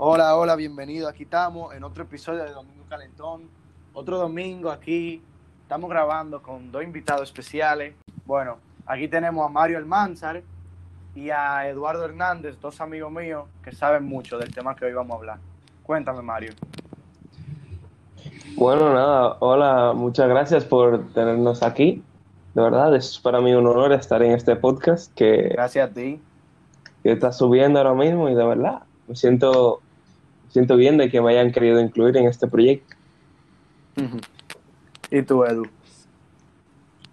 Hola, 0.00 0.36
hola, 0.36 0.54
bienvenido. 0.54 1.08
Aquí 1.08 1.24
estamos 1.24 1.74
en 1.74 1.82
otro 1.82 2.04
episodio 2.04 2.44
de 2.44 2.52
Domingo 2.52 2.84
Calentón. 2.88 3.48
Otro 3.92 4.16
domingo 4.16 4.70
aquí. 4.70 5.20
Estamos 5.62 5.90
grabando 5.90 6.40
con 6.40 6.70
dos 6.70 6.84
invitados 6.84 7.24
especiales. 7.24 7.96
Bueno, 8.24 8.58
aquí 8.86 9.08
tenemos 9.08 9.44
a 9.44 9.48
Mario 9.48 9.76
Almanzar 9.76 10.44
y 11.16 11.30
a 11.30 11.68
Eduardo 11.68 12.04
Hernández, 12.04 12.60
dos 12.60 12.80
amigos 12.80 13.10
míos 13.10 13.46
que 13.60 13.72
saben 13.72 14.04
mucho 14.04 14.38
del 14.38 14.54
tema 14.54 14.76
que 14.76 14.84
hoy 14.84 14.92
vamos 14.92 15.14
a 15.14 15.18
hablar. 15.18 15.38
Cuéntame, 15.82 16.22
Mario. 16.22 16.52
Bueno, 18.54 18.94
nada, 18.94 19.36
hola, 19.40 19.94
muchas 19.96 20.28
gracias 20.28 20.64
por 20.64 21.08
tenernos 21.12 21.64
aquí. 21.64 22.04
De 22.54 22.62
verdad, 22.62 22.94
es 22.94 23.18
para 23.18 23.40
mí 23.40 23.52
un 23.52 23.66
honor 23.66 23.92
estar 23.92 24.22
en 24.22 24.30
este 24.30 24.54
podcast 24.54 25.12
que, 25.14 25.48
Gracias 25.48 25.90
a 25.90 25.92
ti. 25.92 26.20
que 27.02 27.10
está 27.10 27.32
subiendo 27.32 27.80
ahora 27.80 27.94
mismo 27.94 28.28
y 28.28 28.36
de 28.36 28.46
verdad 28.46 28.82
me 29.08 29.16
siento, 29.16 29.80
siento 30.48 30.76
bien 30.76 30.96
de 30.96 31.10
que 31.10 31.20
me 31.20 31.30
hayan 31.32 31.52
querido 31.52 31.80
incluir 31.80 32.16
en 32.16 32.26
este 32.26 32.46
proyecto. 32.48 32.96
¿Y 35.10 35.22
tú, 35.22 35.44
Edu? 35.44 35.64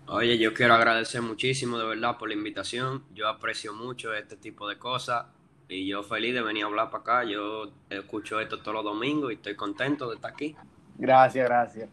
Oye, 0.07 0.37
yo 0.37 0.53
quiero 0.53 0.75
agradecer 0.75 1.21
muchísimo 1.21 1.79
de 1.79 1.85
verdad 1.85 2.17
por 2.17 2.27
la 2.29 2.35
invitación. 2.35 3.03
Yo 3.13 3.27
aprecio 3.27 3.73
mucho 3.73 4.13
este 4.13 4.35
tipo 4.37 4.67
de 4.69 4.77
cosas 4.77 5.25
y 5.67 5.87
yo 5.87 6.03
feliz 6.03 6.33
de 6.35 6.41
venir 6.43 6.63
a 6.63 6.67
hablar 6.67 6.91
para 6.91 7.01
acá. 7.01 7.23
Yo 7.23 7.71
escucho 7.89 8.39
esto 8.39 8.59
todos 8.59 8.75
los 8.75 8.83
domingos 8.83 9.31
y 9.31 9.35
estoy 9.35 9.55
contento 9.55 10.09
de 10.09 10.15
estar 10.15 10.31
aquí. 10.31 10.55
Gracias, 10.97 11.45
gracias. 11.47 11.89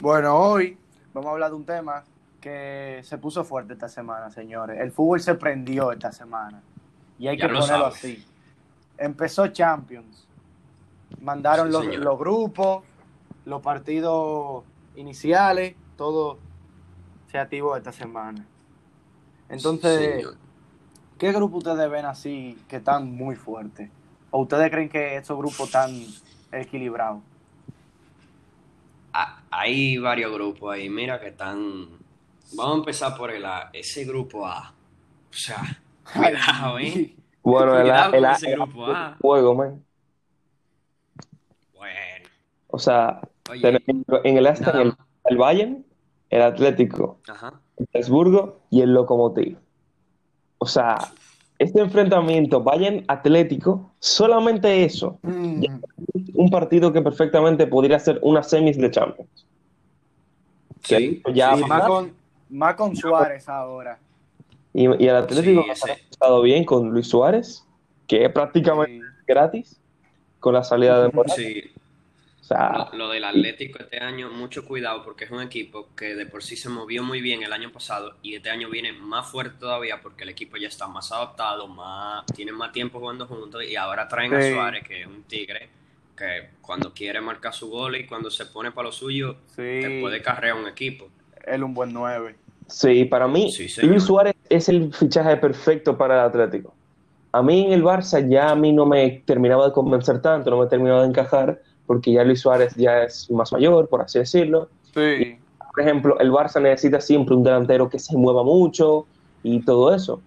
Bueno, 0.00 0.36
hoy 0.36 0.76
vamos 1.14 1.28
a 1.28 1.32
hablar 1.32 1.50
de 1.50 1.56
un 1.56 1.64
tema 1.64 2.04
que 2.40 3.00
se 3.04 3.18
puso 3.18 3.44
fuerte 3.44 3.72
esta 3.74 3.88
semana, 3.88 4.30
señores. 4.30 4.80
El 4.80 4.90
fútbol 4.92 5.20
se 5.20 5.34
prendió 5.36 5.92
esta 5.92 6.10
semana. 6.12 6.60
Y 7.18 7.28
hay 7.28 7.36
Ya 7.36 7.46
que 7.46 7.52
lo 7.52 7.60
ponerlo 7.60 7.84
sabes. 7.84 7.98
así. 7.98 8.24
Empezó 8.96 9.46
Champions. 9.48 10.27
Mandaron 11.16 11.72
Sí, 11.72 11.72
los, 11.72 11.96
los 11.96 12.18
grupos, 12.18 12.84
los 13.44 13.62
partidos 13.62 14.66
iniciales, 14.94 15.76
todo 15.96 16.44
se 17.26 17.38
activó 17.38 17.76
esta 17.76 17.92
semana. 17.92 18.50
Entonces. 19.48 20.28
¿qué 21.18 21.32
grupo 21.32 21.58
ustedes 21.58 21.90
ven 21.90 22.04
así 22.06 22.64
que 22.68 22.76
están 22.76 23.10
muy 23.12 23.36
fuertes? 23.36 23.92
¿O 24.30 24.42
ustedes 24.42 24.70
creen 24.70 24.88
que 24.88 25.16
estos 25.16 25.36
grupos 25.38 25.66
están 25.68 26.16
equilibrados? 26.52 27.24
Ah, 29.12 29.46
hay 29.50 29.98
varios 29.98 30.32
grupos 30.32 30.74
ahí, 30.74 30.88
mira 30.90 31.18
que 31.20 31.28
están. 31.28 31.88
Vamos 32.52 32.74
a 32.76 32.78
empezar 32.78 33.16
por 33.16 33.30
el 33.30 33.44
A. 33.44 33.70
Ese 33.72 34.04
grupo 34.04 34.46
A. 34.46 34.70
O 35.30 35.32
sea, 35.32 35.82
cuidado, 36.12 36.78
¿eh? 36.78 37.16
Bueno, 37.42 37.80
el, 37.80 37.88
Cuidado 37.88 38.14
el, 38.14 38.14
con 38.16 38.30
el- 38.30 38.30
ese 38.30 38.50
grupo 38.52 38.86
A. 38.86 39.20
juego, 39.20 39.54
man. 39.54 39.86
O 42.68 42.78
sea, 42.78 43.20
oye, 43.50 43.60
tenemos 43.62 44.06
en 44.24 44.36
el 44.38 44.46
este 44.46 44.64
nada 44.66 44.96
el, 45.24 45.36
Bayern, 45.36 45.84
el 46.30 46.42
Atlético, 46.42 47.18
Ajá. 47.28 47.54
el 47.78 47.88
Salzburgo 47.92 48.60
y 48.70 48.82
el 48.82 48.92
Lokomotiv. 48.94 49.56
O 50.58 50.66
sea, 50.66 50.96
este 51.58 51.80
enfrentamiento 51.80 52.62
Bayern-Atlético, 52.62 53.90
solamente 53.98 54.84
eso, 54.84 55.18
Mm. 55.22 55.64
un 56.34 56.50
partido 56.50 56.92
que 56.92 57.00
perfectamente 57.02 57.66
podría 57.66 57.98
ser 57.98 58.18
una 58.22 58.42
semis 58.42 58.76
de 58.78 58.90
Champions. 58.90 59.46
Sí, 60.84 61.20
Que 61.24 61.32
ya 61.34 61.56
sí, 61.56 61.64
más, 61.64 61.86
con, 61.86 62.12
más 62.50 62.74
con 62.76 62.94
Suárez 62.96 63.48
ahora. 63.48 63.98
Y, 64.72 64.82
y 65.02 65.08
el 65.08 65.16
Atlético 65.16 65.62
Sí, 65.74 65.90
ha 65.90 65.92
estado 66.10 66.42
bien 66.42 66.64
con 66.64 66.90
Luis 66.90 67.08
Suárez, 67.08 67.64
que 68.06 68.24
es 68.24 68.32
prácticamente 68.32 68.92
Sí. 69.00 69.24
gratis, 69.26 69.80
con 70.40 70.54
la 70.54 70.62
salida 70.62 71.02
de 71.02 71.10
Morata. 71.12 71.34
Sí, 71.34 71.62
sea, 72.48 72.88
Lo, 72.92 72.98
lo 72.98 73.08
del 73.10 73.24
Atlético 73.24 73.78
este 73.80 73.98
año, 73.98 74.30
mucho 74.30 74.64
cuidado 74.64 75.04
porque 75.04 75.24
es 75.24 75.30
un 75.30 75.42
equipo 75.42 75.88
que 75.96 76.14
de 76.14 76.26
por 76.26 76.42
sí 76.42 76.56
se 76.56 76.68
movió 76.68 77.02
muy 77.02 77.20
bien 77.20 77.42
el 77.42 77.52
año 77.52 77.70
pasado 77.70 78.14
y 78.22 78.34
este 78.34 78.50
año 78.50 78.68
viene 78.70 78.92
más 78.92 79.26
fuerte 79.30 79.56
todavía 79.60 80.00
porque 80.02 80.24
el 80.24 80.30
equipo 80.30 80.56
ya 80.56 80.68
está 80.68 80.86
más 80.88 81.12
adaptado, 81.12 81.66
más 81.68 82.24
tienen 82.34 82.54
más 82.54 82.72
tiempo 82.72 82.98
jugando 83.00 83.26
juntos 83.26 83.62
y 83.64 83.76
ahora 83.76 84.08
traen 84.08 84.30
Sí. 84.30 84.48
a 84.48 84.52
Suárez, 84.54 84.84
que 84.86 85.02
es 85.02 85.06
un 85.06 85.22
tigre, 85.24 85.68
que 86.16 86.50
cuando 86.60 86.92
quiere 86.92 87.20
marcar 87.20 87.52
su 87.54 87.68
gol 87.70 87.96
y 87.96 88.06
cuando 88.06 88.30
se 88.30 88.46
pone 88.46 88.72
para 88.72 88.86
lo 88.88 88.92
suyo, 88.92 89.36
te 89.54 90.00
puede 90.00 90.20
carrear 90.22 90.56
un 90.56 90.66
equipo. 90.66 91.08
él 91.46 91.62
un 91.64 91.72
buen 91.74 91.92
9. 91.92 92.34
sí, 92.66 93.04
para 93.04 93.26
mí, 93.28 93.50
Sí. 93.52 93.68
Luis 93.86 94.02
Suárez 94.02 94.34
es 94.48 94.68
el 94.68 94.92
fichaje 94.92 95.36
perfecto 95.36 95.96
para 95.96 96.14
el 96.14 96.20
Atlético. 96.28 96.74
A 97.32 97.42
mí 97.42 97.66
en 97.66 97.72
el 97.72 97.84
Barça 97.84 98.26
ya 98.28 98.50
a 98.50 98.54
mí 98.56 98.72
no 98.72 98.84
me 98.86 99.22
terminaba 99.26 99.66
de 99.66 99.72
convencer 99.72 100.20
tanto, 100.22 100.50
no 100.50 100.58
me 100.58 100.66
terminaba 100.66 101.02
de 101.02 101.08
encajar, 101.08 101.60
porque 101.88 102.12
ya 102.12 102.22
Luis 102.22 102.40
Suárez 102.42 102.74
ya 102.76 103.02
es 103.04 103.28
más 103.30 103.50
mayor, 103.50 103.88
por 103.88 104.02
así 104.02 104.18
decirlo. 104.18 104.68
Sí. 104.94 105.38
Por 105.74 105.82
ejemplo, 105.82 106.20
el 106.20 106.30
Barça 106.30 106.60
necesita 106.60 107.00
siempre 107.00 107.34
un 107.34 107.42
delantero 107.42 107.88
que 107.88 107.98
se 107.98 108.14
mueva 108.16 108.44
mucho 108.44 109.06
y 109.42 109.60
todo 109.60 109.94
eso. 109.94 110.20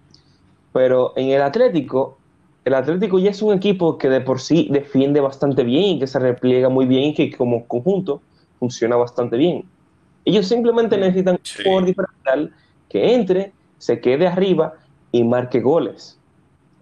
Pero 0.72 1.12
en 1.14 1.28
el 1.30 1.40
Atlético, 1.40 2.18
el 2.64 2.74
Atlético 2.74 3.20
ya 3.20 3.30
es 3.30 3.40
un 3.42 3.54
equipo 3.54 3.96
que 3.96 4.08
de 4.08 4.20
por 4.20 4.40
sí 4.40 4.68
defiende 4.72 5.20
bastante 5.20 5.62
bien 5.62 5.84
y 5.84 5.98
que 6.00 6.08
se 6.08 6.18
repliega 6.18 6.68
muy 6.68 6.84
bien 6.86 7.10
y 7.10 7.14
que 7.14 7.36
como 7.36 7.64
conjunto 7.66 8.20
funciona 8.58 8.96
bastante 8.96 9.36
bien. 9.36 9.64
Ellos 10.24 10.46
simplemente 10.48 10.98
necesitan 10.98 11.38
Sí. 11.44 11.58
un 11.58 11.64
jugador 11.64 11.86
diferencial 11.86 12.52
que 12.88 13.14
entre, 13.14 13.52
se 13.78 14.00
quede 14.00 14.26
arriba 14.26 14.74
y 15.12 15.22
marque 15.22 15.60
goles. 15.60 16.18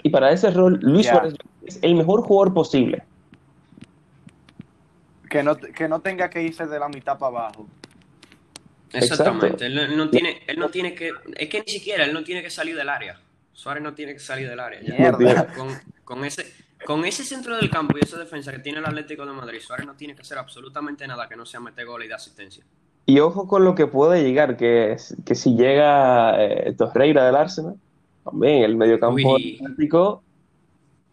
Y 0.03 0.09
para 0.09 0.33
ese 0.33 0.51
rol, 0.51 0.79
Luis. 0.81 1.07
Suárez 1.07 1.35
es 1.67 1.79
el 1.83 1.97
mejor 1.97 2.23
jugador 2.23 2.55
posible. 2.55 3.03
Que 5.31 5.43
no, 5.43 5.57
que 5.57 5.89
no 5.89 6.01
tenga 6.01 6.29
que 6.29 6.43
irse 6.43 6.67
de 6.67 6.79
la 6.79 6.89
mitad 6.89 7.17
para 7.19 7.39
abajo. 7.39 7.67
Exactamente, 8.93 9.67
él 9.67 9.75
no, 9.77 9.83
él 9.83 9.97
no 9.97 10.11
tiene, 10.11 10.43
él 10.47 10.59
no 10.59 10.69
tiene 10.69 10.95
que, 10.95 11.13
es 11.37 11.49
que 11.49 11.63
ni 11.65 11.73
siquiera 11.73 12.05
él 12.05 12.13
no 12.13 12.25
tiene 12.25 12.43
que 12.43 12.51
salir 12.51 12.77
del 12.77 12.89
área. 12.89 13.19
Suárez 13.53 13.83
no 13.83 13.95
tiene 13.95 14.13
que 14.15 14.19
salir 14.19 14.49
del 14.49 14.59
área. 14.59 14.81
ya. 14.83 14.95
Mierda. 15.17 15.47
Con, 15.55 15.69
con 16.03 16.25
ese, 16.25 16.53
con 16.85 17.05
ese 17.05 17.23
centro 17.25 17.57
del 17.57 17.71
campo 17.71 17.97
y 17.97 18.05
esa 18.05 18.19
defensa 18.19 18.51
que 18.51 18.59
tiene 18.59 18.81
el 18.81 18.87
Atlético 18.87 19.25
de 19.25 19.33
Madrid, 19.33 19.61
Suárez 19.61 19.87
no 19.87 19.95
tiene 19.95 20.15
que 20.17 20.23
hacer 20.23 20.39
absolutamente 20.39 21.07
nada 21.07 21.29
que 21.29 21.37
no 21.37 21.47
sea 21.47 21.61
meter 21.61 21.87
gol 21.87 22.03
y 22.05 22.09
dar 22.09 22.17
asistencia. 22.17 22.65
Y 23.07 23.21
ojo 23.21 23.47
con 23.47 23.65
lo 23.65 23.75
que 23.75 23.87
puede 23.87 24.23
llegar, 24.23 24.57
que, 24.57 24.93
es, 24.93 25.17
que 25.25 25.35
si 25.37 25.55
llega 25.55 26.43
eh, 26.43 26.75
Torreira 26.77 27.25
del 27.25 27.37
Arsenal, 27.37 27.77
también 28.25 28.65
el 28.65 28.77
mediocampo 28.77 29.37
Atlético, 29.37 30.23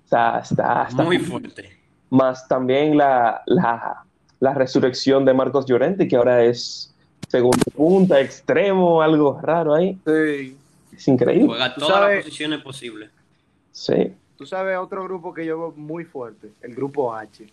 o 0.06 0.08
sea, 0.08 0.40
está, 0.40 0.88
está 0.90 1.04
Muy 1.04 1.20
fuerte. 1.20 1.78
más 2.10 2.48
también 2.48 2.98
la, 2.98 3.42
la, 3.46 4.06
la 4.40 4.54
resurrección 4.54 5.26
de 5.26 5.34
Marcos 5.34 5.66
Llorente, 5.66 6.08
que 6.08 6.16
ahora 6.16 6.44
es 6.44 6.94
segundo 7.28 7.64
punta, 7.76 8.20
extremo, 8.22 9.02
algo 9.02 9.40
raro 9.42 9.74
ahí. 9.74 9.98
Sí. 10.06 10.58
Es 10.96 11.08
increíble. 11.08 11.48
Juega 11.48 11.76
todas 11.76 11.90
sabes- 11.96 12.16
las 12.18 12.26
posiciones 12.26 12.62
posibles. 12.62 13.10
Sí. 13.72 14.14
Tú 14.38 14.46
sabes 14.46 14.78
otro 14.78 15.04
grupo 15.04 15.34
que 15.34 15.46
yo 15.46 15.58
veo 15.58 15.74
muy 15.76 16.04
fuerte, 16.06 16.50
el 16.62 16.76
grupo 16.76 17.14
H. 17.14 17.46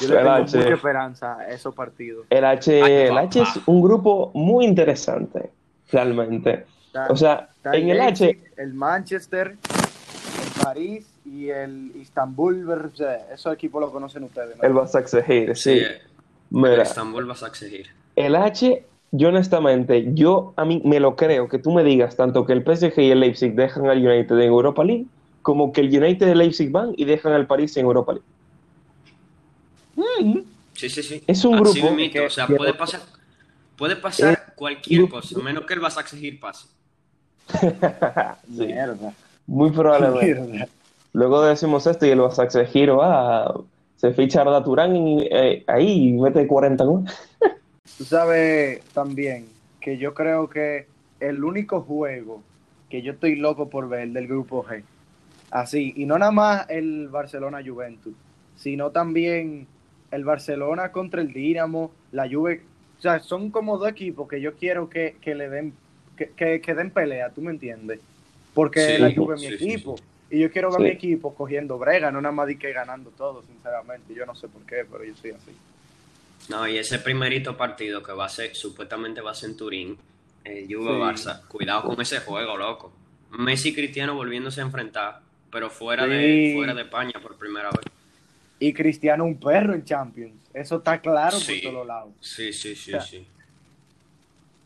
Yo 0.00 0.08
El 0.08 0.10
le 0.10 0.16
tengo 0.18 0.30
H. 0.30 0.56
mucha 0.58 0.74
esperanza 0.74 1.38
a 1.38 1.48
esos 1.50 1.74
partidos. 1.74 2.26
El 2.30 2.44
H, 2.44 2.82
Ay, 2.82 2.92
el. 2.92 3.16
H 3.18 3.40
es 3.40 3.48
un 3.66 3.80
grupo 3.82 4.30
muy 4.34 4.64
interesante, 4.66 5.50
realmente. 5.90 6.66
Está- 6.86 7.06
O 7.08 7.16
sea, 7.16 7.48
en 7.72 7.88
el 7.88 8.00
H, 8.00 8.38
el 8.58 8.74
Manchester, 8.74 9.48
el 9.56 10.62
París 10.62 11.06
y 11.26 11.48
el 11.50 11.92
Istanbul. 11.96 12.66
Esos 13.32 13.52
equipos 13.52 13.80
lo 13.80 13.90
conocen 13.92 14.24
ustedes, 14.24 14.56
¿no? 14.56 14.62
el 14.62 14.72
Basaksehir, 14.72 15.56
Sí, 15.56 15.62
sí. 15.62 15.78
el 15.84 16.00
Mira, 16.50 16.82
Estambul 16.82 17.24
vas 17.26 17.42
a 17.42 17.48
exigir. 17.48 17.88
El 18.14 18.36
H, 18.36 18.84
yo 19.10 19.28
honestamente, 19.28 20.14
yo 20.14 20.52
a 20.56 20.64
mí 20.64 20.80
me 20.84 21.00
lo 21.00 21.16
creo 21.16 21.48
que 21.48 21.58
tú 21.58 21.72
me 21.72 21.82
digas 21.82 22.16
tanto 22.16 22.46
que 22.46 22.52
el 22.52 22.62
PSG 22.62 22.98
y 23.00 23.10
el 23.10 23.20
Leipzig 23.20 23.54
dejan 23.54 23.86
al 23.88 23.98
United 24.06 24.36
en 24.36 24.42
Europa 24.48 24.84
League, 24.84 25.06
como 25.42 25.72
que 25.72 25.80
el 25.80 25.88
United 25.88 26.26
y 26.26 26.30
el 26.30 26.38
Leipzig 26.38 26.70
van 26.70 26.92
y 26.96 27.04
dejan 27.04 27.32
al 27.32 27.46
París 27.46 27.76
en 27.76 27.86
Europa 27.86 28.12
League. 28.14 28.26
Sí, 30.74 30.88
sí, 30.90 31.02
sí. 31.02 31.22
Es 31.26 31.44
un 31.44 31.54
Así 31.54 31.80
grupo 31.80 31.94
mismito, 31.94 32.12
que- 32.14 32.26
o 32.26 32.30
sea, 32.30 32.46
que- 32.46 32.54
puede 32.54 32.74
pasar, 32.74 33.00
puede 33.76 33.96
pasar 33.96 34.34
Eh, 34.34 34.52
cualquier 34.54 35.00
grupo- 35.00 35.16
cosa, 35.16 35.38
menos 35.40 35.64
que 35.64 35.74
el 35.74 35.80
exigir 35.84 36.38
pase. 36.38 36.68
Sí, 38.46 38.66
Mierda. 38.66 39.12
muy 39.46 39.70
probablemente. 39.70 40.34
Mierda. 40.50 40.68
Luego 41.16 41.42
decimos 41.42 41.86
esto 41.86 42.04
y 42.04 42.10
el 42.10 42.20
Basaksehir 42.20 42.90
va, 42.90 43.58
se 43.96 44.12
ficha 44.12 44.40
a 44.40 44.42
Arda 44.42 44.62
Turán 44.62 44.94
y 44.94 45.26
eh, 45.30 45.64
ahí 45.66 46.12
mete 46.12 46.46
40 46.46 46.84
goles. 46.84 47.10
Tú 47.96 48.04
sabes 48.04 48.82
también 48.92 49.46
que 49.80 49.96
yo 49.96 50.12
creo 50.12 50.50
que 50.50 50.86
el 51.18 51.42
único 51.42 51.80
juego 51.80 52.42
que 52.90 53.00
yo 53.00 53.12
estoy 53.12 53.36
loco 53.36 53.70
por 53.70 53.88
ver 53.88 54.10
del 54.10 54.28
grupo 54.28 54.62
G, 54.62 54.82
así, 55.50 55.94
y 55.96 56.04
no 56.04 56.18
nada 56.18 56.32
más 56.32 56.66
el 56.68 57.08
Barcelona 57.08 57.62
Juventus, 57.64 58.12
sino 58.54 58.90
también 58.90 59.66
el 60.10 60.22
Barcelona 60.22 60.92
contra 60.92 61.22
el 61.22 61.32
Dinamo, 61.32 61.92
la 62.12 62.28
Juve, 62.28 62.60
o 62.98 63.00
sea, 63.00 63.20
son 63.20 63.50
como 63.50 63.78
dos 63.78 63.88
equipos 63.88 64.28
que 64.28 64.42
yo 64.42 64.52
quiero 64.52 64.90
que, 64.90 65.16
que 65.22 65.34
le 65.34 65.48
den 65.48 65.72
que, 66.14 66.28
que, 66.36 66.60
que 66.60 66.74
den 66.74 66.90
pelea, 66.90 67.30
¿tú 67.30 67.40
me 67.40 67.52
entiendes? 67.52 68.00
Porque 68.52 68.96
Sí, 68.96 68.98
la 68.98 69.14
Juve 69.14 69.36
es 69.36 69.40
mi 69.40 69.48
sí, 69.48 69.56
sí, 69.56 69.72
equipo. 69.72 69.96
Y 70.30 70.40
yo 70.40 70.50
quiero 70.50 70.70
ver 70.70 70.78
Sí. 70.78 70.82
mi 70.84 70.90
equipo 70.90 71.34
cogiendo 71.34 71.78
brega, 71.78 72.10
no 72.10 72.20
nada 72.20 72.32
más 72.34 72.46
de 72.48 72.58
que 72.58 72.72
ganando 72.72 73.10
todo, 73.10 73.42
sinceramente. 73.42 74.12
Yo 74.14 74.26
no 74.26 74.34
sé 74.34 74.48
por 74.48 74.62
qué, 74.62 74.84
pero 74.90 75.04
yo 75.04 75.14
soy 75.16 75.30
así. 75.30 75.52
No, 76.48 76.66
y 76.66 76.78
ese 76.78 76.98
primerito 76.98 77.56
partido 77.56 78.02
que 78.02 78.12
va 78.12 78.26
a 78.26 78.28
ser, 78.28 78.54
supuestamente 78.54 79.20
va 79.20 79.30
a 79.32 79.34
ser 79.34 79.50
en 79.50 79.56
Turín, 79.56 79.98
el 80.44 80.64
Juve 80.66 80.92
Sí. 80.92 80.98
Barça, 81.00 81.46
cuidado 81.48 81.82
con 81.84 82.00
ese 82.00 82.18
juego, 82.20 82.56
loco. 82.56 82.92
Messi 83.30 83.70
y 83.70 83.74
Cristiano 83.74 84.14
volviéndose 84.14 84.60
a 84.60 84.64
enfrentar, 84.64 85.20
pero 85.50 85.70
fuera 85.70 86.04
Sí. 86.04 86.10
de 86.10 86.52
fuera 86.54 86.74
de 86.74 86.82
España 86.82 87.14
por 87.22 87.36
primera 87.36 87.70
vez. 87.70 87.92
Y 88.58 88.72
Cristiano 88.72 89.24
un 89.24 89.38
perro 89.38 89.74
en 89.74 89.84
Champions. 89.84 90.34
Eso 90.54 90.76
está 90.76 91.00
claro 91.00 91.36
Sí. 91.38 91.60
por 91.62 91.72
todos 91.72 91.86
lados. 91.86 92.12
Sí, 92.20 92.52
sí, 92.52 92.74
sí, 92.74 92.94
O 92.94 93.00
sea, 93.00 93.00
sí. 93.02 93.26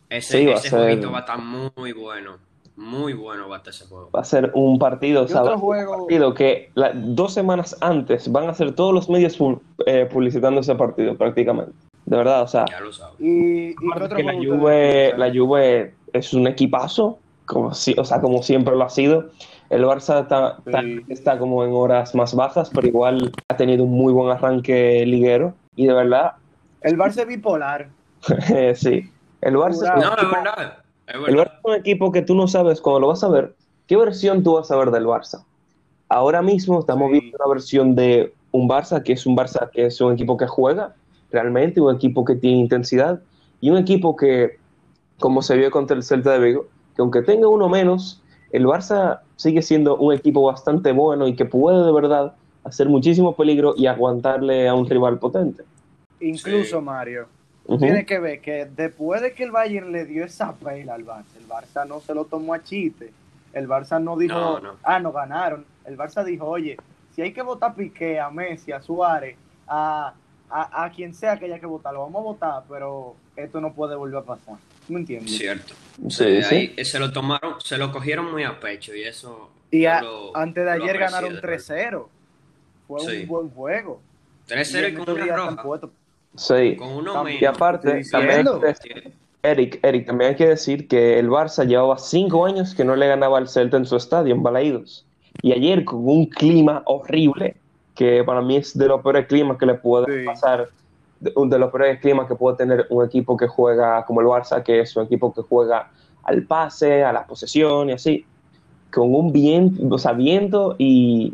Ese, 0.09 0.39
Sí, 0.39 0.47
va 0.47 0.53
a 0.53 0.55
ese 0.57 0.69
ser- 0.71 0.79
jueguito 0.81 1.11
va 1.11 1.19
a 1.19 1.21
estar 1.21 1.39
muy 1.39 1.93
bueno. 1.93 2.39
Muy 2.81 3.12
bueno 3.12 3.47
va 3.49 3.56
a 3.56 3.59
estar 3.59 3.75
ese 3.75 3.85
juego. 3.87 4.11
Va 4.11 4.21
a 4.21 4.25
ser 4.25 4.50
un 4.55 4.79
partido, 4.79 5.29
¿sabes? 5.29 5.49
otro 5.49 5.59
juego- 5.61 5.93
Un 5.93 5.99
partido 6.00 6.32
que 6.32 6.71
la- 6.75 6.93
dos 6.94 7.35
semanas 7.35 7.77
antes 7.82 8.32
van 8.32 8.49
a 8.49 8.55
ser 8.55 8.73
todos 8.75 8.94
los 8.94 9.11
medios 9.11 9.38
pu- 9.38 9.61
eh, 9.85 10.09
publicitando 10.11 10.61
ese 10.62 10.75
partido 10.75 11.15
prácticamente. 11.17 11.73
De 12.06 12.17
verdad, 12.17 12.43
o 12.43 12.49
sea, 12.49 12.65
Ya 12.71 12.81
lo 12.81 12.91
sabes. 12.91 13.21
Y, 13.21 13.71
y 13.71 13.75
otro 13.94 14.17
que 14.17 14.23
la 14.23 14.32
Juve, 14.32 15.12
la 15.19 15.31
Juve 15.32 15.94
es 16.15 16.32
un 16.32 16.47
equipazo, 16.47 17.19
como 17.44 17.75
si, 17.75 17.94
o 17.99 18.05
sea, 18.05 18.21
como 18.23 18.43
siempre 18.43 18.75
lo 18.75 18.85
ha 18.85 18.88
sido. 18.91 19.26
El 19.69 19.85
Barça 19.85 20.23
está, 20.23 20.56
está- 20.65 20.81
Sí. 20.83 21.00
está 21.11 21.38
como 21.38 21.62
en 21.65 21.73
horas 21.75 22.15
más 22.15 22.35
bajas, 22.35 22.71
pero 22.75 22.87
igual 22.88 23.31
ha 23.49 23.56
tenido 23.59 23.85
un 23.85 23.91
muy 23.93 24.12
buen 24.12 24.31
arranque 24.31 25.05
liguero. 25.06 25.53
Y 25.76 25.87
de 25.87 25.93
verdad, 25.93 26.33
El 26.81 26.97
Barça 26.97 27.21
es 27.21 27.26
bipolar. 27.29 27.88
sí. 28.75 29.11
El 29.43 29.55
Barça. 29.56 29.94
No, 29.97 30.17
es 30.17 30.31
verdad. 30.31 30.79
El. 31.15 31.37
Barça 31.37 31.53
es 31.59 31.65
un 31.65 31.75
equipo 31.75 32.12
que 32.12 32.23
tú 32.23 32.35
no 32.35 32.47
sabes 32.49 32.81
cuando 32.81 33.01
lo 33.01 33.09
vas 33.09 33.23
a 33.25 33.29
ver, 33.29 33.55
qué 33.87 33.97
versión 33.97 34.43
tú 34.43 34.55
vas 34.55 34.71
a 34.71 34.77
ver 34.77 34.91
del 34.91 35.07
Barça. 35.07 35.45
Ahora 36.09 36.43
mismo 36.43 36.81
estamos 36.81 37.11
Sí. 37.11 37.21
viendo 37.21 37.39
una 37.41 37.53
versión 37.55 37.95
de 37.95 38.33
un 38.53 38.69
Barça 38.69 39.03
que 39.03 39.12
es 39.12 39.27
un 39.27 39.37
Barça 39.37 39.71
que 39.71 39.87
es 39.87 40.01
un 40.01 40.12
equipo 40.12 40.37
que 40.37 40.47
juega 40.47 40.95
realmente, 41.31 41.81
un 41.81 41.95
equipo 41.95 42.25
que 42.25 42.35
tiene 42.35 42.59
intensidad 42.59 43.21
y 43.61 43.71
un 43.71 43.77
equipo 43.79 44.17
que, 44.17 44.59
como 45.19 45.43
se 45.43 45.57
vio 45.57 45.71
contra 45.71 45.97
el 45.97 46.03
Celta 46.03 46.33
de 46.33 46.39
Vigo, 46.41 46.67
que 46.97 47.03
aunque 47.03 47.23
tenga 47.23 47.47
uno 47.49 47.69
menos, 47.69 48.21
el 48.53 48.67
Barça 48.67 49.21
sigue 49.37 49.62
siendo 49.62 49.97
un 49.97 50.12
equipo 50.12 50.43
bastante 50.43 50.91
bueno 50.93 51.29
y 51.29 51.37
que 51.37 51.45
puede 51.45 51.85
de 51.85 51.93
verdad 51.93 52.35
hacer 52.65 52.89
muchísimo 52.89 53.35
peligro 53.37 53.75
y 53.77 53.87
aguantarle 53.87 54.69
a 54.69 54.75
un 54.75 54.89
rival 54.89 55.19
potente. 55.19 55.62
Incluso 56.21 56.79
Sí. 56.79 56.85
Mario. 56.85 57.27
Tiene 57.79 58.05
que 58.05 58.19
ver 58.19 58.41
que 58.41 58.65
después 58.67 59.23
de 59.23 59.33
que 59.33 59.45
el 59.45 59.53
Bayern 59.53 59.93
le 59.93 60.05
dio 60.05 60.25
esa 60.25 60.55
pela 60.55 60.95
al 60.95 61.05
Barça, 61.05 61.37
el 61.39 61.47
Barça 61.49 61.87
no 61.87 62.01
se 62.01 62.15
lo 62.15 62.25
tomó 62.25 62.55
a 62.55 62.62
chiste. 62.62 63.12
El 63.53 63.69
Barça 63.69 64.03
no 64.03 64.17
dijo, 64.17 64.35
No, 64.35 64.59
no. 64.61 64.77
ah, 64.83 64.99
no 64.99 65.12
ganaron. 65.12 65.65
El 65.85 65.97
Barça 65.97 66.25
dijo, 66.25 66.47
oye, 66.47 66.77
si 67.15 67.23
hay 67.23 67.33
que 67.33 67.43
votar 67.43 67.71
a 67.71 67.75
Piqué, 67.75 68.19
a 68.19 68.31
Messi, 68.31 68.73
a 68.73 68.81
Suárez, 68.81 69.37
a, 69.69 70.15
a, 70.49 70.85
a 70.85 70.91
quien 70.91 71.15
sea 71.15 71.37
que 71.39 71.45
haya 71.47 71.61
que 71.61 71.67
votar, 71.67 71.93
lo 71.95 72.01
vamos 72.03 72.21
a 72.21 72.25
votar, 72.25 72.62
pero 72.69 73.15
esto 73.37 73.61
no 73.61 73.73
puede 73.73 73.95
volver 73.95 74.19
a 74.19 74.23
pasar. 74.25 74.57
¿Me 74.89 74.99
entiendes? 75.01 75.37
Cierto. 75.37 75.75
Sí, 76.09 76.11
Sí, 76.11 76.43
sí. 76.43 76.55
ahí, 76.55 76.75
eh, 76.77 76.85
se 76.85 76.99
lo 76.99 77.12
tomaron, 77.12 77.61
se 77.61 77.77
lo 77.79 77.93
cogieron 77.93 78.31
muy 78.33 78.43
a 78.43 78.59
pecho 78.59 78.95
y 78.95 79.03
eso. 79.05 79.51
Y 79.71 79.83
yo 79.83 79.93
a- 79.93 80.01
lo- 80.03 80.37
antes 80.37 80.65
de 80.65 80.71
ayer 80.73 80.99
ganaron 80.99 81.35
de 81.35 81.41
verdad. 81.41 81.49
3-0. 81.49 82.09
Fue 82.89 83.01
Sí. 83.01 83.23
un 83.23 83.29
buen 83.29 83.51
juego. 83.51 84.01
3-0 84.49 84.89
y 84.89 84.95
con 84.95 85.09
una 85.15 85.27
roja. 85.37 85.62
Sí. 86.37 86.77
Con 86.77 86.88
uno 86.88 87.12
También. 87.12 87.38
Y 87.41 87.44
aparte, 87.44 88.03
también 88.11 88.47
decir- 88.61 89.12
Eric, 89.43 89.81
Eric, 89.82 90.06
también 90.06 90.31
hay 90.31 90.37
que 90.37 90.47
decir 90.49 90.87
que 90.87 91.19
el 91.19 91.31
Barça 91.31 91.67
llevaba 91.67 91.97
cinco 91.99 92.44
años 92.44 92.75
que 92.75 92.85
no 92.85 92.94
le 92.94 93.09
ganaba 93.09 93.38
al 93.38 93.49
Celta 93.49 93.77
en 93.79 93.87
su 93.87 93.97
estadio, 93.97 94.35
en 94.35 94.43
Balaídos. 94.43 95.06
Y 95.43 95.53
ayer 95.53 95.85
con 95.85 96.06
un 96.06 96.27
clima 96.27 96.82
horrible, 96.87 97.56
que 97.94 98.23
para 98.25 98.43
mí 98.43 98.56
es 98.56 98.77
de 98.77 98.87
los 98.87 99.00
peores 99.00 99.27
climas 99.27 99.56
que 99.56 99.65
le 99.67 99.75
puede 99.75 100.21
Sí. 100.21 100.27
pasar, 100.27 100.69
de, 101.21 101.32
de 101.35 101.59
los 101.59 101.71
peores 101.71 102.00
climas 102.00 102.27
que 102.29 102.35
puede 102.35 102.56
tener 102.59 102.87
un 102.91 103.05
equipo 103.05 103.37
que 103.37 103.47
juega 103.47 104.05
como 104.05 104.21
el 104.21 104.26
Barça, 104.26 104.62
que 104.62 104.81
es 104.81 104.94
un 104.97 105.05
equipo 105.05 105.33
que 105.33 105.41
juega 105.43 105.91
al 106.25 106.43
pase, 106.43 107.03
a 107.03 107.12
la 107.12 107.26
posesión 107.26 107.88
y 107.88 107.93
así, 107.93 108.26
con 108.93 109.15
un 109.15 109.33
viento, 109.33 109.94
o 109.94 109.99
sea, 109.99 110.12
viento 110.12 110.75
y 110.76 111.33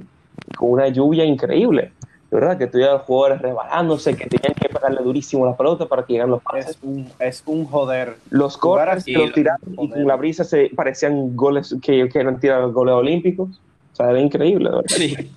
con 0.57 0.71
una 0.73 0.89
lluvia 0.89 1.25
increíble. 1.25 1.91
De 2.31 2.37
verdad, 2.41 2.59
que 2.59 2.67
tuviera 2.69 2.93
los 2.95 3.03
jugadores 3.03 3.41
rebalándose, 3.43 4.17
que 4.17 4.27
tenían 4.27 4.55
que 4.55 4.66
pegarle 4.77 5.03
durísimo 5.03 5.45
a 5.47 5.51
la 5.51 5.57
pelota 5.57 5.87
para 5.87 6.05
que 6.05 6.13
llegaran 6.15 6.31
los 6.31 6.43
pases. 6.43 6.71
Es 6.71 6.79
un, 6.83 7.09
es 7.19 7.43
un 7.47 7.65
joder. 7.67 8.17
Los 8.31 8.59
así, 8.89 9.13
que 9.13 9.19
los 9.19 9.33
tiraron 9.33 9.73
y 9.79 9.91
con 9.91 10.07
la 10.07 10.17
brisa 10.17 10.45
se 10.45 10.71
parecían 10.75 11.37
goles 11.37 11.75
que, 11.83 12.09
que 12.09 12.19
eran 12.19 12.39
tirar 12.41 12.69
goles 12.71 12.95
olímpicos. 12.95 13.49
O 13.93 13.97
sea, 13.97 14.11
era 14.11 14.21
increíble, 14.21 14.69
de 14.71 14.77
verdad. 14.77 14.89
Sí. 14.91 15.31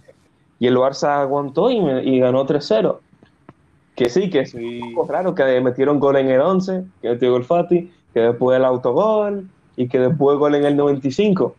Y 0.59 0.67
el 0.67 0.75
Barça 0.77 1.21
aguantó 1.21 1.71
y, 1.71 1.79
me- 1.79 2.03
y 2.03 2.19
ganó 2.19 2.45
3-0. 2.45 2.99
Que 3.95 4.09
sí, 4.09 4.29
que 4.29 4.41
es 4.41 4.51
Sí. 4.51 4.81
un 4.81 4.93
poco 4.93 5.11
raro 5.11 5.33
que 5.35 5.59
metieron 5.61 5.99
gol 5.99 6.17
en 6.17 6.29
el 6.29 6.41
11, 6.41 6.83
que 7.01 7.09
metió 7.09 7.31
gol 7.31 7.45
Fati, 7.45 7.91
que 8.13 8.19
después 8.19 8.57
el 8.57 8.65
autogol 8.65 9.47
y 9.77 9.87
que 9.87 9.99
después 9.99 10.37
gol 10.37 10.55
en 10.55 10.65
el 10.65 10.75
95. 10.75 11.55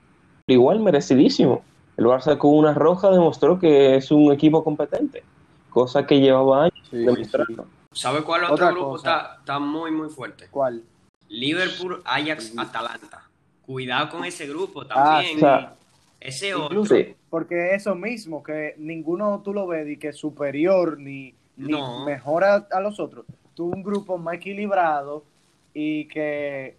Igual 0.47 0.81
merecidísimo. 0.81 1.62
El 1.97 2.06
Barça 2.06 2.37
con 2.38 2.55
una 2.55 2.73
roja 2.75 3.11
demostró 3.11 3.59
que 3.59 3.97
es 3.97 4.11
un 4.11 4.32
equipo 4.32 4.65
competente, 4.65 5.23
cosa 5.71 6.06
que 6.06 6.19
llevaba 6.21 6.65
años 6.65 6.75
Sí, 6.91 6.99
demostrando. 6.99 7.67
¿Sabe 7.93 8.23
cuál 8.23 8.45
otro 8.45 8.55
Otra 8.55 8.71
grupo 8.71 8.97
está, 8.97 9.37
está 9.41 9.59
muy, 9.59 9.91
muy 9.91 10.09
fuerte? 10.09 10.49
¿Cuál? 10.51 10.83
Liverpool, 11.29 12.03
Ajax, 12.05 12.53
Atalanta. 12.57 13.29
Cuidado 13.63 14.09
con 14.11 14.25
ese 14.25 14.47
grupo 14.49 14.83
Ah, 14.83 14.87
también. 15.21 15.37
O 15.37 15.41
sea, 15.41 15.75
ese 16.19 16.55
otro. 16.55 16.67
Incluso, 16.81 16.97
Sí. 16.97 17.15
porque 17.31 17.75
eso 17.75 17.95
mismo, 17.95 18.43
que 18.43 18.75
ninguno 18.79 19.41
tú 19.45 19.53
lo 19.55 19.67
ves 19.67 19.89
y 19.89 19.97
que 19.97 20.09
es 20.09 20.17
superior 20.17 20.99
ni, 20.99 21.35
ni 21.57 21.71
No. 21.73 22.05
mejor 22.05 22.45
a, 22.45 22.67
a 22.71 22.81
los 22.81 22.99
otros. 22.99 23.25
Tú 23.55 23.67
un 23.67 23.83
grupo 23.83 24.19
más 24.19 24.35
equilibrado 24.35 25.25
y 25.73 26.07
que 26.09 26.77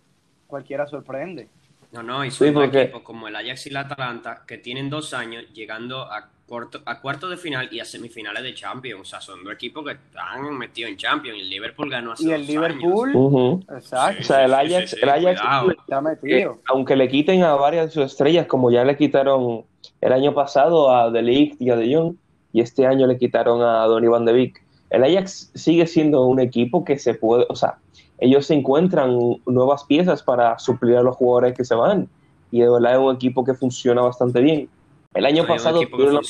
cualquiera 0.47 0.85
sorprende. 0.87 1.47
No, 1.93 2.03
no, 2.03 2.23
y 2.25 2.31
son 2.31 2.47
Sí, 2.47 2.53
porque- 2.53 2.81
equipos 2.83 3.01
como 3.03 3.27
el 3.27 3.35
Ajax 3.35 3.67
y 3.67 3.69
el 3.69 3.77
Atalanta 3.77 4.43
que 4.47 4.57
tienen 4.57 4.89
dos 4.89 5.13
años 5.13 5.45
llegando 5.53 6.03
a 6.11 6.29
cuarto, 6.51 6.81
a 6.85 6.99
cuartos 6.99 7.29
de 7.29 7.37
final 7.37 7.69
y 7.71 7.79
a 7.79 7.85
semifinales 7.85 8.43
de 8.43 8.53
Champions. 8.53 9.01
O 9.01 9.05
sea, 9.05 9.21
son 9.21 9.41
dos 9.43 9.53
equipos 9.53 9.85
que 9.85 9.93
están 9.93 10.57
metidos 10.57 10.91
en 10.91 10.97
Champions. 10.97 11.37
Y 11.37 11.41
el 11.41 11.49
Liverpool 11.49 11.89
ganó 11.89 12.11
hace 12.11 12.25
Y 12.25 12.31
el 12.31 12.41
dos 12.41 12.49
Liverpool, 12.49 13.09
años. 13.09 13.83
Exacto, 13.83 14.21
O 14.21 14.23
sea, 14.25 14.43
el 14.43 14.53
Ajax, 14.53 14.89
sí, 14.89 14.95
sí, 14.97 15.01
el 15.01 15.09
Ajax 15.09 15.41
está 15.79 16.01
metido. 16.01 16.59
aunque 16.67 16.97
le 16.97 17.07
quiten 17.07 17.41
a 17.43 17.55
varias 17.55 17.85
de 17.85 17.91
sus 17.93 18.03
estrellas, 18.03 18.47
como 18.47 18.69
ya 18.69 18.83
le 18.83 18.97
quitaron 18.97 19.63
el 20.01 20.11
año 20.11 20.33
pasado 20.33 20.93
a 20.93 21.09
De 21.09 21.21
Ligt 21.21 21.61
y 21.61 21.69
a 21.69 21.77
De 21.77 21.95
Jong, 21.95 22.15
y 22.51 22.59
este 22.59 22.85
año 22.85 23.07
le 23.07 23.17
quitaron 23.17 23.61
a 23.61 23.85
Donny 23.85 24.07
Van 24.07 24.25
de 24.25 24.33
Beek, 24.33 24.61
el 24.89 25.05
Ajax 25.05 25.51
sigue 25.55 25.87
siendo 25.87 26.25
un 26.25 26.41
equipo 26.41 26.83
que 26.83 26.99
se 26.99 27.13
puede, 27.13 27.45
o 27.47 27.55
sea, 27.55 27.77
ellos 28.17 28.45
se 28.45 28.55
encuentran 28.55 29.17
nuevas 29.45 29.85
piezas 29.85 30.21
para 30.21 30.59
suplir 30.59 30.97
a 30.97 31.01
los 31.01 31.15
jugadores 31.15 31.55
que 31.55 31.63
se 31.63 31.75
van, 31.75 32.09
y 32.51 32.59
de 32.59 32.69
verdad 32.69 32.93
es 32.93 32.99
un 32.99 33.15
equipo 33.15 33.45
que 33.45 33.53
funciona 33.53 34.01
bastante 34.01 34.41
bien. 34.41 34.69
El 35.13 35.25
año 35.25 35.45
pasado 35.45 35.81
tuvieron 35.87 36.15
la 36.15 36.21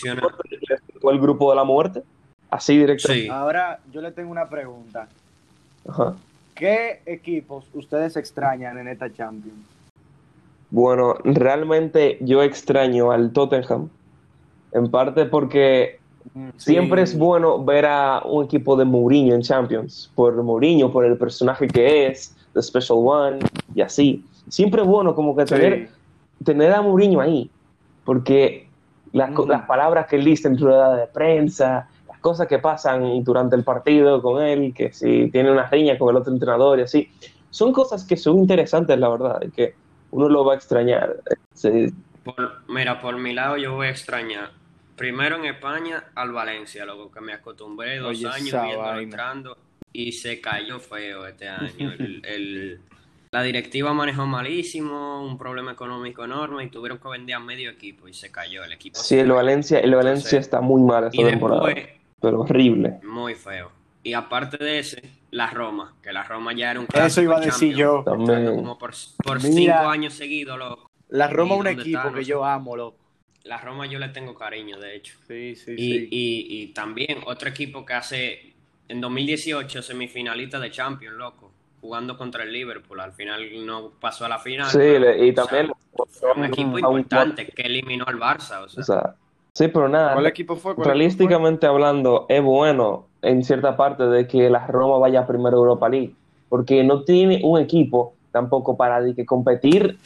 el 1.12 1.20
grupo 1.20 1.50
de 1.52 1.56
la 1.56 1.64
muerte, 1.64 2.04
así 2.50 2.78
directo. 2.78 3.12
Sí. 3.12 3.28
Ahora 3.28 3.80
yo 3.92 4.02
le 4.02 4.12
tengo 4.12 4.32
una 4.32 4.50
pregunta. 4.50 5.08
Ajá. 5.88 6.16
¿Qué 6.56 7.02
equipos 7.06 7.66
ustedes 7.74 8.18
extrañan 8.18 8.78
en 8.78 8.88
esta 8.88 9.12
Champions? 9.12 9.60
Bueno, 10.70 11.16
realmente 11.24 12.18
yo 12.22 12.42
extraño 12.42 13.12
al 13.12 13.32
Tottenham, 13.34 13.90
en 14.72 14.90
parte 14.90 15.26
porque 15.26 16.00
siempre 16.58 17.02
es 17.02 17.18
bueno 17.18 17.64
ver 17.64 17.86
a 17.86 18.22
un 18.24 18.46
equipo 18.46 18.76
de 18.78 18.86
Mourinho 18.86 19.36
en 19.36 19.42
Champions, 19.42 20.12
por 20.16 20.42
Mourinho, 20.42 20.92
por 20.92 21.06
el 21.06 21.18
personaje 21.18 21.68
que 21.68 22.08
es, 22.08 22.36
The 22.54 22.62
Special 22.62 23.00
One, 23.02 23.40
y 23.76 23.82
así. 23.82 24.24
Siempre 24.48 24.82
es 24.82 24.88
bueno 24.88 25.14
como 25.14 25.36
que 25.36 25.46
tener, 25.46 25.90
tener 26.44 26.72
a 26.72 26.82
Mourinho 26.82 27.20
ahí, 27.20 27.50
porque 28.06 28.68
las, 29.14 29.32
co- 29.32 29.44
Ujú. 29.44 29.52
las 29.52 29.64
palabras 29.64 30.08
que 30.08 30.16
él 30.18 30.26
dice 30.26 30.48
en 30.48 30.58
rueda 30.58 30.96
de 30.96 31.08
prensa, 31.08 31.90
las 32.08 32.20
cosas 32.20 32.48
que 32.48 32.60
pasan 32.60 33.24
durante 33.24 33.56
el 33.56 33.64
partido 33.64 34.22
con 34.22 34.42
él, 34.42 34.74
que 34.74 34.92
si 34.94 35.30
tiene 35.32 35.52
una 35.52 35.68
riña 35.70 35.98
con 35.98 36.10
el 36.10 36.18
otro 36.22 36.32
entrenador 36.34 36.80
y 36.80 36.84
así, 36.84 37.10
son 37.50 37.74
cosas 37.74 38.06
que 38.06 38.16
son 38.16 38.38
interesantes, 38.40 38.98
la 38.98 39.10
verdad, 39.10 39.42
y 39.46 39.52
que 39.52 39.76
uno 40.12 40.30
lo 40.30 40.46
va 40.46 40.54
a 40.54 40.56
extrañar. 40.56 41.18
Sí, 41.54 41.90
Por- 42.24 42.62
mira, 42.70 43.00
por 43.02 43.18
mi 43.18 43.34
lado 43.34 43.58
yo 43.58 43.74
voy 43.76 43.88
a 43.88 43.90
extrañar. 43.92 44.52
Primero 44.96 45.38
en 45.38 45.46
España 45.46 46.04
al 46.16 46.32
Valencia, 46.32 46.86
loco, 46.86 47.12
que 47.12 47.22
me 47.22 47.34
acostumbré 47.34 47.98
dos 47.98 48.10
Oye, 48.12 48.28
años 48.28 48.62
viendo 48.64 49.00
entrando 49.00 49.58
y 49.92 50.12
se 50.12 50.40
cayó 50.40 50.80
feo 50.80 51.26
este 51.26 51.50
año. 51.50 51.92
El- 51.92 52.22
el- 52.26 52.82
la 53.32 53.44
directiva 53.44 53.94
manejó 53.94 54.26
malísimo, 54.26 55.26
un 55.26 55.38
problema 55.38 55.72
económico 55.74 56.24
enorme 56.24 56.64
y 56.66 56.70
tuvieron 56.70 57.00
que 57.00 57.10
vender 57.10 57.36
a 57.36 57.40
medio 57.40 57.70
equipo 57.70 58.08
y 58.08 58.14
se 58.14 58.32
cayó 58.32 58.64
el 58.64 58.72
equipo. 58.74 59.04
Sí, 59.04 59.18
el 59.20 59.32
Valencia, 59.32 59.80
el 59.80 59.96
Valencia 59.96 60.40
Entonces, 60.40 60.40
está 60.40 60.62
muy 60.62 60.82
mal 60.82 61.06
esta 61.06 61.24
temporada, 61.24 61.62
después, 61.64 61.90
pero 62.22 62.42
horrible. 62.42 63.02
muy 63.02 63.36
feo. 63.36 63.72
Y 64.04 64.14
aparte 64.14 64.58
de 64.64 64.80
ese, 64.80 65.02
la 65.32 65.50
Roma, 65.52 65.98
que 66.02 66.12
la 66.14 66.24
Roma 66.24 66.54
ya 66.54 66.72
era 66.72 66.80
un 66.80 66.88
Eso 66.92 67.22
iba 67.22 67.38
a 67.38 67.42
decir 67.42 67.76
yo. 67.76 68.04
También. 68.04 68.56
como 68.56 68.78
por, 68.78 68.94
por 69.24 69.42
Mira. 69.42 69.52
cinco 69.54 69.90
años 69.90 70.14
seguidos, 70.14 70.58
loco. 70.58 70.92
La 71.10 71.28
Roma 71.28 71.54
¿Y 71.54 71.58
un 71.58 71.68
equipo 71.68 71.84
está? 71.84 72.12
No 72.12 72.14
que 72.14 72.24
sé. 72.24 72.26
yo 72.26 72.44
amo, 72.44 72.76
loco. 72.76 72.98
la 73.44 73.58
Roma 73.60 73.86
yo 73.88 74.00
le 74.00 74.10
tengo 74.10 74.36
cariño, 74.36 74.80
de 74.80 74.96
hecho. 74.96 75.16
Sí, 75.28 75.56
sí, 75.56 75.78
Y, 75.78 75.84
sí. 75.84 76.10
y, 76.12 76.64
y 76.64 76.68
también 76.74 77.20
otro 77.26 77.50
equipo 77.50 77.86
que 77.86 77.94
hace 77.94 78.56
en 78.88 79.02
2018 79.02 79.82
semifinalista 79.82 80.60
de 80.60 80.72
Champions, 80.72 81.18
loco, 81.18 81.54
jugando 81.82 82.18
contra 82.18 82.44
el 82.44 82.54
Liverpool. 82.54 83.00
Al 83.00 83.12
final 83.12 83.42
no 83.66 83.92
pasó 84.00 84.26
a 84.26 84.30
la 84.30 84.40
final. 84.40 84.70
Sí, 84.70 84.78
pero, 84.78 85.16
y 85.16 85.32
o 85.32 85.34
sea, 85.34 85.44
también 85.46 85.72
fue 86.10 86.32
un 86.32 86.46
equipo 86.46 86.80
importante 86.80 87.48
que 87.48 87.64
eliminó 87.64 88.06
al 88.08 88.20
Barça. 88.20 88.64
O 88.64 88.70
sea, 88.70 88.82
o 88.82 88.84
sea, 88.84 89.16
sí, 89.54 89.68
pero 89.68 89.90
nada, 89.90 90.14
¿Cuál 90.14 90.28
equipo 90.28 90.56
fue? 90.56 90.76
¿Cuál 90.76 90.86
realísticamente 90.86 91.66
hablando, 91.66 92.28
es 92.30 92.42
bueno 92.42 93.08
en 93.22 93.44
cierta 93.44 93.76
parte 93.76 94.04
de 94.04 94.28
que 94.28 94.50
la 94.50 94.66
Roma 94.68 95.00
vaya 95.00 95.26
primero 95.26 95.58
a 95.58 95.60
Europa 95.60 95.90
League, 95.90 96.14
porque 96.50 96.84
no 96.84 97.04
tiene 97.04 97.42
un 97.44 97.60
equipo 97.60 98.14
tampoco 98.32 98.78
para 98.78 99.02
de 99.02 99.14
que 99.14 99.26
competir, 99.26 99.98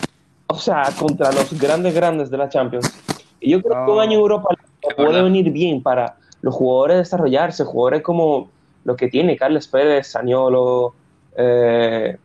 o 0.47 0.55
sea, 0.55 0.83
contra 0.97 1.31
los 1.31 1.59
grandes 1.59 1.93
grandes 1.93 2.29
de 2.29 2.37
la 2.37 2.49
Champions. 2.49 2.91
Y 3.39 3.51
yo 3.51 3.61
creo 3.61 3.85
que 3.85 3.91
un 3.91 3.99
año 3.99 4.13
en 4.13 4.19
Europa 4.19 4.49
League 4.49 4.95
puede 4.95 5.09
verdad. 5.09 5.23
venir 5.23 5.51
bien 5.51 5.83
para 5.83 6.15
los 6.41 6.53
jugadores 6.53 6.97
desarrollarse, 6.97 7.63
jugadores 7.63 8.01
como 8.01 8.49
lo 8.83 8.95
que 8.95 9.07
tiene 9.07 9.35
Carles 9.35 9.67
Pérez, 9.67 10.07
Saniolo, 10.07 10.93
eh, 11.37 12.17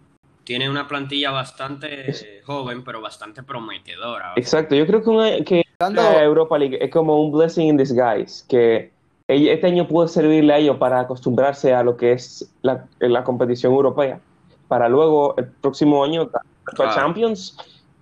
tiene 0.45 0.69
una 0.69 0.89
plantilla 0.89 1.31
bastante 1.31 2.43
joven, 2.45 2.83
pero 2.85 3.01
bastante 3.01 3.43
prometedora. 3.43 4.33
Exacto, 4.37 4.75
yo 4.75 4.87
creo 4.87 5.03
que, 5.03 5.11
un- 5.11 5.45
que 5.45 5.65
la 5.79 6.23
Europa 6.23 6.59
League 6.59 6.79
es 6.81 6.91
como 6.91 7.23
un 7.23 7.33
blessing 7.33 7.69
in 7.69 7.77
disguise, 7.77 8.45
que 8.49 8.93
este 9.29 9.67
año 9.67 9.87
puede 9.87 10.09
servirle 10.09 10.53
a 10.53 10.59
ellos 10.59 10.77
para 10.79 11.01
acostumbrarse 11.01 11.73
a 11.73 11.83
lo 11.83 11.97
que 11.97 12.13
es 12.13 12.53
la, 12.63 12.89
la 12.99 13.23
competición 13.23 13.73
europea, 13.73 14.21
para 14.67 14.89
luego 14.89 15.37
el 15.37 15.47
próximo 15.47 16.03
año 16.05 16.31
a 16.33 16.41
Claro. 16.75 16.95
Champions 16.95 17.57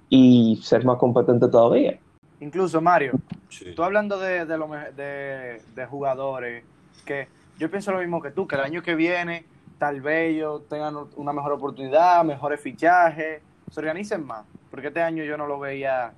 y 0.08 0.58
ser 0.62 0.84
más 0.84 0.98
competente 0.98 1.48
todavía. 1.48 1.98
Incluso, 2.40 2.80
Mario, 2.80 3.12
Sí. 3.48 3.72
tú 3.74 3.82
hablando 3.82 4.18
de, 4.18 4.44
de, 4.46 4.58
lo 4.58 4.68
me- 4.68 4.90
de, 4.92 5.60
de 5.74 5.86
jugadores, 5.86 6.64
que 7.04 7.28
yo 7.58 7.70
pienso 7.70 7.92
lo 7.92 7.98
mismo 7.98 8.22
que 8.22 8.30
tú, 8.30 8.46
que 8.46 8.56
el 8.56 8.62
año 8.62 8.82
que 8.82 8.94
viene 8.94 9.44
tal 9.78 10.00
vez 10.00 10.34
ellos 10.34 10.68
tengan 10.68 10.94
una 11.16 11.32
mejor 11.32 11.52
oportunidad, 11.52 12.24
mejores 12.24 12.60
fichajes, 12.60 13.40
se 13.70 13.80
organicen 13.80 14.24
más, 14.26 14.44
porque 14.70 14.88
este 14.88 15.02
año 15.02 15.22
yo 15.24 15.36
no 15.36 15.46
lo 15.46 15.58
veía, 15.58 16.12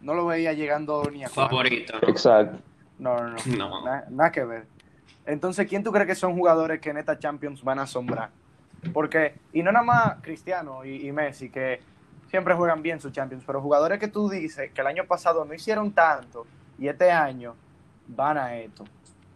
no 0.00 0.14
lo 0.14 0.26
veía 0.26 0.52
llegando 0.52 1.02
ni 1.10 1.24
a. 1.24 1.28
Favorito. 1.28 1.94
Exacto. 2.06 2.58
No, 2.98 3.16
no, 3.16 3.36
no, 3.56 3.68
No. 3.68 3.84
na- 3.84 4.04
nada 4.10 4.30
que 4.30 4.44
ver. 4.44 4.66
Entonces, 5.24 5.66
¿quién 5.68 5.82
tú 5.82 5.92
crees 5.92 6.06
que 6.06 6.14
son 6.14 6.34
jugadores 6.36 6.80
que 6.80 6.90
en 6.90 6.98
esta 6.98 7.18
Champions 7.18 7.62
van 7.62 7.78
a 7.78 7.82
asombrar? 7.82 8.30
Porque, 8.92 9.34
y 9.52 9.62
no 9.62 9.70
nada 9.70 9.84
más 9.84 10.14
Cristiano 10.22 10.84
y, 10.84 11.06
y 11.06 11.12
Messi, 11.12 11.48
que 11.50 11.80
siempre 12.28 12.54
juegan 12.54 12.82
bien 12.82 13.00
su 13.00 13.10
Champions, 13.10 13.44
pero 13.46 13.60
jugadores 13.62 13.98
que 14.00 14.08
tú 14.08 14.28
dices 14.28 14.72
que 14.72 14.80
el 14.80 14.86
año 14.88 15.04
pasado 15.06 15.44
no 15.44 15.54
hicieron 15.54 15.92
tanto 15.92 16.46
y 16.78 16.88
este 16.88 17.10
año 17.12 17.54
van 18.08 18.36
a 18.38 18.56
esto. 18.56 18.84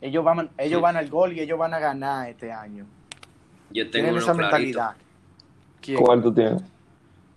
Ellos 0.00 0.24
van, 0.24 0.50
ellos 0.58 0.78
Sí. 0.78 0.82
van 0.82 0.96
al 0.96 1.08
gol 1.08 1.32
y 1.32 1.40
ellos 1.40 1.58
van 1.58 1.72
a 1.74 1.78
ganar 1.78 2.28
este 2.28 2.52
año. 2.52 2.84
Yo 3.70 3.90
tengo 3.90 4.10
uno 4.10 4.18
esa 4.18 4.32
clarito. 4.32 4.56
mentalidad. 4.56 4.96
¿Quién? 5.80 5.98
¿Cuál 5.98 6.22
tú 6.22 6.32
tienes? 6.32 6.62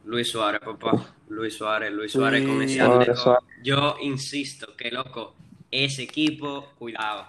Luis 0.06 0.30
Suárez, 0.32 0.62
papá. 0.62 1.06
Luis 1.30 1.56
Suárez, 1.56 1.92
Luis 1.94 2.12
Suárez 2.12 2.46
con 2.48 2.62
ese 2.62 2.78
Suárez, 2.78 2.94
Atletico. 2.96 3.18
Suárez. 3.24 3.44
Yo 3.64 3.96
insisto 4.02 4.76
que, 4.76 4.90
loco, 4.92 5.36
ese 5.70 6.04
equipo, 6.04 6.70
cuidado. 6.80 7.26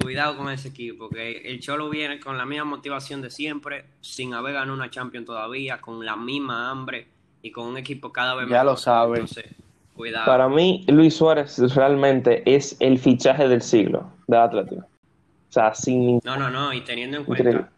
Cuidado 0.00 0.36
con 0.36 0.50
ese 0.50 0.68
equipo, 0.68 1.08
que 1.08 1.38
el 1.38 1.58
Cholo 1.60 1.88
viene 1.90 2.20
con 2.20 2.38
la 2.38 2.44
misma 2.46 2.64
motivación 2.64 3.22
de 3.22 3.30
siempre, 3.30 3.86
sin 4.00 4.34
haber 4.34 4.52
ganado 4.54 4.74
una 4.74 4.90
Champions 4.90 5.26
todavía, 5.26 5.80
con 5.80 6.04
la 6.04 6.14
misma 6.14 6.70
hambre 6.70 7.08
y 7.42 7.50
con 7.50 7.66
un 7.66 7.76
equipo 7.78 8.12
cada 8.12 8.34
vez 8.36 8.46
Ya 8.48 8.58
mejor. 8.58 8.66
lo 8.66 8.76
sabe. 8.76 9.12
Entonces, 9.20 9.46
cuidado. 9.96 10.26
Para 10.26 10.48
mí, 10.48 10.84
Luis 10.88 11.16
Suárez 11.16 11.58
realmente 11.74 12.42
es 12.46 12.76
el 12.78 12.98
fichaje 12.98 13.48
del 13.48 13.62
siglo 13.62 14.12
del 14.28 14.40
Atlético. 14.40 14.82
O 14.82 15.52
sea, 15.54 15.74
sin. 15.74 16.20
No, 16.24 16.36
no, 16.36 16.50
no, 16.50 16.72
y 16.72 16.82
teniendo 16.82 17.16
en 17.16 17.22
Increíble. 17.22 17.52
cuenta 17.52 17.72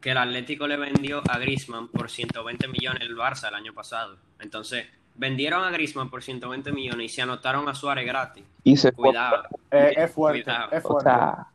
que 0.00 0.10
el 0.12 0.18
Atlético 0.18 0.66
le 0.66 0.76
vendió 0.76 1.22
a 1.28 1.38
Griezmann 1.38 1.88
por 1.88 2.10
120 2.10 2.68
millones 2.68 3.02
el 3.02 3.16
Barça 3.16 3.48
el 3.48 3.54
año 3.54 3.72
pasado. 3.74 4.16
Entonces, 4.40 4.86
vendieron 5.16 5.64
a 5.64 5.70
Griezmann 5.70 6.08
por 6.10 6.22
120 6.22 6.70
millones 6.72 7.06
y 7.12 7.14
se 7.14 7.22
anotaron 7.22 7.68
a 7.68 7.74
Suárez 7.74 8.06
gratis. 8.06 8.44
Y 8.62 8.76
se 8.76 8.92
fue 8.92 9.08
Cuidado. 9.08 9.42
Eh, 9.70 9.94
es 9.96 10.12
fuerte, 10.12 10.44
Cuidado. 10.44 10.70
es 10.72 10.84
O 10.84 10.88
fuerte. 10.88 11.10
sea, 11.10 11.46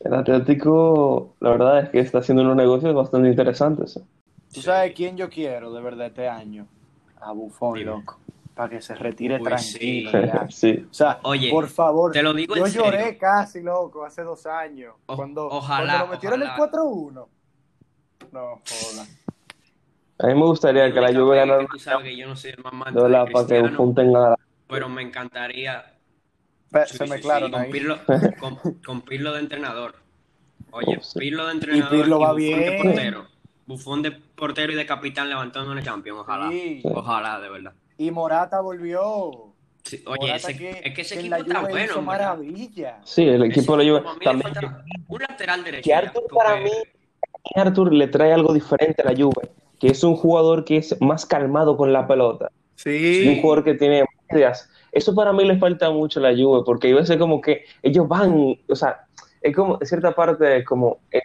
el 0.00 0.14
Atlético, 0.14 1.34
la 1.40 1.50
verdad 1.50 1.80
es 1.80 1.88
que 1.90 2.00
está 2.00 2.18
haciendo 2.18 2.42
unos 2.42 2.56
negocios 2.56 2.94
bastante 2.94 3.28
interesantes. 3.28 4.00
¿Tú 4.52 4.60
sabes 4.60 4.92
quién 4.94 5.16
yo 5.16 5.28
quiero 5.30 5.72
de 5.72 5.80
verdad 5.82 6.06
este 6.08 6.28
año? 6.28 6.66
A 7.20 7.32
Buffon, 7.32 7.74
Dime. 7.74 7.90
loco. 7.92 8.18
Para 8.54 8.68
que 8.68 8.82
se 8.82 8.94
retire 8.94 9.36
Uy, 9.38 9.44
tranquilo. 9.44 10.10
sí. 10.50 10.86
O 10.90 10.92
sea, 10.92 11.20
Oye, 11.22 11.50
por 11.50 11.68
favor. 11.68 12.12
te 12.12 12.22
lo 12.22 12.34
digo 12.34 12.54
Yo 12.56 12.66
en 12.66 12.72
serio. 12.72 12.86
lloré 12.90 13.16
casi, 13.16 13.62
loco, 13.62 14.04
hace 14.04 14.22
dos 14.22 14.44
años. 14.46 14.94
O- 15.06 15.16
cuando, 15.16 15.46
ojalá, 15.46 15.86
cuando 15.98 16.06
lo 16.06 16.12
metieron 16.12 16.42
ojalá. 16.42 16.54
el 16.54 16.70
4-1. 16.70 17.26
No, 18.30 18.60
joda. 18.68 19.06
A 20.18 20.26
mí 20.28 20.34
me 20.34 20.44
gustaría 20.46 20.92
que 20.92 21.00
la 21.00 21.12
Juve 21.12 21.36
ganara 21.36 21.66
tú 21.66 21.78
sabes 21.78 22.04
que 22.04 22.16
yo 22.16 22.28
no 22.28 22.36
soy 22.36 22.52
el 22.52 22.62
más 22.72 22.94
de 22.94 23.00
de 23.00 23.08
verdad 23.08 23.26
para 23.32 23.46
que 23.46 23.60
Buffon 23.62 23.94
tenga 23.94 24.36
pero 24.68 24.88
me 24.88 25.02
encantaría 25.02 25.84
Pe- 26.70 26.86
sí, 26.86 26.96
se 26.98 27.04
sí, 27.04 27.10
mezclaron 27.10 27.48
sí, 27.48 27.52
con, 27.52 27.60
ahí. 27.62 27.70
Pirlo, 27.72 27.98
con, 28.40 28.56
con 28.84 29.02
Pirlo 29.02 29.32
de 29.32 29.40
entrenador. 29.40 29.96
Oye, 30.70 30.96
Oh, 30.98 31.02
sí. 31.02 31.18
Pirlo 31.18 31.46
de 31.46 31.52
entrenador 31.52 31.90
Pirlo 31.90 32.20
va 32.20 32.32
Buffon 32.32 32.60
de 32.60 32.70
bien. 32.70 32.82
portero. 32.82 33.26
Bufón 33.66 34.02
de 34.02 34.10
portero 34.12 34.72
y 34.72 34.74
de 34.76 34.86
capitán 34.86 35.28
levantando 35.28 35.70
una 35.70 35.82
Champions, 35.82 36.20
ojalá. 36.20 36.50
Sí. 36.50 36.80
Ojalá, 36.84 37.40
de 37.40 37.48
verdad. 37.50 37.72
Y 37.98 38.10
Morata 38.10 38.60
volvió. 38.60 39.52
Sí, 39.84 40.02
oye, 40.06 40.18
Morata 40.20 40.36
ese- 40.36 40.56
que, 40.56 40.70
es 40.84 40.94
que 40.94 41.00
ese 41.02 41.14
que 41.14 41.20
equipo 41.20 41.36
la 41.36 41.42
está 41.42 41.60
Juve 41.60 41.70
bueno, 41.70 42.02
maravilla. 42.02 43.00
Sí, 43.04 43.22
el 43.28 43.44
equipo 43.44 43.76
Ese 43.76 43.84
lo 43.86 43.98
equipo, 43.98 44.08
a 44.08 44.14
lleva 44.14 44.14
mí 44.14 44.18
le 44.18 44.24
también. 44.24 44.54
falta 44.54 44.84
un 45.08 45.20
lateral 45.20 45.64
derecho. 45.64 45.84
Que 45.84 45.94
Arthur 45.94 46.22
para 46.34 46.56
mí, 46.60 46.70
Arthur 47.54 47.92
le 47.92 48.08
trae 48.08 48.32
algo 48.32 48.52
diferente 48.52 49.02
a 49.02 49.10
la 49.10 49.16
Juve, 49.16 49.50
que 49.78 49.88
es 49.88 50.02
un 50.04 50.16
jugador 50.16 50.64
que 50.64 50.76
es 50.78 50.96
más 51.00 51.26
calmado 51.26 51.76
con 51.76 51.92
la 51.92 52.06
pelota, 52.06 52.50
y 52.84 53.26
un 53.28 53.34
Sí. 53.34 53.40
jugador 53.40 53.64
que 53.64 53.74
tiene 53.74 54.00
más 54.00 54.08
ideas. 54.30 54.70
Eso 54.92 55.14
para 55.14 55.32
mí 55.32 55.44
le 55.44 55.58
falta 55.58 55.90
mucho 55.90 56.20
a 56.20 56.24
la 56.24 56.36
Juve, 56.36 56.62
porque 56.64 56.88
hay 56.88 56.94
veces 56.94 57.16
como 57.16 57.40
que 57.40 57.64
ellos 57.82 58.06
van, 58.08 58.56
o 58.68 58.76
sea, 58.76 59.00
es 59.40 59.54
como, 59.56 59.78
en 59.80 59.86
cierta 59.86 60.14
parte, 60.14 60.58
es 60.58 60.64
como, 60.64 61.00
eh, 61.10 61.20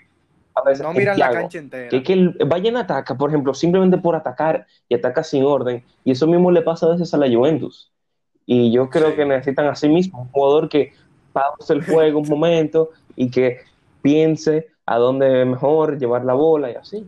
a 0.55 0.63
veces 0.63 0.83
No 0.83 0.93
miran 0.93 1.19
la 1.19 1.31
cancha 1.31 1.59
entera. 1.59 1.89
que 1.89 1.97
es 1.97 2.03
que 2.03 2.13
el 2.13 2.29
Bayern 2.47 2.77
ataca, 2.77 3.15
por 3.15 3.29
ejemplo, 3.29 3.53
simplemente 3.53 3.97
por 3.99 4.15
atacar 4.15 4.65
y 4.89 4.95
ataca 4.95 5.23
sin 5.23 5.43
orden, 5.43 5.85
y 6.03 6.11
eso 6.11 6.25
mismo 6.27 6.49
le 6.51 6.61
pasa 6.63 6.87
a 6.87 6.89
veces 6.91 7.13
a 7.13 7.17
la 7.17 7.27
Juventus. 7.29 7.91
Y 8.45 8.71
yo 8.71 8.89
creo 8.89 9.11
Sí. 9.11 9.17
que 9.17 9.25
necesitan 9.25 9.67
a 9.67 9.75
sí 9.75 9.87
mismo 9.89 10.21
un 10.21 10.29
jugador 10.29 10.69
que 10.69 10.93
pause 11.33 11.69
el 11.73 11.83
juego 11.85 12.19
un 12.21 12.29
momento 12.29 12.89
y 13.15 13.29
que 13.29 13.59
piense 14.01 14.67
a 14.87 14.97
dónde 14.97 15.41
es 15.41 15.47
mejor 15.47 15.97
llevar 15.99 16.23
la 16.25 16.33
bola 16.33 16.71
y 16.71 16.75
así. 16.75 17.07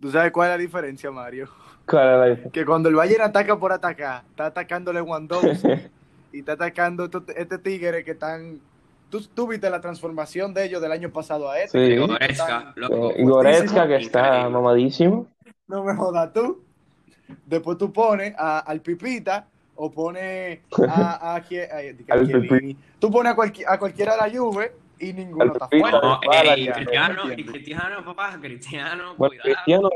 ¿Tú 0.00 0.10
sabes 0.10 0.32
cuál 0.32 0.48
es 0.50 0.54
la 0.54 0.58
diferencia, 0.58 1.10
Mario? 1.10 1.48
Claro, 1.84 2.26
la- 2.26 2.50
Que 2.50 2.64
cuando 2.64 2.88
el 2.88 2.94
Bayern 2.94 3.22
ataca 3.22 3.58
por 3.58 3.72
atacar, 3.72 4.22
está 4.30 4.46
atacando 4.46 4.92
Lewandowski 4.92 5.68
y 6.32 6.38
está 6.40 6.52
atacando 6.52 7.04
estos- 7.04 7.24
este 7.36 7.58
tigre 7.58 8.02
que 8.04 8.12
están... 8.12 8.60
¿Tú, 9.10 9.20
tú 9.34 9.48
viste 9.48 9.68
la 9.68 9.80
transformación 9.80 10.54
de 10.54 10.64
ellos 10.66 10.80
del 10.80 10.92
año 10.92 11.10
pasado 11.10 11.50
a 11.50 11.58
este. 11.60 11.78
Sí. 11.84 11.94
que 11.94 11.98
Goretzka, 11.98 12.28
están- 12.58 12.72
loco. 12.76 13.10
Eh, 13.10 13.24
Goretzka, 13.24 13.86
que 13.88 13.96
está 13.96 14.48
mamadísimo. 14.48 15.26
No 15.66 15.82
me 15.84 15.94
jodas 15.96 16.32
tú. 16.32 16.62
Después 17.44 17.76
tú 17.76 17.92
pones 17.92 18.34
a- 18.38 18.60
al 18.60 18.80
Pipita 18.80 19.46
o 19.74 19.90
pones 19.90 20.60
a, 20.88 21.32
a, 21.32 21.34
a 21.36 21.42
Chiellini. 21.44 22.76
Tú 23.00 23.10
pones 23.10 23.32
a, 23.32 23.36
cualqui- 23.36 23.64
a 23.66 23.78
cualquiera 23.78 24.12
de 24.16 24.18
la 24.30 24.38
Juve 24.38 24.72
y 25.00 25.12
ninguno 25.12 25.52
está 25.52 25.68
fuera. 25.68 26.00
No, 26.00 26.20
Para 26.24 26.54
ey, 26.54 26.64
ya, 26.66 26.72
Cristiano. 26.74 27.22
Cristiano, 27.24 28.04
papá, 28.04 28.38
Cristiano, 28.40 29.14
Bueno, 29.16 29.30
cuidado. 29.42 29.42
Cristiano, 29.64 29.90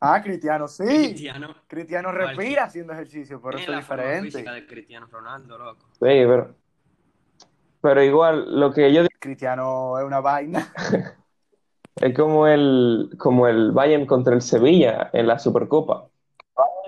Ah, 0.00 0.22
Cristiano, 0.22 0.68
sí. 0.68 0.84
Cristiano. 0.84 1.54
Cristiano 1.66 2.08
Cualquier- 2.10 2.36
respira 2.36 2.64
haciendo 2.64 2.92
ejercicio, 2.92 3.40
pero 3.42 3.58
eso 3.58 3.72
es 3.72 3.78
diferente. 3.78 4.30
física 4.30 4.52
de 4.52 4.66
Cristiano 4.66 5.06
Ronaldo, 5.10 5.56
loco. 5.58 5.86
sí, 5.92 5.98
pero, 6.00 6.54
pero 7.80 8.02
igual, 8.02 8.60
lo 8.60 8.72
que 8.72 8.92
yo 8.92 9.02
digo 9.02 9.08
Cristiano 9.18 9.98
es 9.98 10.04
una 10.04 10.20
vaina. 10.20 10.72
es 11.96 12.14
como 12.14 12.46
el, 12.46 13.10
como 13.18 13.48
el 13.48 13.72
Bayern 13.72 14.06
contra 14.06 14.34
el 14.34 14.42
Sevilla 14.42 15.10
en 15.12 15.26
la 15.26 15.38
Supercopa. 15.38 16.08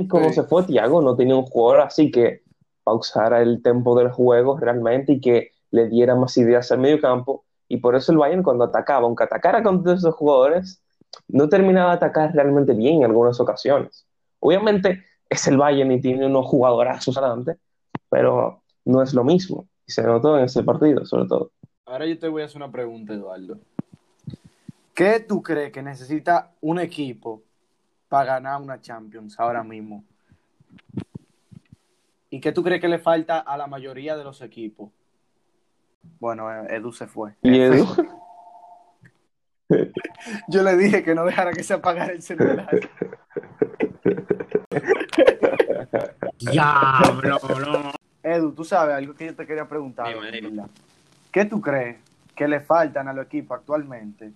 Como 0.09 0.29
Sí. 0.29 0.35
se 0.35 0.43
fue 0.45 0.63
Thiago, 0.65 1.01
no 1.03 1.17
tenía 1.17 1.35
un 1.35 1.47
jugador 1.47 1.81
así 1.81 2.11
que 2.11 2.43
pausara 2.85 3.41
el 3.43 3.63
tempo 3.63 3.99
del 3.99 4.11
juego 4.13 4.59
realmente 4.59 5.13
y 5.15 5.21
que 5.21 5.53
le 5.71 5.89
diera 5.89 6.15
más 6.15 6.37
ideas 6.37 6.71
al 6.73 6.79
medio 6.79 7.01
campo. 7.01 7.45
Y 7.69 7.79
por 7.79 7.95
eso 7.95 8.13
el 8.13 8.19
Bayern 8.19 8.43
cuando 8.43 8.65
atacaba, 8.65 9.07
aunque 9.07 9.25
atacara 9.25 9.63
contra 9.63 9.95
esos 9.95 10.15
jugadores, 10.15 10.83
no 11.29 11.49
terminaba 11.49 11.91
de 11.91 11.97
atacar 11.97 12.33
realmente 12.35 12.73
bien 12.73 12.99
en 12.99 13.05
algunas 13.05 13.39
ocasiones. 13.41 14.07
Obviamente 14.41 15.05
es 15.29 15.47
el 15.47 15.59
Bayern 15.59 15.93
y 15.93 16.01
tiene 16.01 16.27
unos 16.27 16.47
jugadorazos 16.47 17.17
adelante, 17.19 17.57
pero 18.09 18.63
no 18.85 19.03
es 19.03 19.13
lo 19.13 19.25
mismo. 19.25 19.69
Y 19.87 19.93
se 19.93 20.03
notó 20.03 20.39
en 20.39 20.45
ese 20.45 20.63
partido, 20.63 21.05
sobre 21.05 21.29
todo. 21.29 21.51
Ahora 21.87 22.07
yo 22.07 22.19
te 22.19 22.29
voy 22.29 22.43
a 22.43 22.47
hacer 22.47 22.59
una 22.59 22.71
pregunta, 22.71 23.15
Eduardo. 23.15 23.59
¿Qué 24.95 25.21
tú 25.21 25.43
crees 25.43 25.73
que 25.73 25.83
necesita 25.83 26.53
un 26.61 26.81
equipo 26.81 27.43
para 28.09 28.35
ganar 28.35 28.61
una 28.61 28.81
Champions 28.81 29.39
ahora 29.39 29.63
mismo? 29.63 30.05
¿Y 32.31 32.41
qué 32.41 32.53
tú 32.53 32.63
crees 32.63 32.81
que 32.81 32.89
le 32.89 32.99
falta 32.99 33.39
a 33.39 33.57
la 33.57 33.67
mayoría 33.67 34.17
de 34.17 34.25
los 34.25 34.43
equipos? 34.43 34.91
Bueno, 36.21 36.51
eh, 36.53 36.77
Edu 36.77 36.93
se 36.93 37.07
fue. 37.07 37.35
Y 37.43 37.59
Edu, 37.61 37.87
Yo 40.49 40.63
le 40.63 40.77
dije 40.77 41.03
que 41.03 41.15
no 41.15 41.25
dejara 41.25 41.53
que 41.53 41.63
se 41.63 41.75
apagara 41.75 42.13
el 42.13 42.23
celular. 42.23 42.69
Diablo, 46.39 47.39
no. 47.61 47.93
Edu, 48.23 48.53
tú 48.53 48.65
sabes 48.65 48.95
algo 48.97 49.15
que 49.15 49.27
yo 49.27 49.35
te 49.35 49.47
quería 49.47 49.69
preguntar. 49.69 50.13
Dime, 50.13 50.31
dime. 50.33 50.49
¿verdad? 50.51 50.71
¿Qué 51.31 51.45
tú 51.45 51.61
crees 51.61 51.99
que 52.35 52.49
le 52.49 52.61
faltan 52.61 53.09
a 53.09 53.13
los 53.13 53.27
equipos 53.27 53.59
actualmente? 53.59 54.33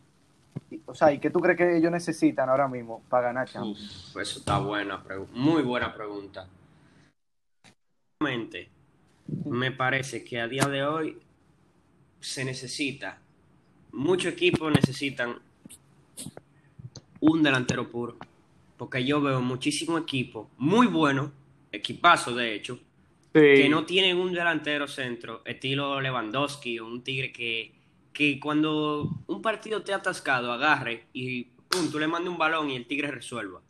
O 0.87 0.95
sea, 0.95 1.13
¿y 1.13 1.19
qué 1.19 1.31
tú 1.31 1.41
crees 1.41 1.57
que 1.59 1.77
ellos 1.77 1.91
necesitan 1.91 2.49
ahora 2.49 2.69
mismo 2.69 3.03
para 3.09 3.29
ganar 3.29 3.49
Champions? 3.49 4.11
Uf, 4.15 4.21
eso 4.23 4.39
está 4.39 4.59
buena, 4.59 5.03
pregu- 5.03 5.29
muy 5.33 5.63
buena 5.63 5.93
pregunta. 5.95 6.47
Me 9.45 9.73
parece 9.73 10.23
que 10.25 10.41
a 10.41 10.47
día 10.47 10.67
de 10.67 10.85
hoy 10.85 11.22
se 12.23 12.45
necesita, 12.45 13.19
muchos 13.93 14.33
equipos 14.33 14.73
necesitan 14.73 15.39
un 17.21 17.43
delantero 17.43 17.91
puro, 17.91 18.17
porque 18.77 19.05
yo 19.05 19.21
veo 19.21 19.41
muchísimos 19.41 20.01
equipos 20.03 20.49
muy 20.57 20.87
buenos, 20.87 21.31
equipazos 21.71 22.37
de 22.37 22.55
hecho, 22.55 22.79
que 23.33 23.69
no 23.69 23.85
tienen 23.85 24.19
un 24.19 24.33
delantero 24.33 24.87
centro, 24.87 25.43
estilo 25.45 26.01
Lewandowski 26.01 26.79
o 26.79 26.87
un 26.87 27.03
tigre 27.03 27.33
que, 27.33 27.73
que 28.13 28.39
cuando 28.39 29.25
un 29.27 29.43
partido 29.43 29.83
te 29.83 29.93
ha 29.93 29.97
atascado, 29.97 30.53
agarre 30.53 31.07
y 31.13 31.45
pum, 31.69 31.91
tú 31.91 31.99
le 31.99 32.07
mandes 32.07 32.31
un 32.31 32.39
balón 32.39 32.71
y 32.71 32.77
el 32.77 32.87
tigre 32.87 33.11
resuelva. 33.11 33.61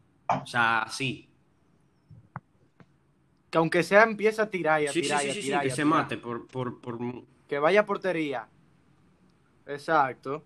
O 0.43 0.47
sea, 0.47 0.83
así. 0.83 1.29
Que 3.51 3.59
aunque 3.59 3.83
sea 3.83 4.03
empieza 4.03 4.43
a 4.43 4.51
tirar 4.51 4.83
y 4.83 4.87
a 4.87 4.93
sí, 4.93 5.03
tirar 5.03 5.21
sí, 5.21 5.27
y 5.27 5.31
a 5.31 5.35
sí, 5.35 5.41
tirar 5.43 5.65
y 5.65 5.69
que 5.69 5.75
se 5.75 5.85
mate 5.85 6.17
por, 6.17 6.47
por, 6.47 6.81
por... 6.81 6.99
Que 7.53 7.59
vaya 7.59 7.81
a 7.81 7.85
portería. 7.85 8.49
Exacto. 9.67 10.43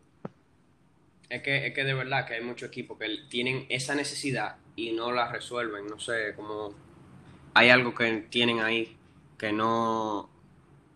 Es 1.28 1.40
que, 1.40 1.68
es 1.68 1.72
que 1.72 1.84
de 1.84 1.94
verdad 1.94 2.26
que 2.26 2.34
hay 2.34 2.42
muchos 2.42 2.68
equipos 2.68 2.98
que 2.98 3.06
tienen 3.28 3.64
esa 3.68 3.94
necesidad 3.94 4.56
y 4.74 4.90
no 4.90 5.12
la 5.12 5.30
resuelven. 5.30 5.86
No 5.86 6.00
sé, 6.00 6.34
como 6.34 6.74
hay 7.54 7.68
algo 7.68 7.94
que 7.94 8.26
tienen 8.28 8.58
ahí 8.58 8.96
que 9.38 9.52
no... 9.52 10.28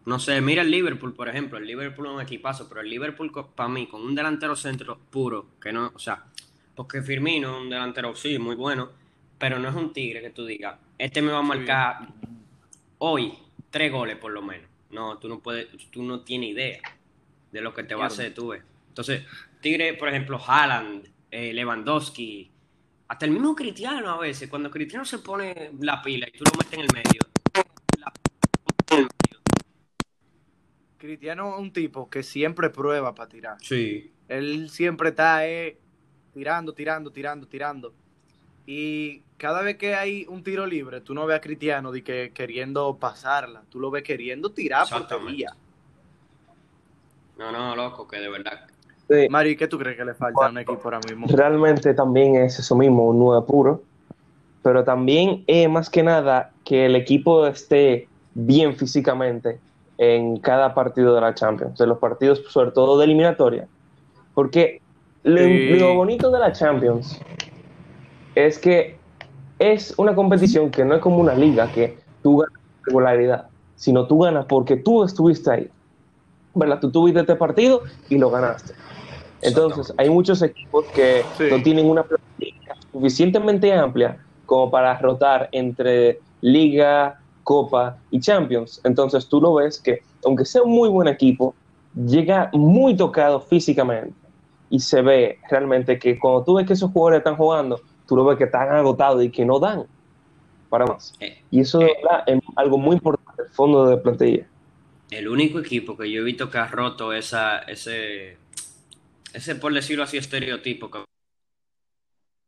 No 0.05 0.19
sé, 0.19 0.41
mira 0.41 0.63
el 0.63 0.73
Liverpool, 0.73 1.15
por 1.15 1.29
ejemplo. 1.29 1.59
El 1.59 1.67
Liverpool 1.69 2.07
es 2.09 2.13
un 2.13 2.21
equipazo, 2.23 2.69
pero 2.69 2.81
el 2.81 2.91
Liverpool, 2.91 3.31
para 3.55 3.69
mí, 3.69 3.87
con 3.87 4.03
un 4.03 4.17
delantero 4.17 4.57
centro 4.57 4.99
puro, 4.99 5.51
que 5.61 5.73
no, 5.73 5.93
o 5.95 5.99
sea, 6.01 6.25
porque 6.75 7.03
Firmino 7.03 7.55
es 7.57 7.63
un 7.63 7.71
delantero, 7.71 8.17
sí, 8.17 8.37
muy 8.37 8.57
bueno, 8.57 8.91
pero 9.39 9.61
no 9.61 9.69
es 9.69 9.77
un 9.77 9.93
tigre 9.93 10.21
que 10.21 10.31
tú 10.31 10.45
digas, 10.45 10.77
este 10.99 11.23
me 11.23 11.31
va 11.31 11.39
a 11.39 11.43
marcar 11.43 12.09
hoy 12.99 13.33
tres 13.71 13.93
goles 13.93 14.17
por 14.17 14.33
lo 14.33 14.43
menos. 14.43 14.70
No, 14.91 15.19
tú 15.19 15.29
no 15.29 15.41
puedes, 15.41 15.69
tú 15.91 16.03
no 16.03 16.21
tienes 16.21 16.51
idea 16.51 16.81
de 17.53 17.61
lo 17.61 17.75
que 17.75 17.85
te 17.85 17.95
va 17.95 18.05
a 18.05 18.09
hacer, 18.09 18.35
tú. 18.35 18.53
Entonces, 18.53 19.25
Tigre, 19.61 19.95
por 19.95 20.09
ejemplo, 20.09 20.41
Haaland, 20.45 21.09
eh, 21.31 21.53
Lewandowski, 21.53 22.51
hasta 23.09 23.27
el 23.27 23.33
mismo 23.33 23.55
Cristiano 23.55 24.11
a 24.11 24.19
veces, 24.19 24.49
cuando 24.49 24.71
Cristiano 24.71 25.05
se 25.05 25.19
pone 25.19 25.73
la 25.81 26.01
pila 26.01 26.29
y 26.29 26.33
tú 26.33 26.45
lo 26.45 26.57
metes 26.57 26.73
en 26.75 26.81
el 26.81 26.89
medio. 26.93 27.21
la-. 27.99 28.13
Cristiano 30.97 31.55
es 31.55 31.61
un 31.61 31.73
tipo 31.73 32.09
que 32.09 32.23
siempre 32.23 32.71
prueba 32.71 33.15
para 33.15 33.29
tirar. 33.29 33.57
Sí, 33.61 34.13
Él 34.29 34.71
siempre 34.71 35.09
está 35.09 35.49
eh, 35.49 35.79
tirando, 36.33 36.73
tirando, 36.73 37.11
tirando, 37.11 37.49
tirando. 37.49 37.95
Y 38.67 39.23
cada 39.41 39.63
vez 39.63 39.79
que 39.79 39.95
hay 39.95 40.27
un 40.29 40.43
tiro 40.45 40.67
libre, 40.67 41.01
tú 41.01 41.15
no 41.15 41.25
ves 41.25 41.39
a 41.39 41.41
Cristiano 41.41 41.91
de 41.91 42.05
que 42.05 42.31
queriendo 42.35 42.95
pasarla, 42.99 43.63
tú 43.71 43.81
lo 43.81 43.91
ves 43.91 44.03
queriendo 44.03 44.53
tirar 44.53 44.87
portería. 44.87 45.57
no, 47.39 47.51
no, 47.51 47.75
loco, 47.75 48.07
que 48.07 48.19
de 48.19 48.29
verdad. 48.29 48.67
sí, 49.09 49.29
Mario, 49.31 49.53
¿y 49.53 49.57
qué 49.57 49.67
tú 49.67 49.79
crees 49.79 49.97
que 49.97 50.05
le 50.05 50.13
falta 50.13 50.45
a 50.45 50.51
un 50.51 50.59
equipo 50.59 50.83
ahora 50.85 51.01
mismo? 51.09 51.27
realmente 51.31 51.95
también 51.95 52.37
es 52.37 52.59
eso 52.59 52.77
mismo, 52.77 53.07
un 53.09 53.19
9 53.19 53.47
puro, 53.47 53.83
pero 54.63 54.85
también 54.85 55.43
es 55.47 55.71
más 55.71 55.89
que 55.89 56.03
nada 56.03 56.53
que 56.63 56.85
el 56.85 56.95
equipo 56.95 57.47
esté 57.47 58.09
bien 58.35 58.77
físicamente 58.77 59.59
en 59.97 60.37
cada 60.39 60.75
partido 60.75 61.15
de 61.15 61.23
la 61.23 61.35
Champions, 61.35 61.79
de 61.79 61.87
los 61.87 61.97
partidos 61.97 62.43
sobre 62.51 62.73
todo 62.73 62.99
de 62.99 63.07
eliminatoria, 63.07 63.67
porque 64.35 64.83
lo, 65.23 65.41
Sí. 65.41 65.79
lo 65.79 65.95
bonito 65.95 66.31
de 66.31 66.39
la 66.39 66.53
Champions 66.53 67.19
es 68.35 68.59
que 68.59 69.00
es 69.61 69.95
una 69.99 70.15
competición 70.15 70.71
que 70.71 70.85
no 70.85 70.95
es 70.97 71.01
como 71.03 71.19
una 71.19 71.35
liga 71.35 71.71
que 71.71 71.99
tú 72.23 72.39
ganas 72.39 72.55
regularidad, 72.87 73.47
sino 73.77 74.07
tú 74.07 74.21
ganas 74.21 74.47
porque 74.47 74.77
tú 74.77 75.05
estuviste 75.05 75.53
ahí. 75.53 75.69
¿Verdad? 76.55 76.81
Tú 76.81 76.91
tuviste 76.91 77.21
este 77.21 77.37
partido 77.37 77.83
y 78.09 78.19
lo 78.19 78.31
ganaste. 78.31 78.73
Entonces, 79.43 79.93
hay 79.99 80.11
muchos 80.11 80.43
equipos 80.43 80.87
que 80.95 81.23
Sí. 81.37 81.45
no 81.51 81.63
tienen 81.63 81.89
una 81.89 82.03
plantilla 82.03 82.75
suficientemente 82.91 83.73
amplia 83.73 84.19
como 84.47 84.71
para 84.71 84.99
rotar 84.99 85.49
entre 85.53 86.21
Liga, 86.41 87.21
Copa 87.45 87.99
y 88.11 88.19
Champions. 88.19 88.81
Entonces, 88.85 89.29
tú 89.29 89.41
lo 89.41 89.55
ves 89.55 89.81
que, 89.81 90.01
aunque 90.25 90.45
sea 90.45 90.63
un 90.63 90.73
muy 90.73 90.89
buen 90.89 91.07
equipo, 91.07 91.55
llega 91.95 92.51
muy 92.55 92.97
tocado 92.97 93.41
físicamente 93.41 94.15
y 94.71 94.81
se 94.81 95.03
ve 95.03 95.39
realmente 95.51 95.99
que 95.99 96.19
cuando 96.19 96.45
tú 96.45 96.55
ves 96.55 96.67
que 96.67 96.73
esos 96.73 96.91
jugadores 96.91 97.19
están 97.19 97.37
jugando, 97.37 97.81
tú 98.11 98.17
lo 98.17 98.25
ves 98.25 98.37
que 98.39 98.45
están 98.45 98.69
agotados 98.73 99.23
y 99.23 99.31
que 99.31 99.45
no 99.45 99.61
dan 99.61 99.85
para 100.69 100.85
más. 100.85 101.15
Eh, 101.21 101.41
Y 101.53 101.61
eso 101.61 101.81
Eh. 101.81 101.93
es 102.27 102.41
algo 102.57 102.77
muy 102.77 102.97
importante, 102.97 103.43
el 103.43 103.49
fondo 103.51 103.87
de 103.87 103.99
plantilla. 103.99 104.47
El 105.13 105.29
único 105.29 105.61
equipo 105.61 105.97
que 105.97 106.11
yo 106.11 106.21
he 106.23 106.25
visto 106.25 106.51
que 106.51 106.59
ha 106.59 106.67
roto 106.67 107.13
esa, 107.13 107.61
ese, 107.61 108.37
ese, 109.33 109.55
por 109.55 109.73
decirlo 109.73 110.03
así, 110.03 110.17
estereotipo 110.17 110.91
que 110.91 111.05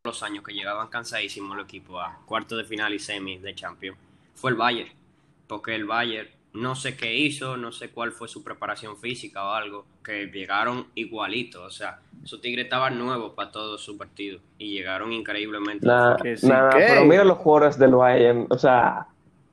los 0.04 0.22
años 0.24 0.42
que 0.42 0.52
llegaban 0.52 0.88
cansadísimos 0.88 1.56
los 1.56 1.66
equipos 1.66 2.02
a 2.04 2.18
cuarto 2.26 2.56
de 2.56 2.64
final 2.64 2.92
y 2.92 2.98
semi 2.98 3.38
de 3.38 3.54
Champions 3.54 3.96
fue 4.34 4.50
el 4.50 4.56
Bayern. 4.56 4.90
Porque 5.46 5.76
el 5.76 5.84
Bayern 5.84 6.28
no 6.54 6.74
sé 6.74 6.96
qué 6.96 7.14
hizo, 7.16 7.56
no 7.56 7.72
sé 7.72 7.90
cuál 7.90 8.12
fue 8.12 8.28
su 8.28 8.42
preparación 8.44 8.96
física 8.96 9.44
o 9.44 9.50
algo, 9.52 9.86
que 10.04 10.26
llegaron 10.26 10.86
igualitos. 10.94 11.62
O 11.62 11.70
sea, 11.70 11.98
esos 12.22 12.40
tigres 12.40 12.64
estaban 12.64 12.98
nuevos 12.98 13.32
para 13.32 13.50
todos 13.50 13.80
sus 13.82 13.96
partidos 13.96 14.42
y 14.58 14.72
llegaron 14.74 15.12
increíblemente. 15.12 15.86
Sí, 16.36 16.46
¿qué? 16.48 16.84
pero 16.88 17.04
mira 17.04 17.24
los 17.24 17.38
jugadores 17.38 17.78
del 17.78 17.94
Bayern, 17.94 18.46
o 18.50 18.58
sea, 18.58 19.06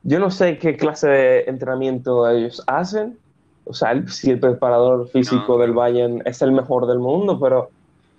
yo 0.03 0.19
no 0.19 0.29
sé 0.29 0.57
qué 0.57 0.75
clase 0.75 1.07
de 1.07 1.39
entrenamiento 1.47 2.29
ellos 2.29 2.61
hacen, 2.67 3.17
o 3.65 3.73
sea, 3.73 3.91
el- 3.91 4.09
si 4.09 4.31
el 4.31 4.39
preparador 4.39 5.07
físico 5.09 5.53
No, 5.53 5.57
del 5.59 5.73
Bayern 5.73 6.21
es 6.25 6.41
el 6.41 6.51
mejor 6.51 6.85
del 6.87 6.99
mundo, 6.99 7.39
pero 7.39 7.69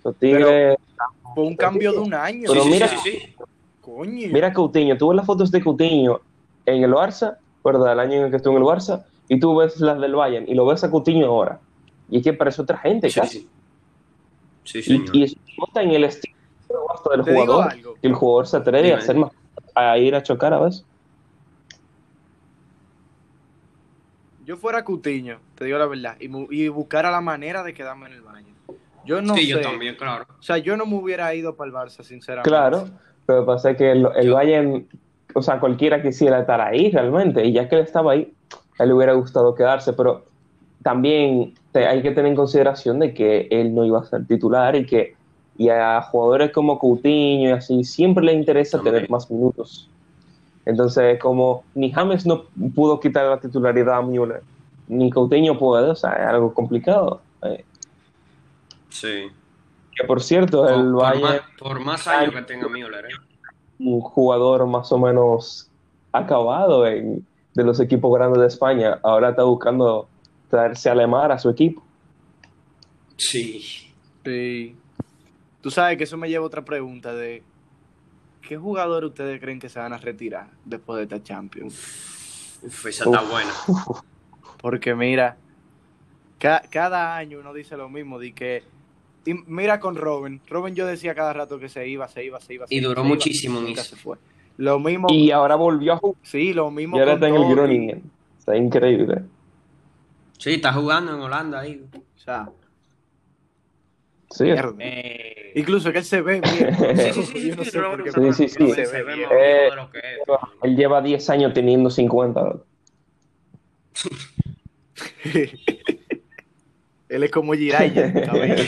los 0.03 0.15
Tigres, 0.17 0.77
Fue 1.35 1.43
un 1.45 1.55
cambio 1.55 1.93
de 1.93 1.99
un 1.99 2.13
año. 2.13 2.43
Pero 2.47 2.63
sí, 2.63 2.67
sí, 2.67 2.73
mira- 2.73 2.87
sí, 2.87 2.97
sí, 3.03 3.11
sí. 3.19 3.35
Coño. 3.79 4.27
mira 4.31 4.51
Coutinho, 4.53 4.97
tú 4.97 5.09
ves 5.09 5.17
las 5.17 5.25
fotos 5.25 5.49
de 5.51 5.61
Coutinho 5.63 6.19
en 6.65 6.83
el 6.83 6.91
Barça, 6.91 7.37
¿verdad? 7.63 7.93
El 7.93 7.99
año 7.99 8.13
en 8.17 8.23
el 8.25 8.29
que 8.31 8.37
estuvo 8.37 8.55
en 8.57 8.63
el 8.63 8.67
Barça, 8.67 9.03
y 9.27 9.39
tú 9.39 9.55
ves 9.55 9.79
las 9.79 9.99
del 9.99 10.15
Bayern 10.15 10.45
y 10.47 10.53
lo 10.55 10.65
ves 10.65 10.83
a 10.83 10.91
Coutinho 10.91 11.27
ahora, 11.27 11.59
y 12.09 12.17
es 12.17 12.23
que 12.23 12.33
parece 12.33 12.61
otra 12.61 12.77
gente 12.77 13.09
Sí, 13.09 13.19
casi. 13.19 13.39
sí. 13.39 13.49
Sí, 14.63 14.79
Y, 14.79 14.83
señor. 14.83 15.15
y 15.15 15.23
eso 15.23 15.35
nota 15.57 15.81
en 15.81 15.91
el 15.91 16.03
estilo 16.03 16.35
del 17.11 17.23
Te 17.23 17.31
jugador, 17.33 17.73
que 17.99 18.07
el 18.07 18.13
jugador 18.13 18.47
se 18.47 18.57
atreve 18.57 18.83
Dime. 18.83 18.95
a 18.95 18.97
hacer 18.99 19.15
más, 19.15 19.31
a 19.75 19.97
ir 19.97 20.13
a 20.15 20.21
chocar 20.21 20.53
a 20.53 20.59
veces. 20.59 20.85
Yo 24.45 24.57
fuera 24.57 24.83
Cutiño, 24.83 25.39
te 25.55 25.65
digo 25.65 25.77
la 25.77 25.85
verdad, 25.85 26.17
y, 26.19 26.29
y 26.63 26.67
buscara 26.67 27.11
la 27.11 27.21
manera 27.21 27.63
de 27.63 27.73
quedarme 27.73 28.07
en 28.07 28.13
el 28.13 28.21
Bayern. 28.21 28.55
Yo 29.05 29.21
no 29.21 29.33
sí, 29.35 29.41
sé. 29.41 29.47
yo 29.47 29.61
también, 29.61 29.95
claro. 29.95 30.25
O 30.39 30.43
sea, 30.43 30.57
yo 30.57 30.77
no 30.77 30.85
me 30.85 30.95
hubiera 30.95 31.33
ido 31.33 31.55
para 31.55 31.67
el 31.69 31.73
Barça, 31.75 32.03
sinceramente. 32.03 32.49
Claro, 32.49 32.87
pero 33.25 33.45
pasa 33.45 33.75
que 33.75 33.91
el, 33.91 34.07
el 34.15 34.27
Yo- 34.27 34.33
Bayern, 34.35 34.87
o 35.33 35.41
sea, 35.41 35.59
cualquiera 35.59 36.01
quisiera 36.01 36.39
estar 36.39 36.59
ahí 36.61 36.91
realmente, 36.91 37.45
y 37.45 37.53
ya 37.53 37.67
que 37.69 37.75
él 37.75 37.81
estaba 37.81 38.13
ahí, 38.13 38.33
a 38.79 38.83
él 38.83 38.89
le 38.89 38.95
hubiera 38.95 39.13
gustado 39.13 39.53
quedarse, 39.55 39.93
pero 39.93 40.25
también 40.83 41.53
te- 41.71 41.85
hay 41.87 42.01
que 42.01 42.11
tener 42.11 42.31
en 42.31 42.35
consideración 42.35 42.99
de 42.99 43.13
que 43.13 43.47
él 43.51 43.73
no 43.75 43.85
iba 43.85 43.99
a 43.99 44.05
ser 44.05 44.25
titular 44.25 44.75
y 44.75 44.85
que 44.85 45.15
y 45.57 45.69
a 45.69 46.01
jugadores 46.01 46.51
como 46.51 46.79
Coutinho 46.79 47.49
y 47.49 47.51
así 47.51 47.83
siempre 47.83 48.23
le 48.23 48.33
interesa 48.33 48.81
tener 48.81 49.07
más 49.11 49.29
minutos. 49.29 49.87
Entonces, 50.65 51.19
como 51.19 51.63
ni 51.75 51.91
James 51.91 52.25
no 52.25 52.45
pudo 52.73 52.99
quitar 52.99 53.27
la 53.27 53.39
titularidad 53.39 53.97
a 53.97 54.01
Müller, 54.01 54.41
ni 54.87 55.11
Coutinho 55.11 55.59
puede, 55.59 55.89
o 55.91 55.95
sea, 55.95 56.13
es 56.13 56.27
algo 56.27 56.53
complicado. 56.53 57.21
Eh, 57.43 57.63
Sí. 58.89 59.27
que 59.95 60.03
por 60.05 60.21
cierto, 60.21 60.67
el 60.67 60.91
por 60.91 61.01
Bayern 61.03 61.21
más, 61.21 61.41
por 61.59 61.79
más 61.79 62.07
años 62.07 62.33
que 62.33 62.41
tenga 62.43 62.67
Müller, 62.67 63.05
¿eh? 63.05 63.09
Un 63.83 64.01
jugador 64.01 64.65
más 64.67 64.91
o 64.91 64.97
menos 64.99 65.69
acabado 66.11 66.85
en- 66.87 67.25
de 67.53 67.63
los 67.63 67.79
equipos 67.79 68.13
grandes 68.13 68.39
de 68.41 68.47
España. 68.47 68.99
Ahora 69.03 69.29
está 69.31 69.43
buscando 69.43 70.07
traerse 70.49 70.89
a 70.89 70.95
Lemar 70.95 71.31
a 71.31 71.37
su 71.39 71.49
equipo. 71.49 71.83
Sí. 73.17 73.93
Sí. 74.23 74.75
Tú 75.61 75.69
sabes 75.69 75.97
que 75.97 76.05
eso 76.05 76.17
me 76.17 76.29
lleva 76.29 76.43
a 76.43 76.47
otra 76.47 76.63
pregunta 76.63 77.13
de 77.13 77.43
¿qué 78.47 78.57
jugadores 78.57 79.09
ustedes 79.09 79.39
creen 79.39 79.59
que 79.59 79.69
se 79.69 79.79
van 79.79 79.93
a 79.93 79.97
retirar 79.97 80.47
después 80.65 80.97
de 80.97 81.03
esta 81.03 81.23
Champions? 81.23 81.73
Uf, 82.63 82.85
esa 82.87 83.05
está 83.05 83.21
buena. 83.21 83.51
Porque 84.61 84.95
mira, 84.95 85.37
ca- 86.39 86.63
cada 86.69 87.15
año 87.15 87.39
uno 87.39 87.53
dice 87.53 87.77
lo 87.77 87.89
mismo, 87.89 88.17
de 88.19 88.33
que 88.33 88.63
y 89.25 89.33
mira 89.47 89.79
con 89.79 89.95
Robin, 89.95 90.41
Robin 90.47 90.73
yo 90.75 90.85
decía 90.85 91.13
cada 91.15 91.33
rato 91.33 91.59
que 91.59 91.69
se 91.69 91.87
iba, 91.87 92.07
se 92.07 92.23
iba, 92.23 92.39
se 92.39 92.53
iba. 92.55 92.67
se 92.67 92.75
Y 92.75 92.79
iba, 92.79 92.87
duró 92.89 93.01
se 93.01 93.07
iba, 93.07 93.15
muchísimo 93.15 93.59
en 93.59 93.65
nunca 93.65 93.81
eso. 93.81 93.95
se 93.95 94.01
fue. 94.01 94.17
Lo 94.57 94.79
mismo, 94.79 95.07
Y 95.09 95.31
ahora 95.31 95.55
volvió 95.55 95.93
a 95.93 95.97
jugar. 95.97 96.17
sí, 96.23 96.53
lo 96.53 96.69
mismo 96.71 96.97
Y 96.97 96.99
ahora 96.99 97.13
está 97.13 97.27
en 97.27 97.35
el. 97.35 97.49
Groningen. 97.55 98.03
Está 98.37 98.55
increíble. 98.57 99.21
Sí, 100.37 100.53
está 100.55 100.73
jugando 100.73 101.13
en 101.15 101.21
Holanda 101.21 101.59
ahí. 101.59 101.85
O 101.93 102.19
sea, 102.19 102.49
Sí. 104.31 104.45
Eh, 104.79 105.51
Incluso 105.55 105.91
que 105.91 105.97
él 105.99 106.05
se 106.05 106.21
ve 106.21 106.39
bien. 106.39 106.75
sí, 107.13 107.23
sí, 107.23 107.23
sí, 107.23 107.51
no 107.51 107.63
sé 107.65 108.47
se 108.47 108.73
Se 108.87 109.03
ve 109.03 109.03
bien. 109.15 109.29
Eh, 109.31 109.67
de 109.69 109.75
lo 109.75 109.89
que 109.91 109.97
es. 109.99 110.05
él 110.63 110.75
lleva 110.77 111.01
10 111.01 111.29
años 111.29 111.53
teniendo 111.53 111.89
50. 111.89 112.55
Él 117.11 117.23
es 117.23 117.31
como 117.31 117.53
Jiraiya 117.53 118.13
cabello. 118.25 118.63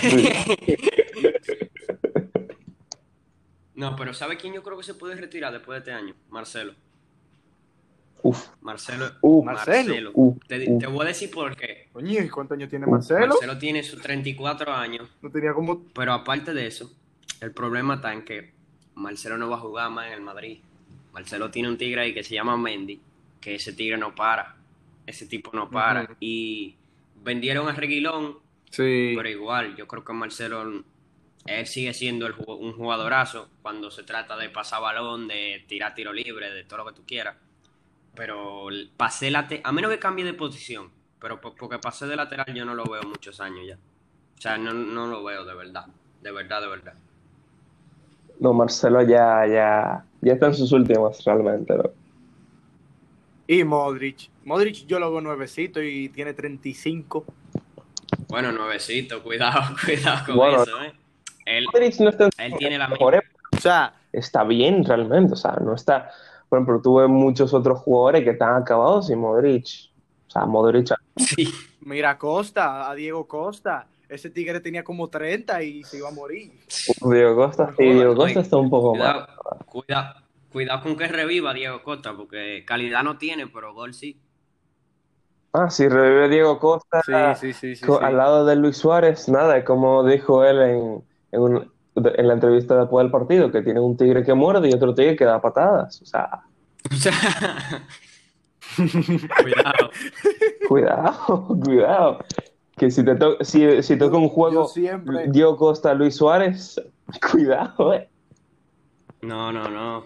No, 3.74 3.96
pero 3.96 4.14
¿sabe 4.14 4.36
quién 4.36 4.54
yo 4.54 4.62
creo 4.62 4.78
que 4.78 4.84
se 4.84 4.94
puede 4.94 5.16
retirar 5.16 5.54
después 5.54 5.78
de 5.78 5.80
este 5.80 5.92
año? 5.94 6.14
Marcelo. 6.30 6.74
Uf, 8.22 8.48
Marcelo. 8.62 9.12
Marcelo. 9.44 10.12
Te, 10.46 10.88
voy 10.88 11.06
a 11.06 11.08
decir 11.08 11.32
por 11.32 11.56
qué. 11.56 11.88
Coño, 11.94 12.22
¿y 12.22 12.30
cuántos 12.30 12.58
años 12.58 12.70
tiene 12.70 12.86
Marcelo? 12.86 13.28
Marcelo 13.28 13.58
tiene 13.58 13.82
sus 13.82 14.02
34 14.02 14.74
años, 14.74 15.10
No 15.22 15.30
tenía 15.30 15.54
como... 15.54 15.86
pero 15.94 16.12
aparte 16.12 16.54
de 16.54 16.68
eso, 16.68 16.92
el 17.40 17.52
problema 17.52 17.96
está 17.96 18.12
en 18.12 18.26
que 18.26 18.52
Marcelo 18.96 19.38
no 19.38 19.50
va 19.50 19.56
a 19.56 19.60
jugar 19.60 19.90
más 19.90 20.08
en 20.08 20.14
el 20.14 20.22
Madrid. 20.22 20.60
Marcelo 21.14 21.50
tiene 21.50 21.70
un 21.70 21.78
tigre 21.78 22.02
ahí 22.02 22.14
que 22.14 22.24
se 22.24 22.36
llama 22.36 22.58
Mendy, 22.58 23.00
que 23.40 23.56
ese 23.56 23.72
tigre 23.72 23.98
no 23.98 24.14
para. 24.14 24.56
Ese 25.06 25.26
tipo 25.28 25.52
no 25.54 25.70
para. 25.70 26.04
Ujú. 26.04 26.14
Y 26.20 26.76
vendieron 27.24 27.68
a 27.68 27.74
Reguilón, 27.74 28.38
Sí. 28.70 29.14
pero 29.16 29.30
igual, 29.30 29.76
yo 29.76 29.88
creo 29.88 30.04
que 30.04 30.14
Marcelo, 30.14 30.84
él 31.46 31.68
sigue 31.68 31.94
siendo 31.94 32.26
el 32.26 32.34
un 32.48 32.74
jugadorazo 32.74 33.50
cuando 33.62 33.92
se 33.92 34.04
trata 34.04 34.36
de 34.38 34.50
pasar 34.50 34.82
balón, 34.82 35.28
de 35.28 35.64
tirar 35.68 35.94
tiro 35.94 36.14
libre, 36.14 36.52
de 36.52 36.64
todo 36.64 36.80
lo 36.80 36.86
que 36.88 36.94
tú 36.94 37.04
quieras. 37.06 37.36
Pero 38.16 38.70
el- 38.70 38.92
pasé 38.96 39.30
late- 39.32 39.62
a 39.64 39.72
menos 39.72 39.92
que 39.92 40.00
cambie 40.00 40.24
de 40.26 40.34
posición, 40.34 40.90
pero 41.20 41.42
po- 41.42 41.56
porque 41.56 41.80
pasé 41.80 42.06
de 42.08 42.16
lateral 42.16 42.54
yo 42.54 42.64
no 42.66 42.76
lo 42.76 42.84
veo 42.86 43.02
muchos 43.04 43.40
años 43.42 43.66
ya. 43.68 43.76
O 44.38 44.42
sea, 44.42 44.58
no, 44.58 44.74
no 44.74 45.08
lo 45.08 45.24
veo 45.24 45.46
de 45.46 45.54
verdad, 45.56 45.86
de 46.22 46.32
verdad, 46.32 46.62
de 46.62 46.68
verdad. 46.68 46.94
No, 48.40 48.54
Marcelo 48.54 49.02
ya, 49.04 49.46
ya, 49.48 50.06
ya 50.22 50.34
está 50.34 50.48
en 50.48 50.54
sus 50.56 50.72
últimas 50.72 51.24
realmente. 51.24 51.76
¿no? 51.78 51.92
Y 53.48 53.64
Modric. 53.64 54.30
Modric 54.46 54.86
yo 54.88 55.00
lo 55.00 55.12
veo 55.12 55.22
nuevecito 55.22 55.82
y 55.82 56.10
tiene 56.10 56.34
35. 56.34 57.26
Bueno, 58.28 58.52
nuevecito, 58.52 59.22
cuidado, 59.22 59.62
cuidado 59.86 60.26
con 60.26 60.36
Bueno. 60.36 60.64
eso, 60.64 60.82
¿eh? 60.84 60.94
Él, 61.46 61.66
Modric 61.72 62.00
no 62.00 62.10
está 62.10 62.30
en 62.38 62.54
él 62.54 62.58
tiene 62.58 62.78
la 62.78 62.88
mejor 62.88 63.16
época. 63.16 63.50
O 63.56 63.60
sea, 63.60 63.94
Está 64.14 64.44
bien 64.44 64.86
realmente, 64.86 65.34
o 65.34 65.36
sea, 65.36 65.54
no 65.60 65.74
está. 65.74 66.12
Por 66.48 66.60
ejemplo, 66.60 66.80
tuve 66.82 67.08
muchos 67.08 67.52
otros 67.52 67.80
jugadores 67.80 68.24
que 68.24 68.30
están 68.30 68.56
acabados 68.62 69.10
y 69.10 69.16
Modric. 69.16 69.66
O 70.28 70.30
sea, 70.30 70.46
Modric. 70.46 70.94
sí, 71.18 71.52
mira 71.82 72.12
a 72.12 72.18
Costa, 72.20 72.90
a 72.90 72.94
Diego 72.94 73.28
Costa. 73.28 73.88
Ese 74.08 74.30
tigre 74.30 74.60
tenía 74.60 74.84
como 74.84 75.08
30 75.10 75.64
y 75.64 75.84
se 75.84 75.98
iba 75.98 76.10
a 76.10 76.12
morir. 76.12 76.52
Diego 77.02 77.36
Costa, 77.36 77.74
sí, 77.76 77.84
Diego 77.84 78.16
Costa 78.16 78.42
está 78.42 78.58
un 78.58 78.70
poco 78.70 78.92
cuidado, 78.92 79.28
mal. 79.50 79.66
cuidado, 79.66 80.16
cuidado 80.54 80.82
con 80.84 80.96
que 80.96 81.08
reviva 81.08 81.54
Diego 81.54 81.84
Costa, 81.84 82.16
porque 82.16 82.64
calidad 82.66 83.04
no 83.04 83.18
tiene, 83.18 83.48
pero 83.48 83.74
gol 83.74 83.94
sí. 83.94 84.22
Ah, 85.52 85.70
si 85.70 85.88
revive 85.90 86.30
Diego 86.30 86.58
Costa 86.60 87.02
Sí, 87.04 87.14
sí, 87.40 87.54
sí, 87.54 87.76
sí. 87.76 87.86
co- 87.86 88.00
sí. 88.00 88.06
al 88.06 88.16
lado 88.18 88.46
de 88.46 88.56
Luis 88.56 88.78
Suárez, 88.78 89.28
nada, 89.30 89.64
como 89.66 90.04
dijo 90.06 90.46
él 90.46 90.62
en, 90.62 91.04
en, 91.32 91.42
un- 91.42 91.72
en 91.96 92.28
la 92.28 92.34
entrevista 92.36 92.78
después 92.80 93.04
del 93.04 93.12
partido, 93.12 93.52
que 93.52 93.62
tiene 93.62 93.80
un 93.80 93.98
tigre 93.98 94.24
que 94.24 94.34
muerde 94.34 94.70
y 94.70 94.74
otro 94.74 94.96
tigre 94.96 95.16
que 95.16 95.26
da 95.26 95.42
patadas. 95.42 96.02
O 96.02 96.06
sea, 96.06 96.30
O 96.92 96.96
sea, 96.96 97.14
cuidado. 99.42 99.92
cuidado, 100.68 101.48
cuidado. 101.64 102.20
Que 102.76 102.90
si 102.90 103.06
te 103.06 103.14
to- 103.16 103.38
si, 103.42 103.84
si 103.84 103.98
toca 103.98 104.18
un 104.18 104.30
juego 104.30 104.68
siempre, 104.68 105.28
Diego 105.28 105.56
Costa, 105.58 105.94
Luis 105.94 106.16
Suárez, 106.16 106.82
cuidado, 107.32 107.94
eh. 107.94 108.10
No, 109.22 109.52
no, 109.52 109.70
no. 109.70 110.06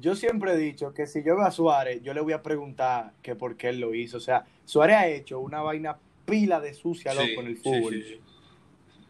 Yo 0.00 0.14
siempre 0.14 0.52
he 0.52 0.56
dicho 0.56 0.92
que 0.94 1.06
si 1.06 1.22
yo 1.22 1.36
veo 1.36 1.44
a 1.44 1.50
Suárez, 1.50 2.02
yo 2.02 2.14
le 2.14 2.20
voy 2.20 2.32
a 2.32 2.42
preguntar 2.42 3.12
que 3.22 3.34
por 3.34 3.56
qué 3.56 3.68
él 3.70 3.80
lo 3.80 3.94
hizo. 3.94 4.16
O 4.16 4.20
sea, 4.20 4.44
Suárez 4.64 4.96
ha 4.96 5.06
hecho 5.08 5.38
una 5.40 5.60
vaina 5.62 5.98
pila 6.24 6.60
de 6.60 6.74
sucia, 6.74 7.12
loco, 7.14 7.26
Sí, 7.26 7.34
en 7.38 7.46
el 7.46 7.56
fútbol. 7.56 7.92
sí, 7.94 8.02
sí. 8.02 8.20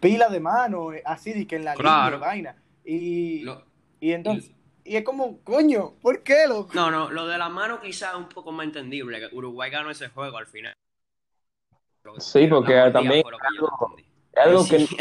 Pila 0.01 0.29
de 0.29 0.41
mano, 0.41 0.93
eh, 0.93 1.03
así 1.05 1.33
de 1.33 1.47
que 1.47 1.57
en 1.57 1.65
la 1.65 1.75
Claro. 1.75 2.17
línea, 2.17 2.27
vaina. 2.29 2.57
Y, 2.85 3.43
Lo- 3.43 3.65
y 4.01 4.13
entonces, 4.13 4.51
y 4.85 4.97
es 4.97 5.05
como, 5.05 5.39
coño, 5.45 5.93
¿por 6.03 6.23
qué, 6.25 6.47
loco? 6.49 6.71
no, 6.75 6.91
no, 6.91 7.11
lo 7.11 7.27
de 7.29 7.39
la 7.39 7.49
mano 7.49 7.81
quizás 7.81 8.11
es 8.13 8.19
un 8.19 8.29
poco 8.29 8.51
más 8.51 8.67
entendible. 8.67 9.21
que 9.21 9.35
Uruguay 9.37 9.71
ganó 9.71 9.91
ese 9.91 10.09
juego 10.09 10.37
al 10.39 10.47
final. 10.47 10.73
Sí, 12.19 12.49
porque 12.49 12.91
también. 12.93 13.23
Es 14.33 14.45
algo 14.47 14.65
que 14.67 14.79
sí, 14.87 14.97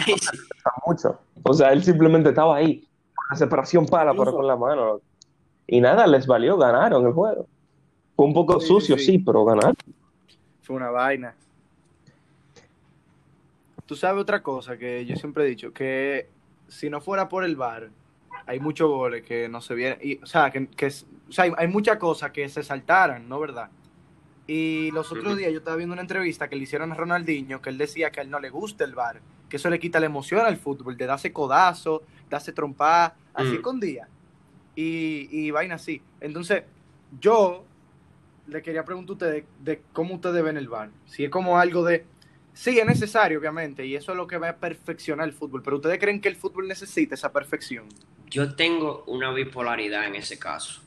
no 0.66 0.72
mucho. 0.86 1.20
O 1.44 1.54
sea, 1.54 1.72
él 1.72 1.84
simplemente 1.84 2.30
estaba 2.30 2.58
ahí, 2.58 2.82
con 3.16 3.26
la 3.32 3.36
separación 3.38 3.86
para, 3.88 4.12
pero 4.12 4.22
Incluso- 4.24 4.38
con 4.38 4.48
la 4.48 4.56
mano. 4.56 5.02
Y 5.72 5.80
nada, 5.80 6.06
les 6.06 6.28
valió, 6.28 6.58
ganaron 6.58 7.08
el 7.08 7.14
juego. 7.14 7.48
Fue 8.18 8.26
un 8.26 8.34
poco 8.34 8.60
Sí, 8.60 8.68
sucio, 8.68 8.98
sí. 8.98 9.06
sí, 9.06 9.18
pero 9.20 9.46
ganaron. 9.46 9.74
Fue 10.62 10.76
una 10.76 10.90
vaina. 10.90 11.34
Tú 13.86 13.96
sabes 13.96 14.22
otra 14.22 14.44
cosa 14.44 14.78
que 14.78 15.06
yo 15.06 15.16
siempre 15.16 15.46
he 15.46 15.48
dicho, 15.48 15.72
que 15.72 16.28
si 16.68 16.90
no 16.90 17.00
fuera 17.00 17.30
por 17.30 17.46
el 17.46 17.56
bar, 17.56 17.90
hay 18.46 18.60
muchos 18.60 18.90
goles 18.90 19.24
que 19.24 19.48
no 19.48 19.62
se 19.62 19.74
vienen, 19.76 19.98
y, 20.02 20.18
o 20.22 20.26
sea, 20.26 20.52
que, 20.52 20.68
que 20.68 20.88
o 20.88 21.32
sea, 21.32 21.46
hay, 21.46 21.54
hay 21.58 21.68
muchas 21.68 21.98
cosas 21.98 22.32
que 22.32 22.48
se 22.50 22.64
saltaran, 22.64 23.28
¿no 23.30 23.40
verdad? 23.40 23.70
Y 24.48 24.92
los 24.92 25.10
otros 25.12 25.38
días 25.38 25.52
yo 25.54 25.60
estaba 25.60 25.78
viendo 25.78 25.94
una 25.94 26.02
entrevista 26.02 26.50
que 26.50 26.58
le 26.58 26.64
hicieron 26.64 26.92
a 26.92 26.96
Ronaldinho, 26.96 27.62
que 27.62 27.70
él 27.70 27.78
decía 27.78 28.12
que 28.12 28.20
a 28.20 28.24
él 28.24 28.30
no 28.30 28.40
le 28.42 28.50
gusta 28.50 28.84
el 28.84 28.94
bar, 28.94 29.22
que 29.48 29.56
eso 29.56 29.70
le 29.70 29.80
quita 29.80 30.00
la 30.02 30.06
emoción 30.08 30.46
al 30.46 30.58
fútbol, 30.58 30.98
de 30.98 31.06
darse 31.06 31.32
codazo, 31.32 32.04
darse 32.30 32.52
trompa, 32.52 33.14
así 33.34 33.52
Mm. 33.52 33.56
escondía. 33.56 34.08
Y, 34.76 35.28
y 35.32 35.52
vaina 35.52 35.76
así. 35.76 36.02
Entonces, 36.20 36.64
yo 37.20 37.66
le 38.48 38.62
quería 38.62 38.84
preguntar 38.86 39.12
a 39.12 39.14
ustedes 39.14 39.44
de 39.60 39.82
cómo 39.94 40.16
ustedes 40.16 40.44
ven 40.44 40.58
el 40.58 40.68
bar. 40.70 40.90
Si 41.06 41.24
es 41.24 41.30
como 41.30 41.58
algo 41.60 41.84
de. 41.84 42.06
Sí, 42.54 42.80
es 42.80 42.86
necesario, 42.86 43.40
obviamente, 43.40 43.86
y 43.86 43.96
eso 43.96 44.12
es 44.12 44.18
lo 44.18 44.28
que 44.28 44.38
va 44.38 44.50
a 44.50 44.56
perfeccionar 44.58 45.28
el 45.28 45.34
fútbol. 45.34 45.64
Pero 45.64 45.78
ustedes 45.78 46.00
creen 46.00 46.20
que 46.20 46.28
el 46.30 46.36
fútbol 46.36 46.68
necesita 46.68 47.16
esa 47.16 47.32
perfección. 47.32 47.86
Yo 48.30 48.56
tengo 48.56 49.04
una 49.08 49.32
bipolaridad 49.32 50.06
en 50.06 50.16
ese 50.16 50.38
caso. 50.38 50.82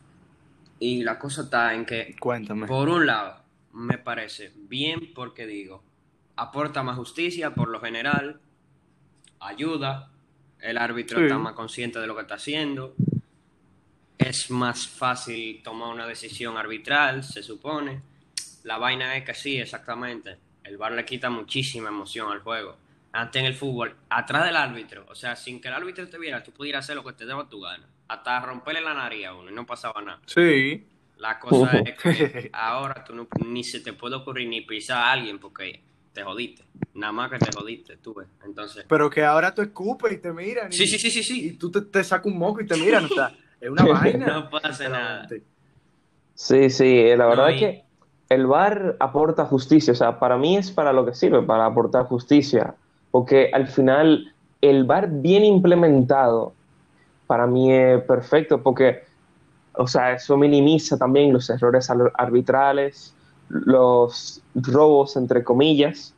Y 0.78 1.02
la 1.04 1.18
cosa 1.18 1.42
está 1.42 1.72
en 1.74 1.86
que 1.86 2.16
Cuéntame. 2.20 2.66
Por 2.66 2.88
un 2.90 3.06
lado, 3.06 3.40
me 3.72 3.96
parece 3.96 4.52
bien 4.68 5.12
porque 5.14 5.46
digo, 5.46 5.82
aporta 6.36 6.82
más 6.82 6.96
justicia 6.96 7.54
por 7.54 7.68
lo 7.68 7.80
general, 7.80 8.40
ayuda, 9.40 10.10
el 10.60 10.78
árbitro 10.78 11.18
Sí. 11.18 11.24
está 11.24 11.38
más 11.38 11.54
consciente 11.54 11.98
de 11.98 12.06
lo 12.06 12.14
que 12.14 12.22
está 12.22 12.34
haciendo, 12.34 12.94
es 14.18 14.50
más 14.50 14.86
fácil 14.86 15.62
tomar 15.62 15.88
una 15.88 16.06
decisión 16.06 16.56
arbitral, 16.56 17.24
se 17.24 17.42
supone. 17.42 18.02
La 18.64 18.78
vaina 18.78 19.16
es 19.16 19.24
que 19.24 19.34
sí, 19.34 19.58
exactamente, 19.58 20.36
el 20.64 20.78
VAR 20.78 20.92
le 20.92 21.04
quita 21.04 21.30
muchísima 21.30 21.88
emoción 21.88 22.32
al 22.32 22.40
juego. 22.40 22.76
Antes 23.12 23.40
en 23.40 23.46
el 23.46 23.54
fútbol, 23.54 23.94
atrás 24.08 24.44
del 24.46 24.56
árbitro, 24.56 25.06
o 25.08 25.14
sea, 25.14 25.36
sin 25.36 25.60
que 25.60 25.68
el 25.68 25.74
árbitro 25.74 26.08
te 26.08 26.18
viera, 26.18 26.42
tú 26.42 26.50
pudieras 26.50 26.84
hacer 26.84 26.96
lo 26.96 27.04
que 27.04 27.12
te 27.12 27.26
deba 27.26 27.48
tu 27.48 27.60
gana. 27.60 27.86
Hasta 28.08 28.40
romperle 28.40 28.80
la 28.80 28.94
nariz 28.94 29.26
a 29.26 29.34
uno 29.34 29.50
y 29.50 29.54
no 29.54 29.64
pasaba 29.64 30.02
nada. 30.02 30.20
Sí. 30.26 30.84
La 31.18 31.38
cosa 31.38 31.78
es 31.84 31.94
que 31.94 32.50
ahora 32.52 33.04
tú 33.04 33.14
no, 33.14 33.28
ni 33.46 33.62
se 33.62 33.80
te 33.80 33.92
puede 33.92 34.16
ocurrir 34.16 34.48
ni 34.48 34.62
pisar 34.62 34.98
a 34.98 35.12
alguien 35.12 35.38
porque 35.38 35.80
te 36.12 36.22
jodiste. 36.22 36.64
Nada 36.94 37.12
más 37.12 37.30
que 37.30 37.38
te 37.38 37.52
jodiste, 37.56 37.96
tú 37.98 38.14
ves. 38.14 38.28
Entonces, 38.44 38.84
Pero 38.88 39.10
que 39.10 39.24
ahora 39.24 39.54
tú 39.54 39.62
escupes 39.62 40.12
y 40.12 40.18
te 40.18 40.32
miran. 40.32 40.72
Y, 40.72 40.76
sí, 40.76 40.86
sí, 40.86 40.98
sí, 40.98 41.10
sí, 41.10 41.20
Y 41.20 41.22
sí. 41.50 41.56
tú 41.56 41.70
te, 41.70 41.82
te 41.82 42.02
sacas 42.02 42.26
un 42.26 42.38
moco 42.38 42.60
y 42.60 42.66
te 42.66 42.76
miran. 42.76 43.04
O 43.04 43.08
sea, 43.08 43.32
es 43.64 43.70
una 43.70 43.84
vaina. 43.92 44.26
No 44.26 44.50
pasa 44.50 44.88
nada. 44.88 45.26
Sí, 46.34 46.70
sí, 46.70 46.84
eh, 46.98 47.16
la 47.16 47.26
verdad 47.26 47.44
No, 47.44 47.48
es 47.48 47.58
que 47.60 47.84
el 48.28 48.46
VAR 48.46 48.96
aporta 49.00 49.44
justicia, 49.46 49.92
o 49.92 49.96
sea, 49.96 50.18
para 50.18 50.36
mí 50.36 50.56
es 50.56 50.70
para 50.70 50.92
lo 50.92 51.04
que 51.06 51.14
sirve, 51.14 51.42
para 51.42 51.66
aportar 51.66 52.06
justicia, 52.06 52.74
porque 53.10 53.50
al 53.52 53.68
final 53.68 54.32
el 54.60 54.84
VAR 54.84 55.08
bien 55.10 55.44
implementado 55.44 56.52
para 57.26 57.46
mí 57.46 57.72
es 57.72 58.02
perfecto, 58.04 58.62
porque, 58.62 59.02
o 59.74 59.86
sea, 59.86 60.12
eso 60.14 60.36
minimiza 60.36 60.98
también 60.98 61.32
los 61.32 61.48
errores 61.50 61.88
ar- 61.90 62.12
arbitrales, 62.16 63.14
los 63.48 64.42
robos, 64.54 65.16
entre 65.16 65.44
comillas, 65.44 66.14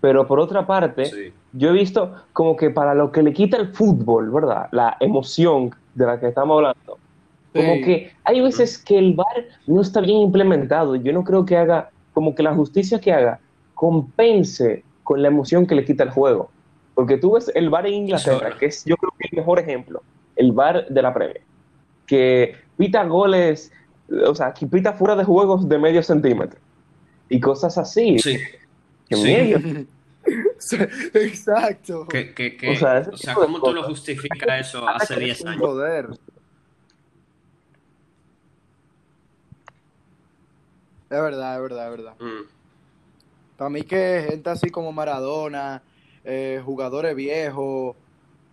pero 0.00 0.26
por 0.26 0.40
otra 0.40 0.66
parte, 0.66 1.06
Sí. 1.06 1.32
Yo 1.52 1.70
he 1.70 1.72
visto 1.72 2.14
como 2.32 2.56
que 2.56 2.70
para 2.70 2.94
lo 2.94 3.10
que 3.12 3.22
le 3.22 3.32
quita 3.32 3.56
el 3.56 3.68
fútbol, 3.74 4.30
¿verdad? 4.30 4.68
La 4.72 4.96
emoción 5.00 5.74
de 5.94 6.06
la 6.06 6.18
que 6.20 6.28
estamos 6.28 6.56
hablando, 6.56 6.98
Como 7.52 7.74
Sí. 7.74 7.82
que 7.82 8.12
hay 8.22 8.40
veces 8.40 8.78
que 8.78 8.96
el 8.96 9.14
VAR 9.14 9.44
no 9.66 9.80
está 9.80 10.00
bien 10.00 10.18
implementado. 10.18 10.94
Yo 10.94 11.12
no 11.12 11.24
creo 11.24 11.44
que 11.44 11.56
haga, 11.56 11.90
como 12.14 12.32
que 12.34 12.44
la 12.44 12.54
justicia 12.54 13.00
que 13.00 13.12
haga, 13.12 13.40
compense 13.74 14.84
con 15.02 15.20
la 15.20 15.28
emoción 15.28 15.66
que 15.66 15.74
le 15.74 15.84
quita 15.84 16.04
el 16.04 16.10
juego. 16.10 16.50
Porque 16.94 17.16
tú 17.16 17.32
ves 17.32 17.50
el 17.56 17.68
VAR 17.68 17.86
en 17.88 17.94
Inglaterra, 17.94 18.56
que 18.58 18.66
es 18.66 18.84
yo 18.84 18.96
creo 18.96 19.10
que 19.18 19.28
el 19.32 19.36
mejor 19.38 19.58
ejemplo, 19.58 20.00
el 20.36 20.52
VAR 20.52 20.86
de 20.88 21.02
la 21.02 21.12
Premier, 21.12 21.40
que 22.06 22.54
pita 22.76 23.02
goles, 23.04 23.72
o 24.26 24.34
sea, 24.34 24.52
que 24.52 24.66
pita 24.66 24.92
fuera 24.92 25.16
de 25.16 25.24
juegos 25.24 25.68
de 25.68 25.78
medio 25.78 26.02
centímetro 26.04 26.60
y 27.28 27.40
cosas 27.40 27.76
así. 27.78 28.18
Sí. 28.20 28.38
Que 29.08 29.16
Sí. 29.16 29.86
Exacto. 31.14 32.06
O 32.06 33.16
sea, 33.16 33.34
o 33.36 33.40
¿cómo 33.40 33.60
tú 33.60 33.72
lo 33.72 33.82
justificas 33.84 34.68
eso 34.68 34.86
hace 34.88 35.18
10 35.18 35.40
Un 35.42 35.48
años? 35.48 35.62
poder. 35.62 36.08
Es 41.10 41.20
verdad, 41.20 41.56
es 41.56 41.62
verdad, 41.62 41.84
es 41.86 41.90
verdad. 41.90 42.14
Mm. 42.20 42.48
Para 43.56 43.70
mí 43.70 43.82
que 43.82 44.26
gente 44.28 44.48
así 44.50 44.70
como 44.70 44.92
Maradona, 44.92 45.82
eh, 46.24 46.62
jugadores 46.64 47.14
viejos, 47.16 47.96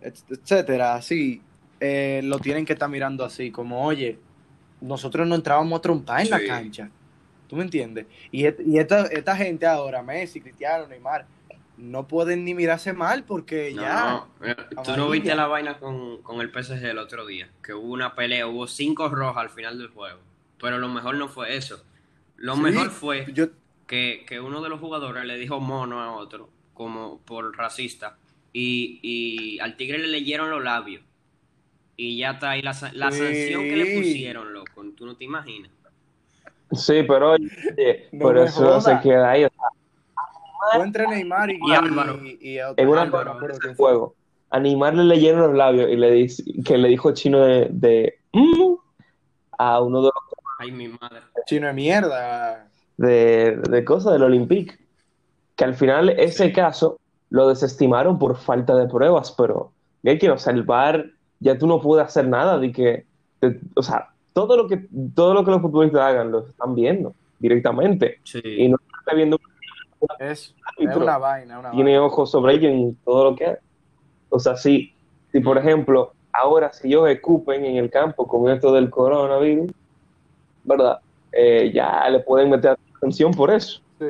et- 0.00 0.24
etcétera, 0.28 0.94
así, 0.94 1.40
eh, 1.80 2.20
lo 2.24 2.38
tienen 2.40 2.64
que 2.66 2.72
estar 2.72 2.88
mirando 2.88 3.24
así, 3.24 3.50
como, 3.50 3.84
oye, 3.84 4.18
nosotros 4.80 5.26
no 5.26 5.34
entrábamos 5.36 5.78
a 5.78 5.82
trompar 5.82 6.20
en 6.22 6.30
la 6.30 6.44
cancha. 6.44 6.90
¿Tú 7.46 7.56
me 7.56 7.62
entiendes? 7.62 8.06
Y 8.30 8.44
esta, 8.44 9.06
esta 9.06 9.36
gente 9.36 9.66
ahora, 9.66 10.02
Messi, 10.02 10.40
Cristiano, 10.40 10.86
Neymar, 10.86 11.26
no 11.78 12.08
pueden 12.08 12.44
ni 12.44 12.54
mirarse 12.54 12.92
mal 12.92 13.24
porque 13.24 13.72
No, 13.74 13.82
ya... 13.82 14.26
no. 14.74 14.82
Tú 14.82 14.96
no 14.96 15.08
viste 15.10 15.34
la 15.34 15.46
vaina 15.46 15.78
con, 15.78 16.22
con 16.22 16.40
el 16.40 16.50
PSG 16.50 16.84
el 16.84 16.98
otro 16.98 17.26
día, 17.26 17.48
que 17.62 17.72
hubo 17.74 17.92
una 17.92 18.14
pelea, 18.14 18.46
hubo 18.46 18.66
cinco 18.66 19.08
rojas 19.08 19.42
al 19.42 19.50
final 19.50 19.78
del 19.78 19.88
juego. 19.88 20.18
Pero 20.60 20.78
lo 20.78 20.88
mejor 20.88 21.14
no 21.16 21.28
fue 21.28 21.56
eso. 21.56 21.82
Lo 22.36 22.54
Sí, 22.56 22.60
mejor 22.62 22.90
fue 22.90 23.26
Yo, 23.32 23.46
que, 23.86 24.24
que 24.28 24.40
uno 24.40 24.60
de 24.60 24.68
los 24.68 24.80
jugadores 24.80 25.24
le 25.24 25.36
dijo 25.38 25.60
mono 25.60 26.00
a 26.02 26.12
otro, 26.16 26.50
como 26.74 27.20
por 27.20 27.56
racista, 27.56 28.16
y, 28.52 28.98
y 29.02 29.60
al 29.60 29.76
tigre 29.76 29.98
le 29.98 30.08
leyeron 30.08 30.50
los 30.50 30.62
labios. 30.62 31.02
Y 31.96 32.18
ya 32.18 32.32
está 32.32 32.50
ahí 32.50 32.62
la, 32.62 32.76
la 32.92 33.10
Sí. 33.12 33.18
sanción 33.18 33.62
que 33.62 33.76
le 33.76 33.96
pusieron, 33.96 34.52
loco. 34.52 34.84
Tú 34.96 35.06
no 35.06 35.16
te 35.16 35.24
imaginas. 35.24 35.70
Sí, 36.72 37.02
pero 37.06 37.32
oye, 37.32 37.48
No 38.12 38.24
por 38.24 38.38
eso 38.38 38.80
se 38.80 39.00
queda 39.00 39.30
ahí. 39.30 39.44
o 39.44 39.48
sea, 39.48 39.68
fue 40.76 40.84
entre 40.84 41.06
Neymar 41.06 41.50
y, 41.50 41.58
Y 41.64 41.72
Álvaro. 41.72 42.18
y- 42.24 42.38
y 42.40 42.60
otro. 42.60 42.74
en 42.82 42.88
una 42.88 43.02
Álvaro, 43.02 43.38
de 43.62 43.74
juego, 43.74 44.14
Animar 44.50 44.94
le 44.94 45.04
leyeron 45.04 45.40
los 45.42 45.54
labios 45.54 45.90
y 45.90 45.96
le 45.96 46.10
dice, 46.12 46.42
que 46.64 46.78
le 46.78 46.88
dijo 46.88 47.12
chino 47.12 47.40
de, 47.40 47.68
de 47.70 48.18
"Mm", 48.32 48.74
a 49.58 49.80
uno 49.82 49.98
de 50.00 50.04
los 50.06 50.12
Ay, 50.60 50.72
mi 50.72 50.88
madre. 50.88 51.20
Chino 51.46 51.66
de 51.68 51.72
mierda. 51.72 52.66
de, 52.96 53.56
de 53.68 53.84
cosas 53.84 54.12
del 54.14 54.24
Olympique. 54.24 54.76
Que 55.54 55.64
al 55.64 55.74
final 55.74 56.08
ese 56.10 56.52
caso 56.52 56.98
lo 57.30 57.48
desestimaron 57.48 58.18
por 58.18 58.36
falta 58.36 58.74
de 58.74 58.88
pruebas, 58.88 59.32
pero 59.38 59.70
hay 60.04 60.18
que, 60.18 60.30
o 60.30 60.38
sea, 60.38 60.52
el 60.52 60.62
VAR 60.64 61.06
ya 61.40 61.56
tú 61.58 61.66
no 61.68 61.80
puedes 61.80 62.06
hacer 62.06 62.26
nada 62.26 62.58
de 62.58 62.72
que, 62.72 63.04
de- 63.40 63.60
o 63.76 63.82
sea, 63.82 64.08
todo 64.32 64.56
lo 64.56 64.66
que 64.66 64.86
todo 65.14 65.34
lo 65.34 65.44
que 65.44 65.50
los 65.52 65.60
futbolistas 65.60 66.00
hagan 66.00 66.32
lo 66.32 66.46
están 66.46 66.74
viendo 66.74 67.14
directamente 67.38 68.18
Sí. 68.24 68.40
y 68.44 68.68
no 68.68 68.78
está 68.98 69.14
viendo 69.14 69.38
Es, 70.18 70.28
es 70.30 70.54
árbitro. 70.76 71.02
una 71.02 71.18
vaina, 71.18 71.58
una 71.58 71.70
tiene 71.70 71.92
vaina. 71.92 72.06
ojos 72.06 72.30
sobre 72.30 72.54
ellos 72.54 72.72
en 72.72 72.94
todo 73.04 73.30
lo 73.30 73.36
que 73.36 73.46
hace. 73.46 73.60
O 74.30 74.38
sea, 74.38 74.56
si, 74.56 74.94
si 75.32 75.40
por 75.40 75.58
ejemplo, 75.58 76.12
ahora 76.32 76.72
si 76.72 76.88
ellos 76.88 77.08
escupen 77.08 77.64
en 77.64 77.76
el 77.76 77.90
campo 77.90 78.26
con 78.26 78.50
esto 78.50 78.72
del 78.72 78.90
coronavirus, 78.90 79.70
¿verdad? 80.64 81.00
Eh, 81.32 81.70
ya 81.74 82.08
le 82.10 82.20
pueden 82.20 82.50
meter 82.50 82.76
atención 82.96 83.32
por 83.32 83.50
eso. 83.50 83.80
Sí. 83.98 84.06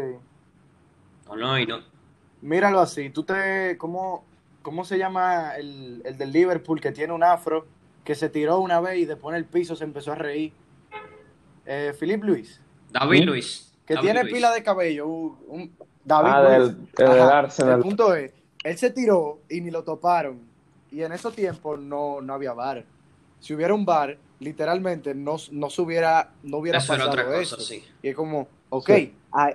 No, 1.28 1.36
no, 1.36 1.58
y 1.58 1.66
no. 1.66 1.78
Míralo 2.40 2.80
así, 2.80 3.10
tú 3.10 3.22
te, 3.24 3.76
¿cómo, 3.78 4.24
cómo 4.62 4.84
se 4.84 4.98
llama 4.98 5.56
el, 5.56 6.02
el 6.04 6.16
del 6.16 6.32
Liverpool 6.32 6.80
que 6.80 6.92
tiene 6.92 7.12
un 7.12 7.22
afro 7.24 7.66
que 8.04 8.14
se 8.14 8.28
tiró 8.28 8.58
una 8.60 8.80
vez 8.80 8.98
y 8.98 9.04
después 9.04 9.34
en 9.34 9.38
el 9.38 9.44
piso 9.44 9.74
se 9.76 9.84
empezó 9.84 10.12
a 10.12 10.14
reír? 10.14 10.52
Eh, 11.66 11.92
Philip 11.98 12.22
Luis, 12.24 12.60
David. 12.90 13.24
Luis. 13.24 13.67
Que 13.88 13.94
David 13.94 14.06
tiene 14.06 14.22
Luis. 14.22 14.34
pila 14.34 14.52
de 14.52 14.62
cabello, 14.62 15.06
un, 15.08 15.38
un- 15.48 15.72
David 16.04 16.30
Ah, 16.32 16.42
Luis. 16.58 16.76
del- 16.76 16.92
del 17.08 17.20
Ajá. 17.20 17.38
Arsenal. 17.40 17.74
El 17.78 17.80
punto 17.82 18.14
es, 18.14 18.32
él 18.62 18.78
se 18.78 18.90
tiró 18.90 19.40
y 19.48 19.60
ni 19.60 19.70
lo 19.70 19.82
toparon. 19.82 20.40
Y 20.92 21.02
en 21.02 21.12
esos 21.12 21.34
tiempos 21.34 21.78
no, 21.80 22.20
no 22.20 22.32
había 22.34 22.52
bar. 22.52 22.84
Si 23.40 23.54
hubiera 23.54 23.74
un 23.74 23.84
bar, 23.84 24.16
literalmente 24.40 25.14
no, 25.14 25.36
no 25.50 25.70
se 25.70 25.82
hubiera, 25.82 26.30
no 26.42 26.58
hubiera 26.58 26.78
Eso 26.78 26.94
era 26.94 27.04
pasado 27.06 27.22
otra 27.22 27.24
cosa, 27.38 27.56
eso. 27.56 27.60
sí. 27.60 27.84
Y 28.02 28.08
es 28.08 28.14
como, 28.14 28.48
ok, 28.70 28.90
Sí. 28.94 29.14
ah, 29.32 29.52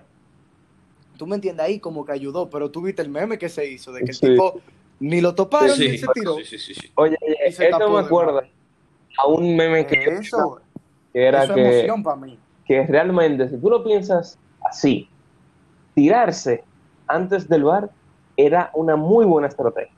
tú 1.18 1.26
me 1.28 1.36
entiendes 1.36 1.66
ahí 1.66 1.80
como 1.80 2.06
que 2.06 2.12
ayudó, 2.12 2.50
pero 2.50 2.70
tú 2.70 2.82
viste 2.82 3.02
el 3.02 3.10
meme 3.10 3.38
que 3.38 3.50
se 3.50 3.68
hizo, 3.70 3.92
de 3.94 4.02
que 4.02 4.12
el 4.12 4.16
Sí. 4.18 4.28
tipo 4.28 4.60
ni 5.00 5.22
lo 5.22 5.34
toparon 5.36 5.78
ni 5.80 5.98
se 5.98 6.08
tiró. 6.14 6.36
sí, 6.38 6.46
sí, 6.46 6.58
sí, 6.60 6.74
sí. 6.76 6.92
Oye, 6.96 7.18
se 7.52 7.66
esto 7.70 7.90
me 7.90 8.00
acuerda 8.00 8.44
a 9.18 9.28
un 9.28 9.56
meme 9.56 9.86
que, 9.88 10.04
Eso, 10.06 10.62
que 11.12 11.24
era 11.26 11.44
eso 11.44 11.54
es 11.54 11.56
que, 11.58 11.78
emoción 11.80 12.04
para 12.04 12.16
mí. 12.18 12.40
Que 12.66 12.86
realmente, 12.86 13.50
si 13.50 13.58
tú 13.58 13.70
lo 13.70 13.84
piensas 13.84 14.38
así, 14.64 15.10
tirarse 15.96 16.64
antes 17.08 17.48
del 17.50 17.64
bar 17.64 17.90
era 18.38 18.72
una 18.74 18.96
muy 18.96 19.26
buena 19.26 19.48
estrategia. 19.48 19.94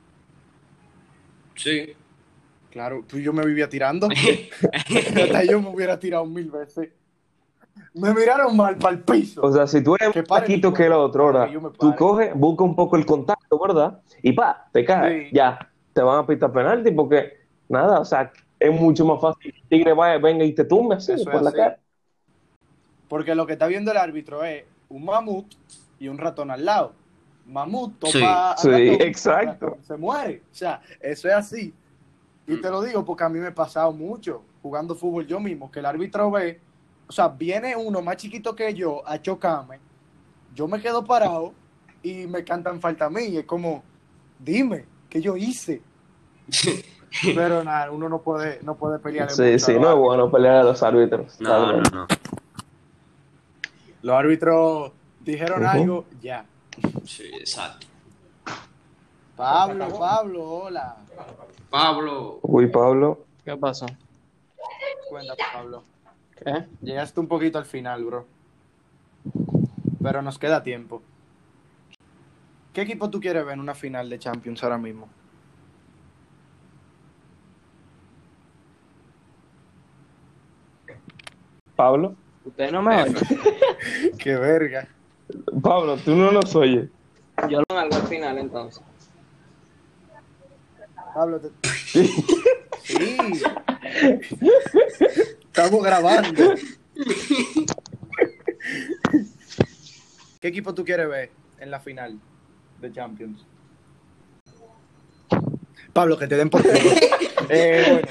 Sí. 1.55 1.93
Claro, 2.71 3.03
tú 3.07 3.17
y 3.17 3.23
yo 3.23 3.31
me 3.31 3.45
vivía 3.45 3.69
tirando. 3.69 4.07
Hasta 5.23 5.43
yo 5.45 5.61
me 5.61 5.69
hubiera 5.69 5.97
tirado 5.97 6.25
mil 6.25 6.51
veces. 6.51 6.89
Me 7.93 8.13
miraron 8.13 8.55
mal 8.57 8.77
para 8.77 8.95
el 8.95 9.03
piso. 9.03 9.41
O 9.41 9.51
sea, 9.51 9.67
si 9.67 9.81
tú 9.81 9.95
eres 9.95 10.11
Que 10.11 10.19
más 10.19 10.27
paquito 10.27 10.73
que 10.73 10.85
el 10.85 10.93
otro, 10.93 11.25
ahora, 11.25 11.49
tú 11.79 11.95
coges, 11.95 12.33
busca 12.35 12.63
un 12.63 12.75
poco 12.75 12.97
el 12.97 13.05
contacto, 13.05 13.57
¿verdad? 13.59 14.01
Y 14.21 14.33
pa, 14.33 14.67
te 14.73 14.83
caes, 14.83 15.29
Sí. 15.29 15.35
ya, 15.35 15.57
te 15.93 16.01
van 16.01 16.19
a 16.19 16.27
pitar 16.27 16.51
penalti 16.51 16.91
porque, 16.91 17.33
nada, 17.69 17.99
o 18.01 18.05
sea, 18.05 18.31
es 18.59 18.71
mucho 18.73 19.05
más 19.05 19.21
fácil 19.21 19.51
que 19.53 19.59
el 19.59 19.67
tigre 19.69 19.93
vaya, 19.93 20.17
venga 20.17 20.43
y 20.43 20.53
te 20.53 20.65
tumbe 20.65 20.95
así 20.95 21.13
Eso 21.13 21.29
por 21.29 21.41
la 21.41 21.49
así. 21.49 21.57
cara. 21.57 21.79
Porque 23.07 23.35
lo 23.35 23.45
que 23.45 23.53
está 23.53 23.67
viendo 23.67 23.91
el 23.91 23.97
árbitro 23.97 24.43
es 24.43 24.63
un 24.89 25.05
mamut 25.05 25.53
y 25.99 26.07
un 26.07 26.17
ratón 26.17 26.51
al 26.51 26.65
lado. 26.65 26.93
Mamut 27.45 27.99
topa 27.99 28.11
Sí, 28.11 28.23
al 28.23 28.57
sí, 28.57 28.89
ratón, 28.91 29.07
exacto. 29.07 29.77
se 29.81 29.97
muere. 29.97 30.41
O 30.51 30.55
sea, 30.55 30.81
eso 30.99 31.27
es 31.27 31.33
así. 31.33 31.73
Y 32.47 32.57
te 32.57 32.69
lo 32.69 32.81
digo 32.81 33.03
porque 33.03 33.23
a 33.23 33.29
mí 33.29 33.39
me 33.39 33.47
ha 33.47 33.55
pasado 33.55 33.91
mucho 33.91 34.43
jugando 34.61 34.95
fútbol 34.95 35.27
yo 35.27 35.39
mismo, 35.39 35.71
que 35.71 35.79
el 35.79 35.85
árbitro 35.85 36.31
ve, 36.31 36.59
o 37.07 37.11
sea, 37.11 37.27
viene 37.27 37.75
uno 37.75 38.01
más 38.01 38.17
chiquito 38.17 38.55
que 38.55 38.73
yo 38.73 39.07
a 39.07 39.21
chocarme, 39.21 39.79
yo 40.55 40.67
me 40.67 40.81
quedo 40.81 41.03
parado 41.03 41.53
y 42.01 42.25
me 42.27 42.43
cantan 42.43 42.79
falta 42.79 43.05
a 43.05 43.09
mí. 43.09 43.25
Y 43.25 43.37
es 43.37 43.45
como, 43.45 43.83
dime, 44.39 44.85
¿qué 45.09 45.21
yo 45.21 45.35
hice? 45.37 45.81
Pero 47.35 47.63
nada, 47.63 47.91
uno 47.91 48.09
no 48.09 48.21
puede, 48.21 48.59
no 48.63 48.75
puede 48.75 48.99
pelear. 48.99 49.31
Sí, 49.31 49.57
sí, 49.59 49.79
no 49.79 49.91
es 49.91 49.97
bueno 49.97 50.29
pelear 50.29 50.57
a 50.57 50.63
los 50.63 50.83
árbitros. 50.83 51.39
No, 51.39 51.49
no, 51.49 51.65
realmente. 51.65 51.95
no. 51.95 52.07
Los 54.05 54.15
árbitros 54.15 54.91
dijeron 55.21 55.65
algo, 55.65 56.05
ya. 56.21 56.45
Sí, 57.05 57.23
exacto. 57.39 57.87
Pablo, 59.35 59.97
Pablo, 59.97 60.43
hola. 60.47 60.97
Pablo. 61.71 62.37
Uy, 62.43 62.67
Pablo. 62.67 63.25
¿Qué 63.43 63.57
pasó? 63.57 63.87
Cuenta, 65.09 65.33
Pablo. 65.51 65.83
¿Qué? 66.35 66.67
Llegaste 66.83 67.19
un 67.19 67.27
poquito 67.27 67.57
al 67.57 67.65
final, 67.65 68.05
bro. 68.05 68.27
Pero 70.03 70.21
nos 70.21 70.37
queda 70.37 70.61
tiempo. 70.61 71.01
¿Qué 72.73 72.81
equipo 72.81 73.09
tú 73.09 73.19
quieres 73.19 73.43
ver 73.43 73.55
en 73.55 73.59
una 73.59 73.73
final 73.73 74.07
de 74.07 74.19
Champions 74.19 74.63
ahora 74.63 74.77
mismo? 74.77 75.09
Pablo. 81.75 82.13
¿Usted 82.45 82.71
no 82.71 82.83
me 82.83 83.01
oye? 83.01 83.15
¡Qué 84.17 84.35
verga! 84.35 84.87
Pablo, 85.61 85.97
tú 85.97 86.15
no 86.15 86.31
nos 86.31 86.55
oyes. 86.55 86.89
Yo 87.49 87.61
lo 87.67 87.77
hago 87.77 87.95
al 87.95 88.07
final 88.07 88.37
entonces. 88.37 88.81
Pablo, 91.13 91.39
te... 91.39 91.49
Sí. 91.83 92.13
Estamos 95.43 95.83
grabando. 95.83 96.55
¿Qué 100.39 100.47
equipo 100.47 100.73
tú 100.73 100.83
quieres 100.83 101.09
ver 101.09 101.31
en 101.59 101.71
la 101.71 101.79
final 101.79 102.19
de 102.81 102.91
Champions? 102.91 103.45
Pablo, 105.93 106.17
que 106.17 106.27
te 106.27 106.35
den 106.35 106.49
por. 106.49 106.61
Eh, 107.47 108.01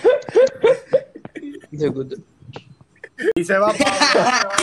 bueno. 1.73 2.09
Y 3.35 3.45
se 3.45 3.59
va 3.59 3.73
Pablo. 3.73 4.54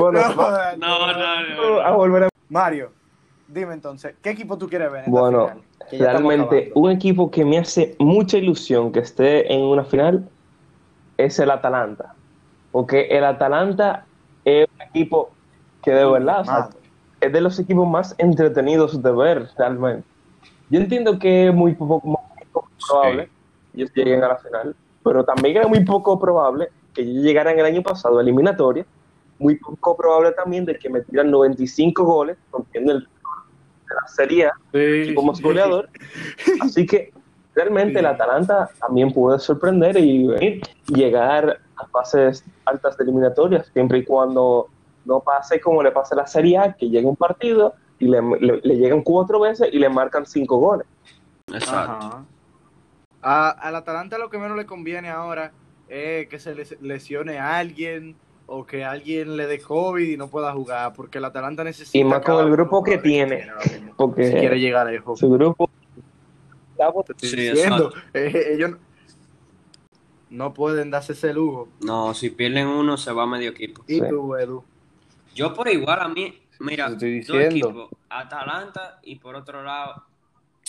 Bueno, 0.00 0.20
No, 0.28 0.36
va- 0.36 0.76
No, 0.76 1.12
no, 1.12 1.74
no. 1.76 1.80
a 1.80 1.90
volver 1.92 2.24
a... 2.24 2.28
Mario, 2.48 2.92
dime 3.46 3.74
entonces, 3.74 4.14
¿qué 4.22 4.30
equipo 4.30 4.56
tú 4.56 4.68
quieres 4.68 4.90
ver 4.90 5.04
en 5.04 5.10
Bueno, 5.10 5.46
la 5.46 5.86
final? 5.86 6.12
Realmente 6.12 6.72
un 6.74 6.90
equipo 6.90 7.30
que 7.30 7.44
me 7.44 7.58
hace 7.58 7.96
mucha 7.98 8.38
ilusión 8.38 8.92
que 8.92 9.00
esté 9.00 9.52
en 9.52 9.60
una 9.62 9.84
final 9.84 10.28
es 11.16 11.38
el 11.38 11.50
Atalanta. 11.50 12.14
Porque 12.70 13.02
el 13.10 13.24
Atalanta 13.24 14.06
es 14.44 14.66
un 14.72 14.82
equipo 14.88 15.32
que 15.82 15.90
de 15.92 16.04
verdad 16.04 16.40
o 16.40 16.44
sea, 16.44 16.54
Madre. 16.54 16.78
es 17.20 17.32
de 17.32 17.40
los 17.40 17.58
equipos 17.58 17.88
más 17.88 18.14
entretenidos 18.18 19.02
de 19.02 19.12
ver 19.12 19.48
realmente. 19.58 20.06
Yo 20.68 20.80
entiendo 20.80 21.18
que 21.18 21.48
es 21.48 21.54
muy 21.54 21.74
poco, 21.74 22.00
muy 22.06 22.16
poco 22.52 22.68
probable 22.88 23.30
que 23.72 23.78
ellos 23.78 23.90
lleguen 23.94 24.22
a 24.22 24.28
la 24.28 24.36
final, 24.38 24.76
pero 25.02 25.24
también 25.24 25.56
era 25.56 25.66
muy 25.68 25.84
poco 25.84 26.18
probable 26.18 26.68
que 26.94 27.02
ellos 27.02 27.22
llegaran 27.24 27.58
el 27.58 27.66
año 27.66 27.82
pasado 27.82 28.18
a 28.18 28.22
eliminatoria. 28.22 28.86
Muy 29.40 29.56
poco 29.56 29.96
probable 29.96 30.32
también 30.32 30.64
de 30.64 30.78
que 30.78 30.88
metieran 30.88 31.30
95 31.30 32.04
goles, 32.04 32.36
rompiendo 32.52 32.92
el 32.92 33.00
de 33.00 33.94
la 34.00 34.06
Serie 34.06 34.46
A 34.46 34.52
como 35.14 35.32
goleador. 35.42 35.88
Así 36.60 36.86
que 36.86 37.12
realmente 37.54 37.98
el 37.98 38.06
Atalanta 38.06 38.70
también 38.78 39.12
puede 39.12 39.38
sorprender 39.40 39.96
y 39.98 40.26
venir 40.28 40.60
llegar 40.86 41.58
a 41.76 41.86
fases 41.88 42.44
altas 42.66 42.96
de 42.96 43.04
eliminatorias, 43.04 43.66
siempre 43.72 43.98
y 43.98 44.04
cuando 44.04 44.68
no 45.06 45.20
pase 45.20 45.60
como 45.60 45.82
le 45.82 45.90
pasa 45.90 46.14
a 46.14 46.18
la 46.18 46.26
Serie 46.26 46.58
A, 46.58 46.72
que 46.74 46.88
llega 46.88 47.08
un 47.08 47.16
partido 47.16 47.74
y 47.98 48.06
le, 48.06 48.20
le- 48.40 48.60
le 48.62 48.76
llegan 48.76 49.02
cuatro 49.02 49.40
veces 49.40 49.68
y 49.72 49.78
le 49.78 49.88
marcan 49.88 50.24
cinco 50.26 50.58
goles. 50.58 50.86
Exacto. 51.52 52.24
A, 53.22 53.50
al 53.50 53.74
Atalanta 53.76 54.18
lo 54.18 54.30
que 54.30 54.38
menos 54.38 54.56
le 54.56 54.66
conviene 54.66 55.08
ahora 55.10 55.52
es 55.88 56.28
que 56.28 56.38
se 56.38 56.54
les- 56.54 56.80
lesione 56.80 57.38
a 57.38 57.58
alguien 57.58 58.14
o 58.52 58.66
que 58.66 58.84
alguien 58.84 59.36
le 59.36 59.46
dé 59.46 59.60
COVID 59.60 60.04
y 60.08 60.16
no 60.16 60.28
pueda 60.28 60.52
jugar, 60.52 60.92
porque 60.92 61.18
el 61.18 61.24
Atalanta 61.24 61.62
necesita. 61.62 61.96
Y 61.96 62.02
más 62.02 62.20
con 62.20 62.44
el 62.44 62.50
grupo 62.50 62.82
que 62.82 62.98
tiene, 62.98 63.46
Porque 63.96 64.24
Si 64.24 64.32
quiere 64.32 64.58
llegar 64.58 64.88
lejos. 64.88 65.20
su 65.20 65.30
grupo 65.30 65.70
Te 67.06 67.12
estoy 67.12 67.28
Sí, 67.28 67.36
diciendo, 67.36 67.92
eh, 68.14 68.54
ellos 68.54 68.72
no 70.30 70.52
pueden 70.52 70.90
darse 70.90 71.12
ese 71.12 71.32
lujo. 71.32 71.68
No, 71.84 72.12
si 72.12 72.30
pierden 72.30 72.66
uno, 72.66 72.96
se 72.96 73.12
va 73.12 73.24
medio 73.24 73.50
equipo. 73.50 73.84
Y 73.86 74.00
Sí. 74.00 74.08
tú, 74.08 74.34
Edu. 74.34 74.64
Yo 75.32 75.54
por 75.54 75.68
igual 75.68 76.00
a 76.00 76.08
mí, 76.08 76.42
mira, 76.58 76.88
Te 76.88 76.92
estoy 76.94 77.20
dos 77.20 77.38
diciendo. 77.38 77.68
equipos, 77.68 77.90
Atalanta 78.08 78.98
y 79.04 79.14
por 79.16 79.36
otro 79.36 79.62
lado, 79.62 80.02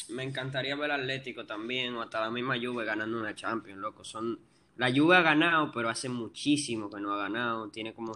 me 0.09 0.21
encantaría 0.21 0.75
ver 0.75 0.91
al 0.91 1.01
Atlético 1.01 1.45
también, 1.47 1.95
o 1.95 2.03
hasta 2.03 2.21
la 2.21 2.29
misma 2.29 2.57
Juve 2.61 2.85
ganando 2.85 3.17
una 3.19 3.33
Champions, 3.33 3.79
loco. 3.79 4.03
Son, 4.03 4.37
la 4.81 4.91
Juve 4.91 5.15
ha 5.15 5.21
ganado, 5.21 5.71
pero 5.71 5.89
hace 5.89 6.09
muchísimo 6.09 6.89
que 6.89 6.99
no 6.99 7.13
ha 7.13 7.17
ganado. 7.17 7.69
Tiene 7.69 7.93
como 7.93 8.13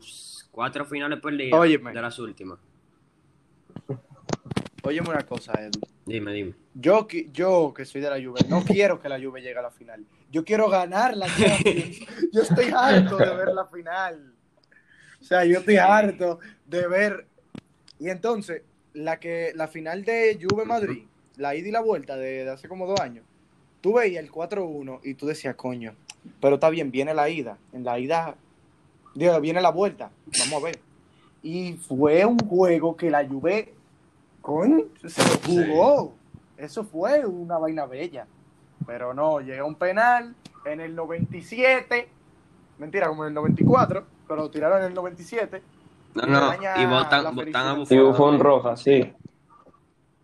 cuatro 0.50 0.84
finales 0.84 1.20
perdidas 1.20 1.60
Óyeme. 1.60 1.94
de 1.94 2.02
las 2.02 2.18
últimas. 2.18 2.58
Óyeme 4.82 5.10
una 5.10 5.22
cosa, 5.28 5.54
Edu. 5.62 5.80
Dime, 6.08 6.34
dime. 6.34 6.56
Yo, 6.74 7.08
yo 7.32 7.72
que 7.72 7.86
soy 7.86 8.02
de 8.02 8.10
la 8.10 8.16
Juve, 8.16 8.40
no 8.50 8.64
quiero 8.64 9.00
que 9.00 9.08
la 9.10 9.22
Juve 9.22 9.44
llegue 9.44 9.60
a 9.60 9.62
la 9.62 9.70
final. 9.70 10.04
Yo 10.32 10.44
quiero 10.44 10.68
ganar 10.68 11.16
la 11.16 11.28
Champions. 11.28 12.00
Yo 12.34 12.42
estoy 12.42 12.72
harto 12.76 13.18
de 13.18 13.36
ver 13.36 13.50
la 13.54 13.68
final. 13.68 14.34
O 15.22 15.24
sea, 15.24 15.46
yo 15.46 15.60
estoy 15.60 15.78
harto 15.78 16.40
de 16.66 16.88
ver. 16.88 17.28
Y 18.00 18.10
entonces, 18.10 18.64
la 18.94 19.20
que 19.20 19.52
la 19.54 19.68
final 19.68 20.04
de 20.04 20.40
Juve 20.42 20.66
Madrid, 20.66 21.04
la 21.38 21.54
ida 21.54 21.68
y 21.68 21.72
la 21.72 21.82
vuelta 21.82 22.18
de, 22.18 22.44
de 22.44 22.50
hace 22.50 22.68
como 22.68 22.88
dos 22.88 23.00
años, 23.00 23.24
tú 23.82 23.94
veías 23.94 24.24
el 24.24 24.32
4-1 24.32 25.02
y 25.04 25.14
tú 25.14 25.28
decías, 25.28 25.54
coño, 25.54 25.96
pero 26.42 26.56
está 26.56 26.70
bien, 26.70 26.92
viene 26.92 27.14
la 27.14 27.30
ida. 27.30 27.58
En 27.74 27.84
la 27.84 27.98
ida, 28.00 28.36
digo, 29.14 29.40
viene 29.42 29.62
la 29.62 29.72
vuelta. 29.72 30.10
Vamos 30.40 30.62
a 30.62 30.66
ver. 30.66 30.80
Y 31.44 31.74
fue 31.74 32.26
un 32.26 32.40
juego 32.40 32.96
que 32.96 33.10
la 33.12 33.28
Juve, 33.28 33.74
coño, 34.42 34.86
se 35.06 35.22
lo 35.24 35.40
jugó. 35.46 36.14
Eso 36.58 36.84
fue 36.84 37.26
una 37.26 37.58
vaina 37.58 37.86
bella. 37.86 38.26
Pero 38.86 39.14
no, 39.14 39.40
llega 39.42 39.64
un 39.66 39.76
penal 39.76 40.36
en 40.66 40.82
el 40.82 40.96
97. 40.96 42.08
Mentira, 42.78 43.08
como 43.08 43.24
en 43.24 43.30
el 43.30 43.34
94. 43.36 44.04
Pero 44.28 44.42
lo 44.42 44.50
tiraron 44.50 44.80
en 44.82 44.86
el 44.88 44.94
97. 44.94 45.62
No, 46.16 46.24
Y 46.24 46.30
no, 46.30 46.54
y 46.82 46.86
votan, 46.86 47.36
votan 47.36 47.68
a 47.68 47.84
y 47.90 48.00
Buffon. 48.00 48.40
Roja, 48.40 48.76
sí. 48.78 49.14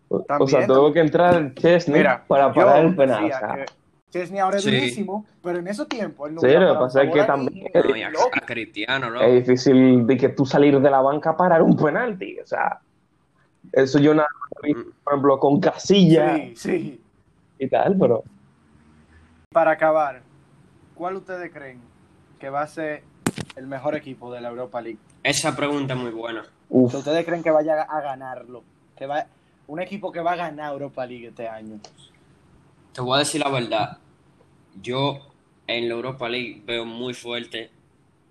O- 0.08 0.46
sea, 0.46 0.66
tuvo 0.66 0.92
que 0.92 1.00
entrar 1.00 1.54
Chesney 1.54 1.98
Mira, 1.98 2.24
para 2.26 2.48
yo 2.48 2.54
parar 2.54 2.84
el 2.84 2.94
penal. 2.96 3.22
decía 3.22 3.36
o 3.36 3.38
sea, 3.40 3.54
que 3.54 3.64
Chesney 4.12 4.38
ahora 4.40 4.58
es 4.58 4.64
Sí. 4.64 4.70
durísimo, 4.70 5.24
pero 5.42 5.58
en 5.58 5.66
ese 5.68 5.86
tiempo 5.86 6.26
él 6.26 6.34
no 6.34 6.40
Sí, 6.42 6.48
lo 6.48 6.74
que 6.74 6.78
pasa 6.78 7.02
es 7.02 7.12
que 7.14 7.24
también- 7.24 7.66
No, 7.74 7.96
y 7.96 8.02
a, 8.02 8.40
Cristiano, 8.46 9.08
loco. 9.10 9.24
es 9.24 9.46
difícil 9.46 10.06
de 10.06 10.16
que 10.18 10.28
tú 10.28 10.44
salir 10.44 10.78
de 10.78 10.90
la 10.90 11.00
banca 11.00 11.30
a 11.30 11.36
parar 11.36 11.62
un 11.62 11.74
penalti. 11.76 12.38
O 12.38 12.46
sea, 12.46 12.78
eso 13.72 13.98
yo 13.98 14.12
nada 14.14 14.28
más 14.38 14.50
vi, 14.62 14.74
por 14.74 15.12
ejemplo, 15.14 15.38
con 15.40 15.58
Casilla 15.60 16.36
Sí, 16.36 16.52
sí. 16.56 17.00
y 17.58 17.68
tal, 17.68 17.96
pero 17.98 18.22
Para 19.50 19.72
acabar, 19.72 20.20
¿cuál 20.94 21.16
ustedes 21.16 21.50
creen 21.52 21.80
que 22.38 22.48
va 22.50 22.62
a 22.62 22.66
ser 22.66 23.02
el 23.56 23.66
mejor 23.66 23.94
equipo 23.96 24.32
de 24.32 24.40
la 24.42 24.48
Europa 24.50 24.80
League? 24.80 24.98
Esa 25.22 25.56
pregunta 25.56 25.94
es 25.94 26.00
muy 26.00 26.10
buena. 26.10 26.44
ustedes 26.68 27.24
creen 27.24 27.42
que 27.42 27.50
vaya 27.50 27.82
a 27.82 28.00
ganarlo, 28.02 28.62
que 28.96 29.06
va 29.06 29.26
un 29.68 29.80
equipo 29.80 30.10
que 30.12 30.20
va 30.20 30.32
a 30.32 30.36
ganar 30.36 30.72
Europa 30.72 31.04
League 31.06 31.28
este 31.28 31.48
año. 31.48 31.78
Te 32.92 33.00
voy 33.00 33.16
a 33.16 33.18
decir 33.20 33.40
la 33.42 33.50
verdad. 33.50 33.98
Yo 34.80 35.20
en 35.66 35.88
la 35.88 35.94
Europa 35.94 36.28
League 36.28 36.62
veo 36.64 36.84
muy 36.84 37.14
fuerte 37.14 37.70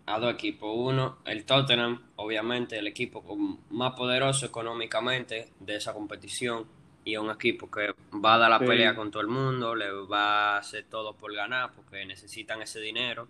a 0.06 0.20
dos 0.20 0.34
equipos. 0.34 0.72
Uno, 0.76 1.18
el 1.26 1.46
Tottenham, 1.46 2.02
obviamente, 2.16 2.78
el 2.78 2.88
equipo 2.88 3.24
más 3.70 3.94
poderoso 3.94 4.46
económicamente 4.46 5.50
de 5.60 5.76
esa 5.76 5.94
competición. 5.94 6.66
Y 7.04 7.14
es 7.14 7.20
un 7.20 7.32
equipo 7.32 7.70
que 7.72 7.94
va 8.24 8.36
a 8.36 8.38
dar 8.38 8.50
la 8.52 8.60
Sí. 8.60 8.66
pelea 8.66 8.96
con 8.96 9.10
todo 9.10 9.22
el 9.22 9.28
mundo, 9.28 9.76
le 9.76 9.92
va 9.92 10.56
a 10.56 10.58
hacer 10.60 10.86
todo 10.90 11.14
por 11.14 11.34
ganar 11.34 11.72
porque 11.74 12.06
necesitan 12.06 12.62
ese 12.62 12.80
dinero. 12.80 13.28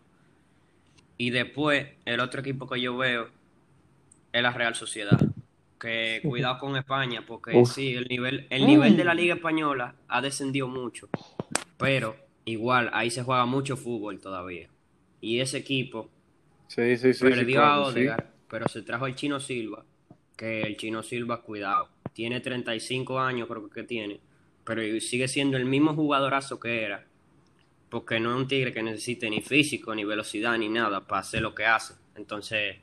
Y 1.18 1.30
después, 1.30 1.88
el 2.06 2.20
otro 2.20 2.42
equipo 2.42 2.68
que 2.68 2.82
yo 2.82 2.98
veo 2.98 3.30
es 4.34 4.42
la 4.42 4.52
Real 4.52 4.76
Sociedad. 4.76 5.20
Que 5.80 6.20
cuidado 6.24 6.60
con 6.60 6.76
España, 6.76 7.24
porque 7.26 7.58
Uf. 7.58 7.72
sí, 7.74 7.96
el 7.96 8.08
nivel, 8.08 8.46
el 8.50 8.68
nivel 8.68 8.96
de 8.98 9.04
la 9.04 9.14
Liga 9.16 9.36
Española 9.36 9.96
ha 10.08 10.22
descendido 10.22 10.68
mucho. 10.68 11.10
Pero 11.78 12.16
igual, 12.52 12.90
ahí 12.94 13.10
se 13.10 13.24
juega 13.24 13.46
mucho 13.46 13.78
fútbol 13.78 14.20
todavía. 14.20 14.70
Y 15.22 15.40
ese 15.40 15.58
equipo 15.60 16.10
Sí, 16.68 16.98
sí, 16.98 17.14
sí. 17.14 17.24
perdió 17.24 17.64
a 17.64 17.82
Odegaard, 17.88 18.26
pero 18.50 18.68
se 18.68 18.82
trajo 18.82 19.06
el 19.08 19.16
Chino 19.16 19.40
Silva. 19.40 19.84
Que 20.38 20.62
el 20.62 20.78
Chino 20.78 21.04
Silva, 21.04 21.42
cuidado, 21.42 21.90
tiene 22.14 22.40
35 22.40 23.20
años, 23.20 23.48
creo 23.48 23.70
que 23.70 23.84
tiene. 23.84 24.20
Pero 24.64 24.82
sigue 25.02 25.28
siendo 25.28 25.58
el 25.58 25.66
mismo 25.66 25.94
jugadorazo 25.94 26.60
que 26.60 26.84
era. 26.84 27.06
Porque 27.90 28.20
no 28.20 28.32
es 28.34 28.38
un 28.38 28.48
tigre 28.48 28.72
que 28.74 28.82
necesite 28.82 29.30
ni 29.30 29.42
físico, 29.42 29.94
ni 29.94 30.06
velocidad, 30.06 30.58
ni 30.58 30.70
nada 30.70 31.02
para 31.02 31.22
hacer 31.22 31.42
lo 31.42 31.54
que 31.54 31.66
hace. 31.66 31.94
Entonces, 32.16 32.78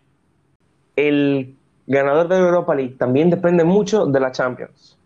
el 0.96 1.56
ganador 1.86 2.28
de 2.28 2.36
Europa 2.36 2.74
League 2.74 2.96
también 2.98 3.30
depende 3.30 3.64
mucho 3.64 4.06
de 4.06 4.20
la 4.20 4.30
Champions. 4.32 4.98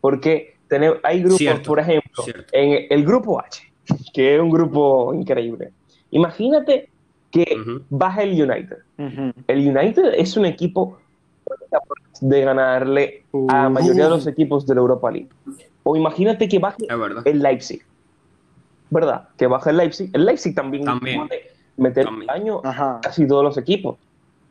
Porque 0.00 0.56
tenemos, 0.68 0.98
hay 1.02 1.20
grupos, 1.20 1.38
Cierto, 1.38 1.68
por 1.68 1.80
ejemplo, 1.80 2.22
cierto. 2.24 2.48
en 2.52 2.86
el 2.90 3.04
grupo 3.04 3.40
H, 3.40 3.62
que 4.12 4.34
es 4.36 4.40
un 4.40 4.50
grupo 4.50 5.12
increíble. 5.14 5.70
Imagínate 6.10 6.88
que 7.30 7.56
baja 7.90 8.22
el 8.22 8.30
United. 8.40 8.78
El 9.48 9.68
United 9.76 10.14
es 10.16 10.36
un 10.36 10.46
equipo 10.46 10.98
de 12.20 12.40
ganarle 12.42 13.24
a 13.48 13.64
la 13.64 13.68
mayoría 13.68 14.04
de 14.04 14.10
los 14.10 14.26
equipos 14.26 14.66
de 14.66 14.74
la 14.74 14.80
Europa 14.80 15.10
League. 15.10 15.28
O 15.82 15.96
imagínate 15.96 16.48
que 16.48 16.58
baje 16.58 16.86
el 17.24 17.40
Leipzig. 17.40 17.82
¿Verdad? 18.90 19.28
Que 19.36 19.46
baja 19.46 19.70
el 19.70 19.76
Leipzig. 19.78 20.10
El 20.12 20.24
Leipzig 20.24 20.54
también, 20.54 20.84
También. 20.84 21.26
puede 21.26 21.42
meter 21.76 22.04
También. 22.04 22.26
daño 22.28 22.60
Ajá. 22.64 23.00
casi 23.02 23.26
todos 23.26 23.42
los 23.42 23.58
equipos. 23.58 23.98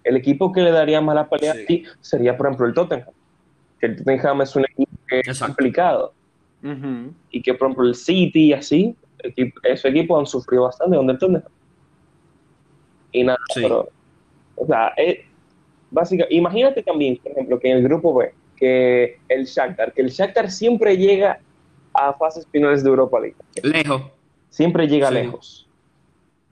El 0.04 0.18
equipo 0.18 0.52
que 0.52 0.62
le 0.62 0.72
daría 0.72 1.00
más 1.00 1.16
la 1.16 1.30
pelea 1.30 1.54
Sí. 1.54 1.62
aquí 1.64 1.84
sería, 2.02 2.36
por 2.36 2.48
ejemplo, 2.48 2.68
el 2.68 2.74
Tottenham. 2.74 3.08
Que 3.80 3.86
el 3.88 3.96
Tottenham 3.96 4.42
es 4.42 4.56
un 4.58 4.66
equipo 4.66 4.92
que 5.08 5.22
es 5.22 5.40
complicado. 5.40 6.14
Y 7.32 7.42
que, 7.42 7.54
por 7.54 7.68
ejemplo, 7.68 7.88
el 7.88 7.96
City 7.96 8.48
y 8.48 8.54
así, 8.54 8.96
equi- 9.24 9.54
esos 9.64 9.86
equipos 9.86 10.20
han 10.20 10.26
sufrido 10.28 10.64
bastante 10.64 10.96
con 10.98 11.08
el. 11.08 11.44
Y 13.12 13.24
nada, 13.24 13.40
Sí. 13.54 13.62
pero, 13.64 13.90
o 14.56 14.66
sea, 14.66 14.88
es 14.98 15.20
básica. 15.92 16.26
Imagínate 16.30 16.82
también, 16.84 17.18
por 17.18 17.32
ejemplo, 17.32 17.60
que 17.60 17.72
en 17.72 17.78
el 17.78 17.84
grupo 17.84 18.14
B, 18.16 18.34
que 18.56 19.20
el 19.30 19.46
Shakhtar, 19.46 19.94
que 19.94 20.02
el 20.02 20.10
Shakhtar 20.10 20.50
siempre 20.52 20.98
llega 20.98 21.40
a 21.94 22.14
fases 22.14 22.48
finales 22.52 22.84
de 22.84 22.90
Europa 22.90 23.20
League. 23.20 23.36
Lejos. 23.62 24.02
Siempre 24.50 24.88
llega 24.88 25.10
Sí. 25.10 25.14
lejos. 25.16 25.70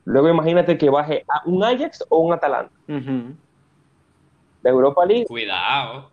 Luego 0.05 0.29
imagínate 0.29 0.77
que 0.77 0.89
baje 0.89 1.23
a 1.27 1.41
un 1.47 1.63
Ajax 1.63 2.03
o 2.09 2.19
un 2.19 2.33
Atalanta 2.33 2.73
de 2.87 4.69
Europa 4.69 5.05
League. 5.05 5.25
Cuidado. 5.25 6.09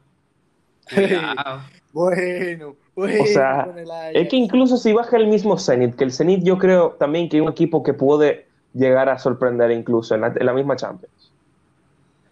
Cuidado. 0.95 1.61
Bueno, 1.93 2.76
O 2.99 3.26
sea. 3.26 3.68
Es 4.12 4.28
que 4.28 4.36
incluso 4.36 4.76
si 4.76 4.92
baja 4.92 5.16
el 5.16 5.28
mismo 5.28 5.59
Zenit, 5.59 5.94
que 5.94 6.05
el 6.05 6.12
Zenit 6.12 6.42
yo 6.42 6.59
creo 6.59 6.96
también 6.99 7.28
que 7.28 7.36
es 7.36 7.42
un 7.42 7.51
equipo 7.51 7.82
que 7.82 7.94
puede 7.94 8.46
llegar 8.74 9.09
a 9.09 9.18
sorprender 9.18 9.70
incluso 9.70 10.14
en 10.14 10.22
la, 10.22 10.34
en 10.34 10.46
la 10.46 10.53
misma 10.53 10.76
Champions. 10.76 11.32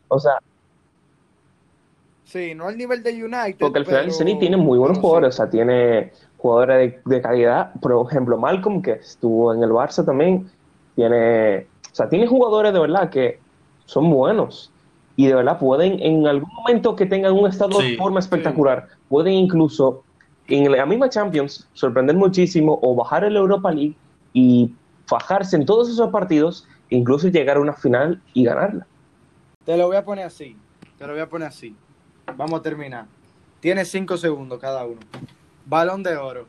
O 0.09 0.19
sea, 0.19 0.39
Sí, 2.25 2.57
no 2.57 2.67
al 2.67 2.77
nivel 2.77 3.05
de 3.05 3.13
United. 3.13 3.59
Porque 3.61 3.79
al 3.79 3.87
final 3.87 4.07
el 4.07 4.13
Zenit 4.13 4.41
tiene 4.41 4.57
muy 4.57 4.79
buenos 4.79 4.97
sí. 4.97 5.01
jugadores, 5.01 5.35
o 5.35 5.37
sea, 5.37 5.49
tiene 5.49 6.13
jugadores 6.39 6.93
de, 7.05 7.15
de 7.15 7.23
calidad. 7.23 7.73
Por 7.81 8.05
ejemplo, 8.11 8.37
Malcolm, 8.37 8.83
que 8.83 8.93
estuvo 8.93 9.55
en 9.55 9.63
el 9.63 9.71
Barça 9.71 10.05
también, 10.05 10.51
tiene, 10.97 11.59
o 11.61 11.95
sea, 11.95 12.09
tiene 12.09 12.27
jugadores 12.27 12.73
de 12.73 12.81
verdad 12.81 13.11
que 13.11 13.39
son 13.85 14.11
buenos 14.11 14.73
y 15.15 15.29
de 15.29 15.35
verdad 15.37 15.59
pueden, 15.59 16.01
en 16.03 16.27
algún 16.27 16.53
momento 16.53 16.97
que 16.97 17.07
tengan 17.07 17.33
un 17.33 17.47
estado 17.49 17.81
Sí, 17.81 17.93
de 17.93 17.97
forma 17.97 18.19
espectacular, 18.19 18.89
pueden 19.09 19.33
incluso 19.33 20.03
en 20.49 20.71
la 20.71 20.87
misma 20.87 21.09
Champions 21.09 21.67
sorprender 21.73 22.17
muchísimo 22.17 22.79
o 22.83 22.95
bajar 22.95 23.25
el 23.25 23.37
Europa 23.37 23.73
League 23.73 23.95
y 24.33 24.73
fajarse 25.07 25.57
en 25.57 25.67
todos 25.67 25.89
esos 25.89 26.11
partidos, 26.11 26.67
incluso 26.91 27.29
llegar 27.29 27.57
a 27.57 27.61
una 27.61 27.73
final 27.73 28.21
y 28.33 28.45
ganarla. 28.45 28.87
Te 29.65 29.77
lo 29.77 29.87
voy 29.87 29.97
a 29.97 30.05
poner 30.05 30.27
así. 30.27 30.57
Te 30.99 31.07
lo 31.07 31.13
voy 31.13 31.23
a 31.23 31.29
poner 31.29 31.49
así. 31.49 31.75
Vamos 32.37 32.61
a 32.61 32.63
terminar. 32.63 33.07
Tiene 33.61 33.85
cinco 33.85 34.17
segundos 34.17 34.61
cada 34.61 34.85
uno. 34.85 35.01
Balón 35.65 36.03
de 36.03 36.17
oro. 36.17 36.47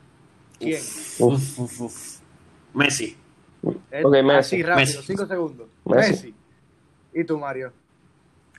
¿Quién? 0.60 0.82
Uf, 1.20 1.60
uf, 1.60 1.82
uf. 1.82 2.20
Messi. 2.74 3.18
Messi. 3.64 4.30
Así 4.32 4.64
rápido, 4.64 4.86
Messi. 4.86 5.04
cinco 5.04 5.26
segundos. 5.26 5.68
Messi. 5.86 6.12
Messi. 6.12 6.36
¿Y 7.14 7.24
tú, 7.24 7.38
Mario? 7.40 7.74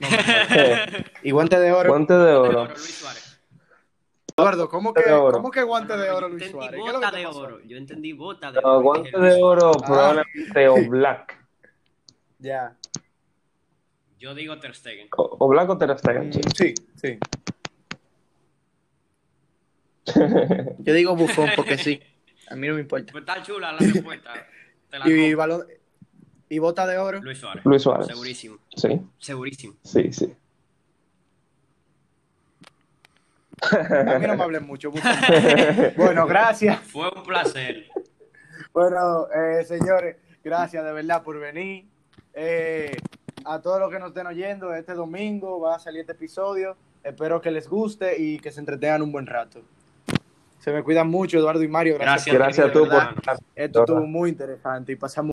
No, 0.00 0.08
y 1.22 1.30
guante 1.30 1.58
de 1.58 1.72
oro. 1.72 1.90
Guante 1.90 2.14
de 2.14 2.34
oro. 2.34 2.66
Luis 2.66 2.94
Suárez. 2.94 3.27
Eduardo, 4.38 4.68
¿cómo 4.68 4.94
que. 4.94 5.02
¿cómo 5.04 5.50
que 5.50 5.62
guante 5.62 5.96
de 5.96 6.10
oro, 6.10 6.28
Yo 6.28 6.28
Luis 6.28 6.42
entendí 6.44 6.52
Suárez? 6.52 6.70
¿Qué 6.80 6.86
es 6.86 6.92
lo 6.92 7.00
bota 7.00 7.10
de 7.16 7.26
oro. 7.26 7.60
Yo 7.64 7.76
entendí 7.76 8.12
bota 8.12 8.52
de 8.52 8.60
No, 8.62 8.68
oro. 8.68 8.80
guante 8.82 9.18
de 9.20 9.42
oro, 9.42 9.72
Ah. 9.74 9.86
probablemente 9.86 10.68
o 10.68 10.88
Black. 10.88 11.46
Ya. 12.38 12.76
Yo 14.18 14.34
digo 14.34 14.58
Ter 14.58 14.74
Stegen. 14.74 15.08
O, 15.16 15.36
o 15.40 15.48
Black 15.48 15.68
o 15.70 15.78
Ter 15.78 15.98
Stegen, 15.98 16.28
Mm, 16.28 16.32
sí. 16.32 16.40
Sí, 16.56 16.74
sí. 16.96 17.18
Yo 20.78 20.94
digo 20.94 21.16
bufón 21.16 21.50
porque 21.56 21.76
sí. 21.78 22.00
A 22.50 22.54
mí 22.56 22.66
no 22.66 22.74
me 22.74 22.80
importa. 22.80 23.12
Pues 23.12 23.22
está 23.22 23.42
chula 23.42 23.72
la 23.72 23.78
respuesta. 23.78 24.32
Te 24.90 24.98
la 24.98 25.08
Y, 25.08 25.34
y 26.50 26.58
bota 26.60 26.86
de 26.86 26.96
oro. 26.96 27.20
Luis 27.20 27.38
Suárez. 27.38 27.64
Luis 27.66 27.82
Suárez. 27.82 28.06
Segurísimo. 28.06 28.56
Sí, 28.74 29.00
Segurísimo. 29.18 29.74
sí, 29.82 30.12
sí. 30.12 30.34
A 33.62 34.18
mí 34.18 34.26
no 34.26 34.36
me 34.36 34.42
hablen 34.42 34.66
mucho. 34.66 34.90
Bueno, 35.96 36.26
gracias. 36.26 36.80
Fue 36.80 37.08
un 37.14 37.22
placer. 37.22 37.86
Bueno, 38.72 39.26
eh, 39.32 39.64
señores, 39.64 40.16
gracias 40.44 40.84
de 40.84 40.92
verdad 40.92 41.22
por 41.22 41.38
venir. 41.38 41.86
Eh, 42.34 42.96
a 43.44 43.60
todos 43.60 43.80
los 43.80 43.90
que 43.90 43.98
nos 43.98 44.08
estén 44.08 44.26
oyendo, 44.26 44.74
este 44.74 44.94
domingo 44.94 45.60
va 45.60 45.76
a 45.76 45.78
salir 45.78 46.02
este 46.02 46.12
episodio. 46.12 46.76
Espero 47.02 47.40
que 47.40 47.50
les 47.50 47.68
guste 47.68 48.20
y 48.20 48.38
que 48.38 48.52
se 48.52 48.60
entretengan 48.60 49.02
un 49.02 49.12
buen 49.12 49.26
rato. 49.26 49.62
Se 50.58 50.72
me 50.72 50.82
cuidan 50.82 51.08
mucho, 51.08 51.38
Eduardo 51.38 51.62
y 51.62 51.68
Mario. 51.68 51.96
Gracias, 51.98 52.34
Gracias, 52.34 52.66
Gracias 52.66 52.68
a 52.68 52.72
tú 52.72 53.24
por. 53.24 53.38
Esto 53.54 53.80
estuvo 53.80 54.06
muy 54.06 54.30
interesante 54.30 54.92
y 54.92 54.96
pasamos 54.96 55.26